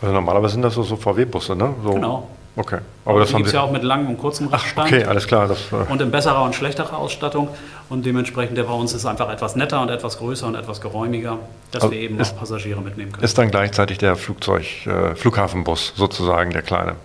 Also 0.00 0.12
normalerweise 0.12 0.54
sind 0.54 0.62
das 0.62 0.74
so, 0.74 0.82
so 0.82 0.96
VW-Busse, 0.96 1.56
ne? 1.56 1.74
So, 1.82 1.92
genau. 1.92 2.28
Okay. 2.56 2.78
Aber, 3.04 3.20
das 3.20 3.34
gibt 3.34 3.46
es 3.46 3.52
ja 3.52 3.60
auch 3.60 3.70
mit 3.70 3.82
langem 3.82 4.08
und 4.08 4.18
kurzem 4.18 4.48
Radstand. 4.48 4.90
Okay, 4.90 5.04
alles 5.04 5.26
klar. 5.26 5.46
Das, 5.46 5.58
äh 5.72 5.92
und 5.92 6.00
in 6.00 6.10
besserer 6.10 6.42
und 6.42 6.54
schlechterer 6.54 6.96
Ausstattung. 6.96 7.48
Und 7.90 8.06
dementsprechend 8.06 8.56
der 8.56 8.64
bei 8.64 8.72
uns 8.72 8.94
ist 8.94 9.04
einfach 9.04 9.30
etwas 9.30 9.56
netter 9.56 9.82
und 9.82 9.90
etwas 9.90 10.18
größer 10.18 10.46
und 10.46 10.54
etwas 10.54 10.80
geräumiger, 10.80 11.38
dass 11.70 11.82
also 11.82 11.94
wir 11.94 12.00
eben 12.00 12.18
ist, 12.18 12.32
auch 12.32 12.38
Passagiere 12.40 12.80
mitnehmen 12.80 13.12
können. 13.12 13.24
Ist 13.24 13.36
dann 13.36 13.50
gleichzeitig 13.50 13.98
der 13.98 14.16
Flugzeug, 14.16 14.86
äh, 14.86 15.14
Flughafenbus 15.14 15.92
sozusagen, 15.96 16.50
der 16.50 16.62
kleine? 16.62 16.96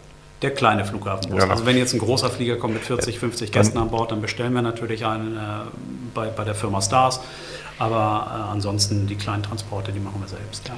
Der 0.41 0.51
kleine 0.51 0.85
Flughafenbus. 0.85 1.39
Genau. 1.39 1.51
Also 1.51 1.65
wenn 1.65 1.77
jetzt 1.77 1.93
ein 1.93 1.99
großer 1.99 2.29
Flieger 2.29 2.55
kommt 2.57 2.73
mit 2.73 2.83
40, 2.83 3.19
50 3.19 3.51
Gästen 3.51 3.77
an 3.77 3.89
Bord, 3.89 4.11
dann 4.11 4.21
bestellen 4.21 4.53
wir 4.53 4.61
natürlich 4.61 5.05
einen 5.05 5.37
äh, 5.37 5.39
bei, 6.13 6.27
bei 6.27 6.43
der 6.43 6.55
Firma 6.55 6.81
Stars. 6.81 7.21
Aber 7.77 8.27
äh, 8.27 8.51
ansonsten 8.51 9.07
die 9.07 9.15
kleinen 9.15 9.43
Transporte, 9.43 9.91
die 9.91 9.99
machen 9.99 10.21
wir 10.21 10.27
selbst. 10.27 10.67
Ja. 10.67 10.75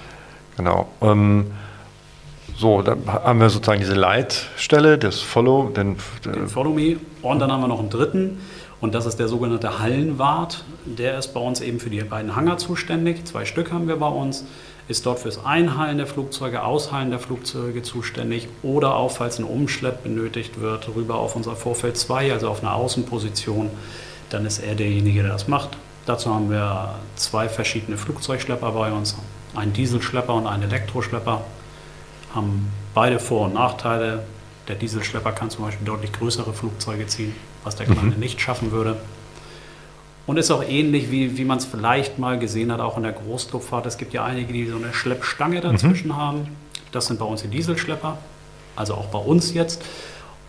Genau. 0.58 0.90
Ähm, 1.02 1.52
so, 2.56 2.82
dann 2.82 3.00
haben 3.08 3.40
wir 3.40 3.50
sozusagen 3.50 3.80
diese 3.80 3.96
Leitstelle, 3.96 4.98
das 4.98 5.20
Follow, 5.20 5.70
den, 5.70 5.98
den 6.26 6.48
Follow 6.48 6.72
Me. 6.72 6.98
Und 7.22 7.40
dann 7.40 7.52
haben 7.52 7.62
wir 7.62 7.68
noch 7.68 7.80
einen 7.80 7.90
dritten. 7.90 8.40
Und 8.80 8.94
das 8.94 9.06
ist 9.06 9.18
der 9.18 9.28
sogenannte 9.28 9.80
Hallenwart. 9.80 10.66
Der 10.86 11.18
ist 11.18 11.34
bei 11.34 11.40
uns 11.40 11.62
eben 11.62 11.80
für 11.80 11.90
die 11.90 12.02
beiden 12.04 12.36
Hangar 12.36 12.58
zuständig. 12.58 13.26
Zwei 13.26 13.46
Stück 13.46 13.72
haben 13.72 13.88
wir 13.88 13.96
bei 13.96 14.10
uns 14.10 14.46
ist 14.88 15.06
dort 15.06 15.20
fürs 15.20 15.44
Einhallen 15.44 15.98
der 15.98 16.08
Flugzeuge, 16.08 16.64
Aushallen 16.64 17.10
der 17.10 17.20
Flugzeuge 17.20 17.84
zuständig 17.84 18.48
oder 18.64 18.96
auch, 18.96 19.12
falls 19.12 19.40
ein 19.40 19.46
Umschlepp 19.46 20.04
benötigt 20.04 20.60
wird, 20.60 20.90
rüber 20.94 21.16
auf 21.16 21.36
unser 21.36 21.56
Vorfeld 21.56 21.98
2, 21.98 22.34
also 22.34 22.50
auf 22.50 22.62
eine 22.62 22.74
Außenposition, 22.74 23.70
dann 24.30 24.46
ist 24.46 24.60
er 24.60 24.76
derjenige, 24.76 25.24
der 25.24 25.32
das 25.32 25.48
macht. 25.48 25.78
Dazu 26.06 26.34
haben 26.34 26.50
wir 26.50 26.96
zwei 27.16 27.48
verschiedene 27.48 27.98
Flugzeugschlepper 27.98 28.72
bei 28.72 28.92
uns, 28.92 29.16
einen 29.56 29.72
Dieselschlepper 29.72 30.34
und 30.34 30.48
einen 30.48 30.64
Elektroschlepper, 30.64 31.42
haben 32.36 32.72
beide 32.94 33.20
Vor- 33.20 33.46
und 33.46 33.54
Nachteile. 33.54 34.24
Der 34.68 34.76
Dieselschlepper 34.76 35.32
kann 35.32 35.50
zum 35.50 35.64
Beispiel 35.64 35.86
deutlich 35.86 36.12
größere 36.12 36.54
Flugzeuge 36.54 37.08
ziehen, 37.08 37.34
was 37.64 37.76
der 37.76 37.86
kleine 37.86 38.02
mhm. 38.16 38.20
nicht 38.20 38.42
schaffen 38.42 38.72
würde. 38.72 38.98
Und 40.26 40.38
ist 40.38 40.52
auch 40.52 40.64
ähnlich, 40.64 41.12
wie, 41.12 41.38
wie 41.38 41.44
man 41.44 41.58
es 41.58 41.66
vielleicht 41.66 42.18
mal 42.18 42.40
gesehen 42.40 42.72
hat, 42.72 42.80
auch 42.80 42.96
in 42.96 43.04
der 43.04 43.12
Großluftfahrt. 43.12 43.86
Es 43.86 43.98
gibt 43.98 44.14
ja 44.14 44.24
einige, 44.24 44.54
die 44.54 44.68
so 44.68 44.78
eine 44.78 44.94
Schleppstange 44.94 45.60
dazwischen 45.60 46.10
mhm. 46.10 46.18
haben. 46.18 46.48
Das 46.94 47.08
sind 47.08 47.20
bei 47.20 47.26
uns 47.26 47.42
die 47.42 47.50
Dieselschlepper, 47.50 48.18
also 48.76 48.94
auch 48.94 49.08
bei 49.08 49.20
uns 49.20 49.54
jetzt. 49.54 49.84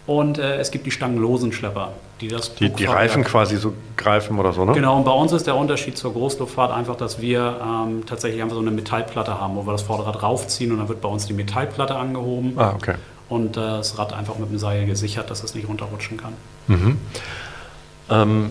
Und 0.06 0.38
äh, 0.38 0.56
es 0.56 0.70
gibt 0.70 0.84
die 0.84 0.90
stangenlosen 0.90 1.52
Schlepper, 1.52 1.92
die 2.20 2.28
das. 2.28 2.54
Die, 2.56 2.68
die 2.68 2.84
Reifen 2.84 3.24
quasi 3.24 3.56
so 3.56 3.72
greifen 3.96 4.38
oder 4.38 4.52
so, 4.52 4.64
ne? 4.64 4.72
Genau, 4.72 4.98
und 4.98 5.04
bei 5.04 5.12
uns 5.12 5.32
ist 5.32 5.46
der 5.46 5.56
Unterschied 5.56 5.96
zur 5.96 6.12
Großluftfahrt 6.12 6.70
einfach, 6.72 6.96
dass 6.96 7.22
wir 7.22 7.58
ähm, 7.62 8.04
tatsächlich 8.04 8.42
einfach 8.42 8.56
so 8.56 8.60
eine 8.60 8.70
Metallplatte 8.70 9.40
haben, 9.40 9.56
wo 9.56 9.66
wir 9.66 9.72
das 9.72 9.82
Vorderrad 9.82 10.22
raufziehen 10.22 10.72
und 10.72 10.78
dann 10.78 10.88
wird 10.88 11.00
bei 11.00 11.08
uns 11.08 11.24
die 11.24 11.32
Metallplatte 11.32 11.96
angehoben. 11.96 12.52
Ah, 12.56 12.74
okay. 12.74 12.96
Und 13.30 13.56
äh, 13.56 13.60
das 13.60 13.98
Rad 13.98 14.12
einfach 14.12 14.36
mit 14.38 14.50
dem 14.50 14.58
Seil 14.58 14.84
gesichert, 14.84 15.30
dass 15.30 15.42
es 15.42 15.54
nicht 15.54 15.66
runterrutschen 15.66 16.18
kann. 16.18 16.34
Mhm. 16.66 16.98
Ähm, 18.10 18.50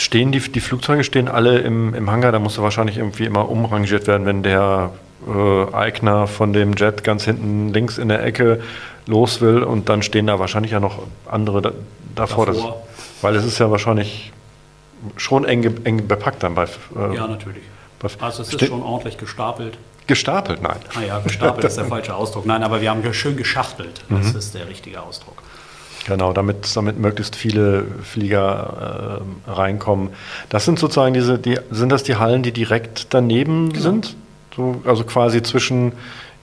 stehen 0.00 0.32
die, 0.32 0.40
die 0.40 0.60
Flugzeuge 0.60 1.04
stehen 1.04 1.28
alle 1.28 1.58
im, 1.58 1.94
im 1.94 2.10
Hangar, 2.10 2.32
da 2.32 2.38
muss 2.38 2.58
wahrscheinlich 2.58 2.98
irgendwie 2.98 3.24
immer 3.24 3.48
umrangiert 3.48 4.06
werden, 4.06 4.26
wenn 4.26 4.42
der 4.42 4.90
äh, 5.26 5.74
Eigner 5.74 6.26
von 6.26 6.52
dem 6.52 6.74
Jet 6.74 7.04
ganz 7.04 7.24
hinten 7.24 7.72
links 7.72 7.98
in 7.98 8.08
der 8.08 8.24
Ecke 8.24 8.60
los 9.06 9.40
will 9.40 9.62
und 9.62 9.88
dann 9.88 10.02
stehen 10.02 10.26
da 10.26 10.38
wahrscheinlich 10.38 10.72
ja 10.72 10.80
noch 10.80 11.02
andere 11.26 11.62
da, 11.62 11.72
davor. 12.14 12.46
davor. 12.46 12.82
Das, 12.96 13.22
weil 13.22 13.36
es 13.36 13.44
ist 13.44 13.58
ja 13.58 13.70
wahrscheinlich 13.70 14.32
schon 15.16 15.44
eng, 15.44 15.84
eng 15.84 16.06
bepackt 16.06 16.42
dann 16.42 16.54
bei. 16.54 16.64
Äh, 16.64 17.16
ja, 17.16 17.26
natürlich. 17.26 17.62
also 18.20 18.42
es 18.42 18.52
ist 18.52 18.66
schon 18.66 18.82
ordentlich 18.82 19.18
gestapelt. 19.18 19.78
Gestapelt, 20.06 20.62
nein. 20.62 20.78
Ah 20.94 21.02
ja, 21.02 21.18
gestapelt 21.20 21.64
ist 21.64 21.76
der 21.76 21.84
falsche 21.86 22.14
Ausdruck. 22.14 22.44
Nein, 22.44 22.62
aber 22.62 22.80
wir 22.80 22.90
haben 22.90 23.14
schön 23.14 23.36
geschachtelt. 23.36 24.04
Das 24.08 24.32
mhm. 24.32 24.38
ist 24.38 24.54
der 24.54 24.68
richtige 24.68 25.00
Ausdruck. 25.00 25.41
Genau, 26.06 26.32
damit, 26.32 26.74
damit 26.76 26.98
möglichst 26.98 27.36
viele 27.36 27.84
Flieger 28.02 29.20
äh, 29.46 29.50
reinkommen. 29.50 30.10
Das 30.48 30.64
sind 30.64 30.78
sozusagen 30.78 31.14
diese, 31.14 31.38
die, 31.38 31.58
sind 31.70 31.90
das 31.90 32.02
die 32.02 32.16
Hallen, 32.16 32.42
die 32.42 32.52
direkt 32.52 33.14
daneben 33.14 33.72
genau. 33.72 33.82
sind? 33.82 34.16
So, 34.56 34.82
also 34.84 35.04
quasi 35.04 35.42
zwischen 35.42 35.92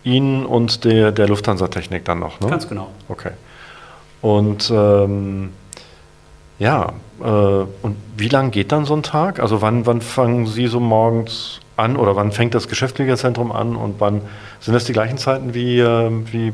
Ihnen 0.04 0.46
und 0.46 0.86
der, 0.86 1.12
der 1.12 1.28
Lufthansa-Technik 1.28 2.06
dann 2.06 2.20
noch, 2.20 2.40
ne? 2.40 2.48
Ganz 2.48 2.68
genau. 2.70 2.90
Okay. 3.10 3.32
Und 4.22 4.72
ähm, 4.74 5.52
ja, 6.58 6.94
äh, 7.22 7.24
und 7.24 7.98
wie 8.18 8.30
lange 8.30 8.50
geht 8.50 8.72
dann 8.72 8.86
so 8.86 8.96
ein 8.96 9.04
Tag? 9.04 9.40
Also 9.40 9.62
wann, 9.62 9.86
wann 9.86 10.02
fangen 10.02 10.48
Sie 10.48 10.68
so 10.68 10.80
morgens 10.80 11.60
an 11.78 11.96
oder 11.96 12.16
wann 12.16 12.32
fängt 12.32 12.54
das 12.56 12.68
Geschäftsfliegerzentrum 12.68 13.52
an 13.52 13.76
und 13.76 13.96
wann 14.00 14.22
sind 14.60 14.74
das 14.74 14.86
die 14.86 14.94
gleichen 14.94 15.18
Zeiten 15.18 15.54
wie, 15.54 15.80
äh, 15.80 16.12
wie 16.32 16.54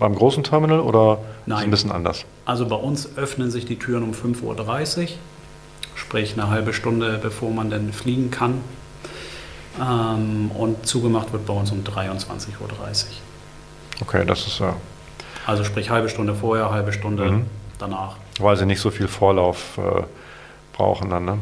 beim 0.00 0.14
großen 0.16 0.42
Terminal 0.42 0.80
oder 0.80 1.18
Nein. 1.46 1.58
ist 1.58 1.60
es 1.60 1.64
ein 1.64 1.70
bisschen 1.70 1.92
anders? 1.92 2.24
Also 2.46 2.66
bei 2.66 2.74
uns 2.74 3.16
öffnen 3.16 3.52
sich 3.52 3.66
die 3.66 3.78
Türen 3.78 4.02
um 4.02 4.12
5.30 4.12 5.02
Uhr, 5.02 5.08
sprich 5.94 6.32
eine 6.32 6.50
halbe 6.50 6.72
Stunde 6.72 7.20
bevor 7.22 7.50
man 7.50 7.70
denn 7.70 7.92
fliegen 7.92 8.32
kann. 8.32 8.62
Ähm, 9.80 10.50
und 10.50 10.84
zugemacht 10.84 11.32
wird 11.32 11.46
bei 11.46 11.52
uns 11.52 11.70
um 11.70 11.84
23.30 11.84 12.48
Uhr. 12.60 12.68
Okay, 14.00 14.24
das 14.26 14.46
ist 14.46 14.58
ja. 14.58 14.74
Also 15.46 15.62
sprich 15.62 15.90
halbe 15.90 16.08
Stunde 16.08 16.34
vorher, 16.34 16.70
halbe 16.70 16.92
Stunde 16.92 17.30
mhm. 17.30 17.46
danach. 17.78 18.16
Weil 18.40 18.56
sie 18.56 18.66
nicht 18.66 18.80
so 18.80 18.90
viel 18.90 19.06
Vorlauf 19.06 19.78
äh, 19.78 20.02
brauchen 20.72 21.10
dann, 21.10 21.24
ne? 21.24 21.38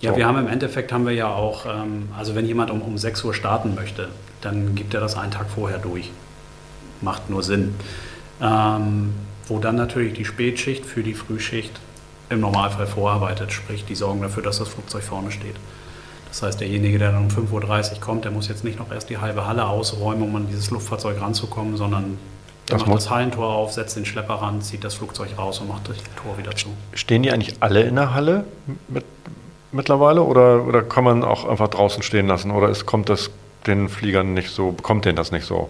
Ja, 0.00 0.10
so. 0.10 0.16
wir 0.16 0.26
haben 0.26 0.38
im 0.38 0.48
Endeffekt 0.48 0.92
haben 0.92 1.06
wir 1.06 1.12
ja 1.12 1.28
auch, 1.28 1.64
ähm, 1.66 2.08
also 2.16 2.34
wenn 2.34 2.46
jemand 2.46 2.70
um, 2.70 2.82
um 2.82 2.98
6 2.98 3.24
Uhr 3.24 3.34
starten 3.34 3.74
möchte, 3.74 4.08
dann 4.42 4.74
gibt 4.74 4.94
er 4.94 5.00
das 5.00 5.16
einen 5.16 5.30
Tag 5.30 5.46
vorher 5.48 5.78
durch 5.78 6.10
macht 7.02 7.30
nur 7.30 7.42
Sinn. 7.42 7.74
Ähm, 8.40 9.14
wo 9.48 9.58
dann 9.58 9.76
natürlich 9.76 10.14
die 10.14 10.24
Spätschicht 10.24 10.86
für 10.86 11.02
die 11.02 11.14
Frühschicht 11.14 11.72
im 12.30 12.40
Normalfall 12.40 12.86
vorarbeitet, 12.86 13.52
sprich 13.52 13.84
die 13.84 13.94
sorgen 13.94 14.22
dafür, 14.22 14.42
dass 14.42 14.58
das 14.58 14.68
Flugzeug 14.68 15.02
vorne 15.02 15.30
steht. 15.30 15.56
Das 16.28 16.42
heißt, 16.42 16.60
derjenige, 16.60 16.98
der 16.98 17.12
dann 17.12 17.24
um 17.24 17.28
5.30 17.28 17.92
Uhr 17.92 18.00
kommt, 18.00 18.24
der 18.24 18.32
muss 18.32 18.48
jetzt 18.48 18.64
nicht 18.64 18.78
noch 18.78 18.90
erst 18.90 19.10
die 19.10 19.18
halbe 19.18 19.46
Halle 19.46 19.66
ausräumen, 19.66 20.22
um 20.22 20.36
an 20.36 20.46
dieses 20.48 20.70
Luftfahrzeug 20.70 21.20
ranzukommen, 21.20 21.76
sondern 21.76 22.18
Der 22.70 22.78
das 22.78 22.86
macht 22.86 22.96
das 22.96 23.10
Hallentor 23.10 23.54
auf, 23.54 23.72
setzt 23.72 23.96
den 23.96 24.06
Schlepper 24.06 24.34
ran, 24.36 24.62
zieht 24.62 24.82
das 24.82 24.94
Flugzeug 24.94 25.36
raus 25.36 25.60
und 25.60 25.68
macht 25.68 25.90
das 25.90 25.98
Tor 26.16 26.38
wieder 26.38 26.56
zu. 26.56 26.68
Stehen 26.94 27.22
die 27.22 27.30
eigentlich 27.30 27.56
alle 27.60 27.82
in 27.82 27.96
der 27.96 28.14
Halle 28.14 28.44
mit, 28.88 29.04
mittlerweile 29.72 30.22
oder, 30.22 30.64
oder 30.64 30.82
kann 30.82 31.04
man 31.04 31.22
auch 31.22 31.44
einfach 31.44 31.68
draußen 31.68 32.02
stehen 32.02 32.28
lassen? 32.28 32.50
Oder 32.50 32.70
ist, 32.70 32.86
kommt 32.86 33.10
das 33.10 33.30
den 33.66 33.90
Fliegern 33.90 34.32
nicht 34.32 34.48
so, 34.48 34.72
bekommt 34.72 35.04
denen 35.04 35.16
das 35.16 35.32
nicht 35.32 35.44
so? 35.44 35.68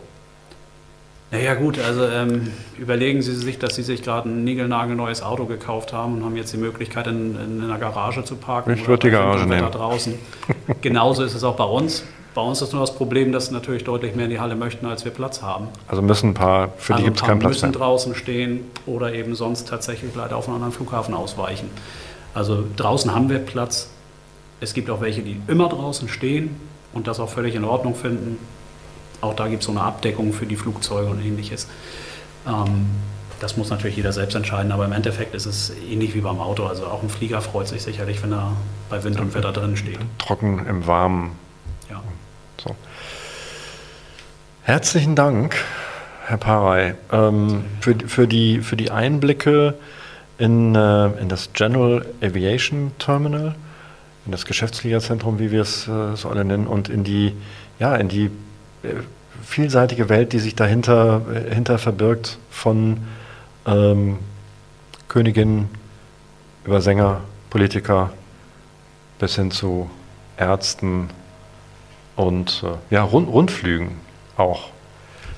Naja 1.33 1.55
gut, 1.55 1.79
also 1.79 2.05
ähm, 2.05 2.53
überlegen 2.79 3.23
Sie 3.23 3.35
sich, 3.35 3.59
dass 3.59 3.75
Sie 3.75 3.83
sich 3.83 4.03
gerade 4.03 4.29
ein 4.29 4.45
niegelnagelneues 4.45 5.23
Auto 5.23 5.47
gekauft 5.47 5.95
haben 5.95 6.19
und 6.19 6.25
haben 6.27 6.37
jetzt 6.37 6.53
die 6.53 6.59
Möglichkeit, 6.59 7.07
in, 7.07 7.37
in 7.37 7.65
einer 7.65 7.79
Garage 7.79 8.23
zu 8.23 8.37
parken. 8.37 8.75
Ich 8.75 8.87
würde 8.87 9.09
die 9.09 9.11
Garage 9.11 9.47
nehmen. 9.47 9.71
draußen. 9.71 10.15
Genauso 10.83 11.25
ist 11.25 11.35
es 11.35 11.43
auch 11.43 11.57
bei 11.57 11.65
uns. 11.65 12.05
Bei 12.35 12.43
uns 12.43 12.61
ist 12.61 12.75
nur 12.75 12.83
das 12.83 12.95
Problem, 12.95 13.33
dass 13.33 13.51
natürlich 13.51 13.85
deutlich 13.85 14.15
mehr 14.15 14.27
in 14.27 14.31
die 14.31 14.41
Halle 14.41 14.57
möchten, 14.57 14.85
als 14.85 15.07
wir 15.07 15.13
Platz 15.13 15.41
haben. 15.41 15.69
Also 15.89 16.03
müssen 16.03 16.31
ein 16.31 16.35
paar, 16.35 16.69
für 16.77 16.93
also 16.93 17.03
die 17.03 17.09
gibt 17.09 17.23
es 17.23 17.27
keinen 17.27 17.39
Platz 17.39 17.55
müssen 17.55 17.71
mehr. 17.71 17.79
draußen 17.79 18.15
stehen 18.15 18.61
oder 18.85 19.15
eben 19.15 19.35
sonst 19.35 19.69
tatsächlich 19.69 20.15
leider 20.15 20.37
auf 20.37 20.49
einen 20.49 20.57
anderen 20.57 20.73
Flughafen 20.73 21.15
ausweichen. 21.15 21.71
Also 22.35 22.65
draußen 22.77 23.15
haben 23.15 23.31
wir 23.31 23.39
Platz. 23.39 23.89
Es 24.61 24.75
gibt 24.75 24.91
auch 24.91 25.01
welche, 25.01 25.23
die 25.23 25.41
immer 25.49 25.71
draußen 25.71 26.09
stehen 26.09 26.57
und 26.93 27.07
das 27.07 27.21
auch 27.21 27.31
völlig 27.31 27.55
in 27.55 27.65
Ordnung 27.65 27.95
finden. 27.95 28.39
Auch 29.23 29.35
da 29.35 29.49
gibt 29.49 29.63
es 29.63 29.67
so 29.67 29.73
eine 29.73 29.81
Abdeckung 29.81 30.33
für 30.33 30.47
die 30.47 30.57
Flugzeuge 30.57 31.09
und 31.09 31.25
ähnliches. 31.25 31.69
Ähm, 32.47 32.87
das 33.41 33.57
muss 33.57 33.71
natürlich 33.71 33.97
jeder 33.97 34.13
selbst 34.13 34.35
entscheiden, 34.35 34.71
aber 34.73 34.85
im 34.85 34.93
Endeffekt 34.93 35.35
ist 35.35 35.47
es 35.47 35.73
ähnlich 35.91 36.15
wie 36.15 36.21
beim 36.21 36.41
Auto. 36.41 36.67
Also 36.67 36.87
auch 36.87 37.03
ein 37.03 37.09
Flieger 37.09 37.41
freut 37.41 37.69
sich 37.69 37.83
sicherlich, 37.83 38.23
wenn 38.23 38.33
er 38.33 38.53
bei 38.91 39.03
Wind 39.03 39.19
und 39.21 39.35
Wetter 39.35 39.53
drin 39.53 39.77
steht. 39.77 39.99
Trocken 40.19 40.67
im 40.67 40.87
Warmen. 40.87 41.33
Ja. 41.89 42.03
So. 42.63 42.77
Herzlichen 44.63 45.17
Dank, 45.17 45.57
Herr 46.27 46.37
Parey, 46.37 46.95
ähm, 47.11 47.65
für, 47.81 47.97
für, 48.07 48.29
die, 48.29 48.61
für 48.61 48.77
die 48.77 48.91
Einblicke 48.91 49.75
in, 50.39 50.75
äh, 50.75 51.07
in 51.21 51.29
das 51.29 51.53
General 51.53 52.07
Aviation 52.21 52.93
Terminal, 52.99 53.55
in 54.25 54.33
das 54.33 54.47
Geschäftsfliegerzentrum, 54.47 55.39
wie 55.39 55.51
wir 55.51 55.63
es 55.63 55.89
äh, 55.89 56.17
so 56.17 56.29
alle 56.29 56.45
nennen, 56.45 56.67
und 56.67 56.89
in 56.89 57.03
die, 57.03 57.35
ja, 57.81 57.97
in 57.97 58.09
die 58.09 58.31
vielseitige 59.43 60.09
Welt, 60.09 60.33
die 60.33 60.39
sich 60.39 60.55
dahinter 60.55 61.23
hinter 61.51 61.79
verbirgt, 61.79 62.39
von 62.51 62.99
ähm, 63.67 64.19
Königinnen 65.09 65.69
über 66.65 66.81
Sänger, 66.81 67.21
Politiker 67.51 68.13
bis 69.19 69.37
hin 69.37 69.51
zu 69.51 69.91
Ärzten 70.37 71.11
und 72.17 72.65
äh, 72.65 72.95
ja, 72.95 73.03
Rund 73.03 73.29
Rundflügen 73.29 73.93
auch. 74.37 74.71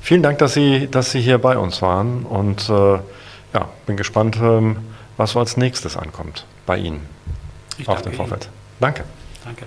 Vielen 0.00 0.22
Dank, 0.22 0.38
dass 0.38 0.54
Sie, 0.54 0.88
dass 0.90 1.10
Sie 1.10 1.20
hier 1.20 1.38
bei 1.38 1.56
uns 1.56 1.82
waren 1.82 2.24
und 2.24 2.68
äh, 2.68 2.98
ja, 3.54 3.68
bin 3.86 3.96
gespannt, 3.96 4.38
ähm, 4.40 4.76
was 5.16 5.32
so 5.32 5.40
als 5.40 5.56
nächstes 5.56 5.96
ankommt 5.96 6.46
bei 6.66 6.78
Ihnen 6.78 7.00
ich 7.78 7.88
auf 7.88 8.02
dem 8.02 8.12
Vorfeld. 8.12 8.48
Danke. 8.80 9.04
Danke. 9.44 9.66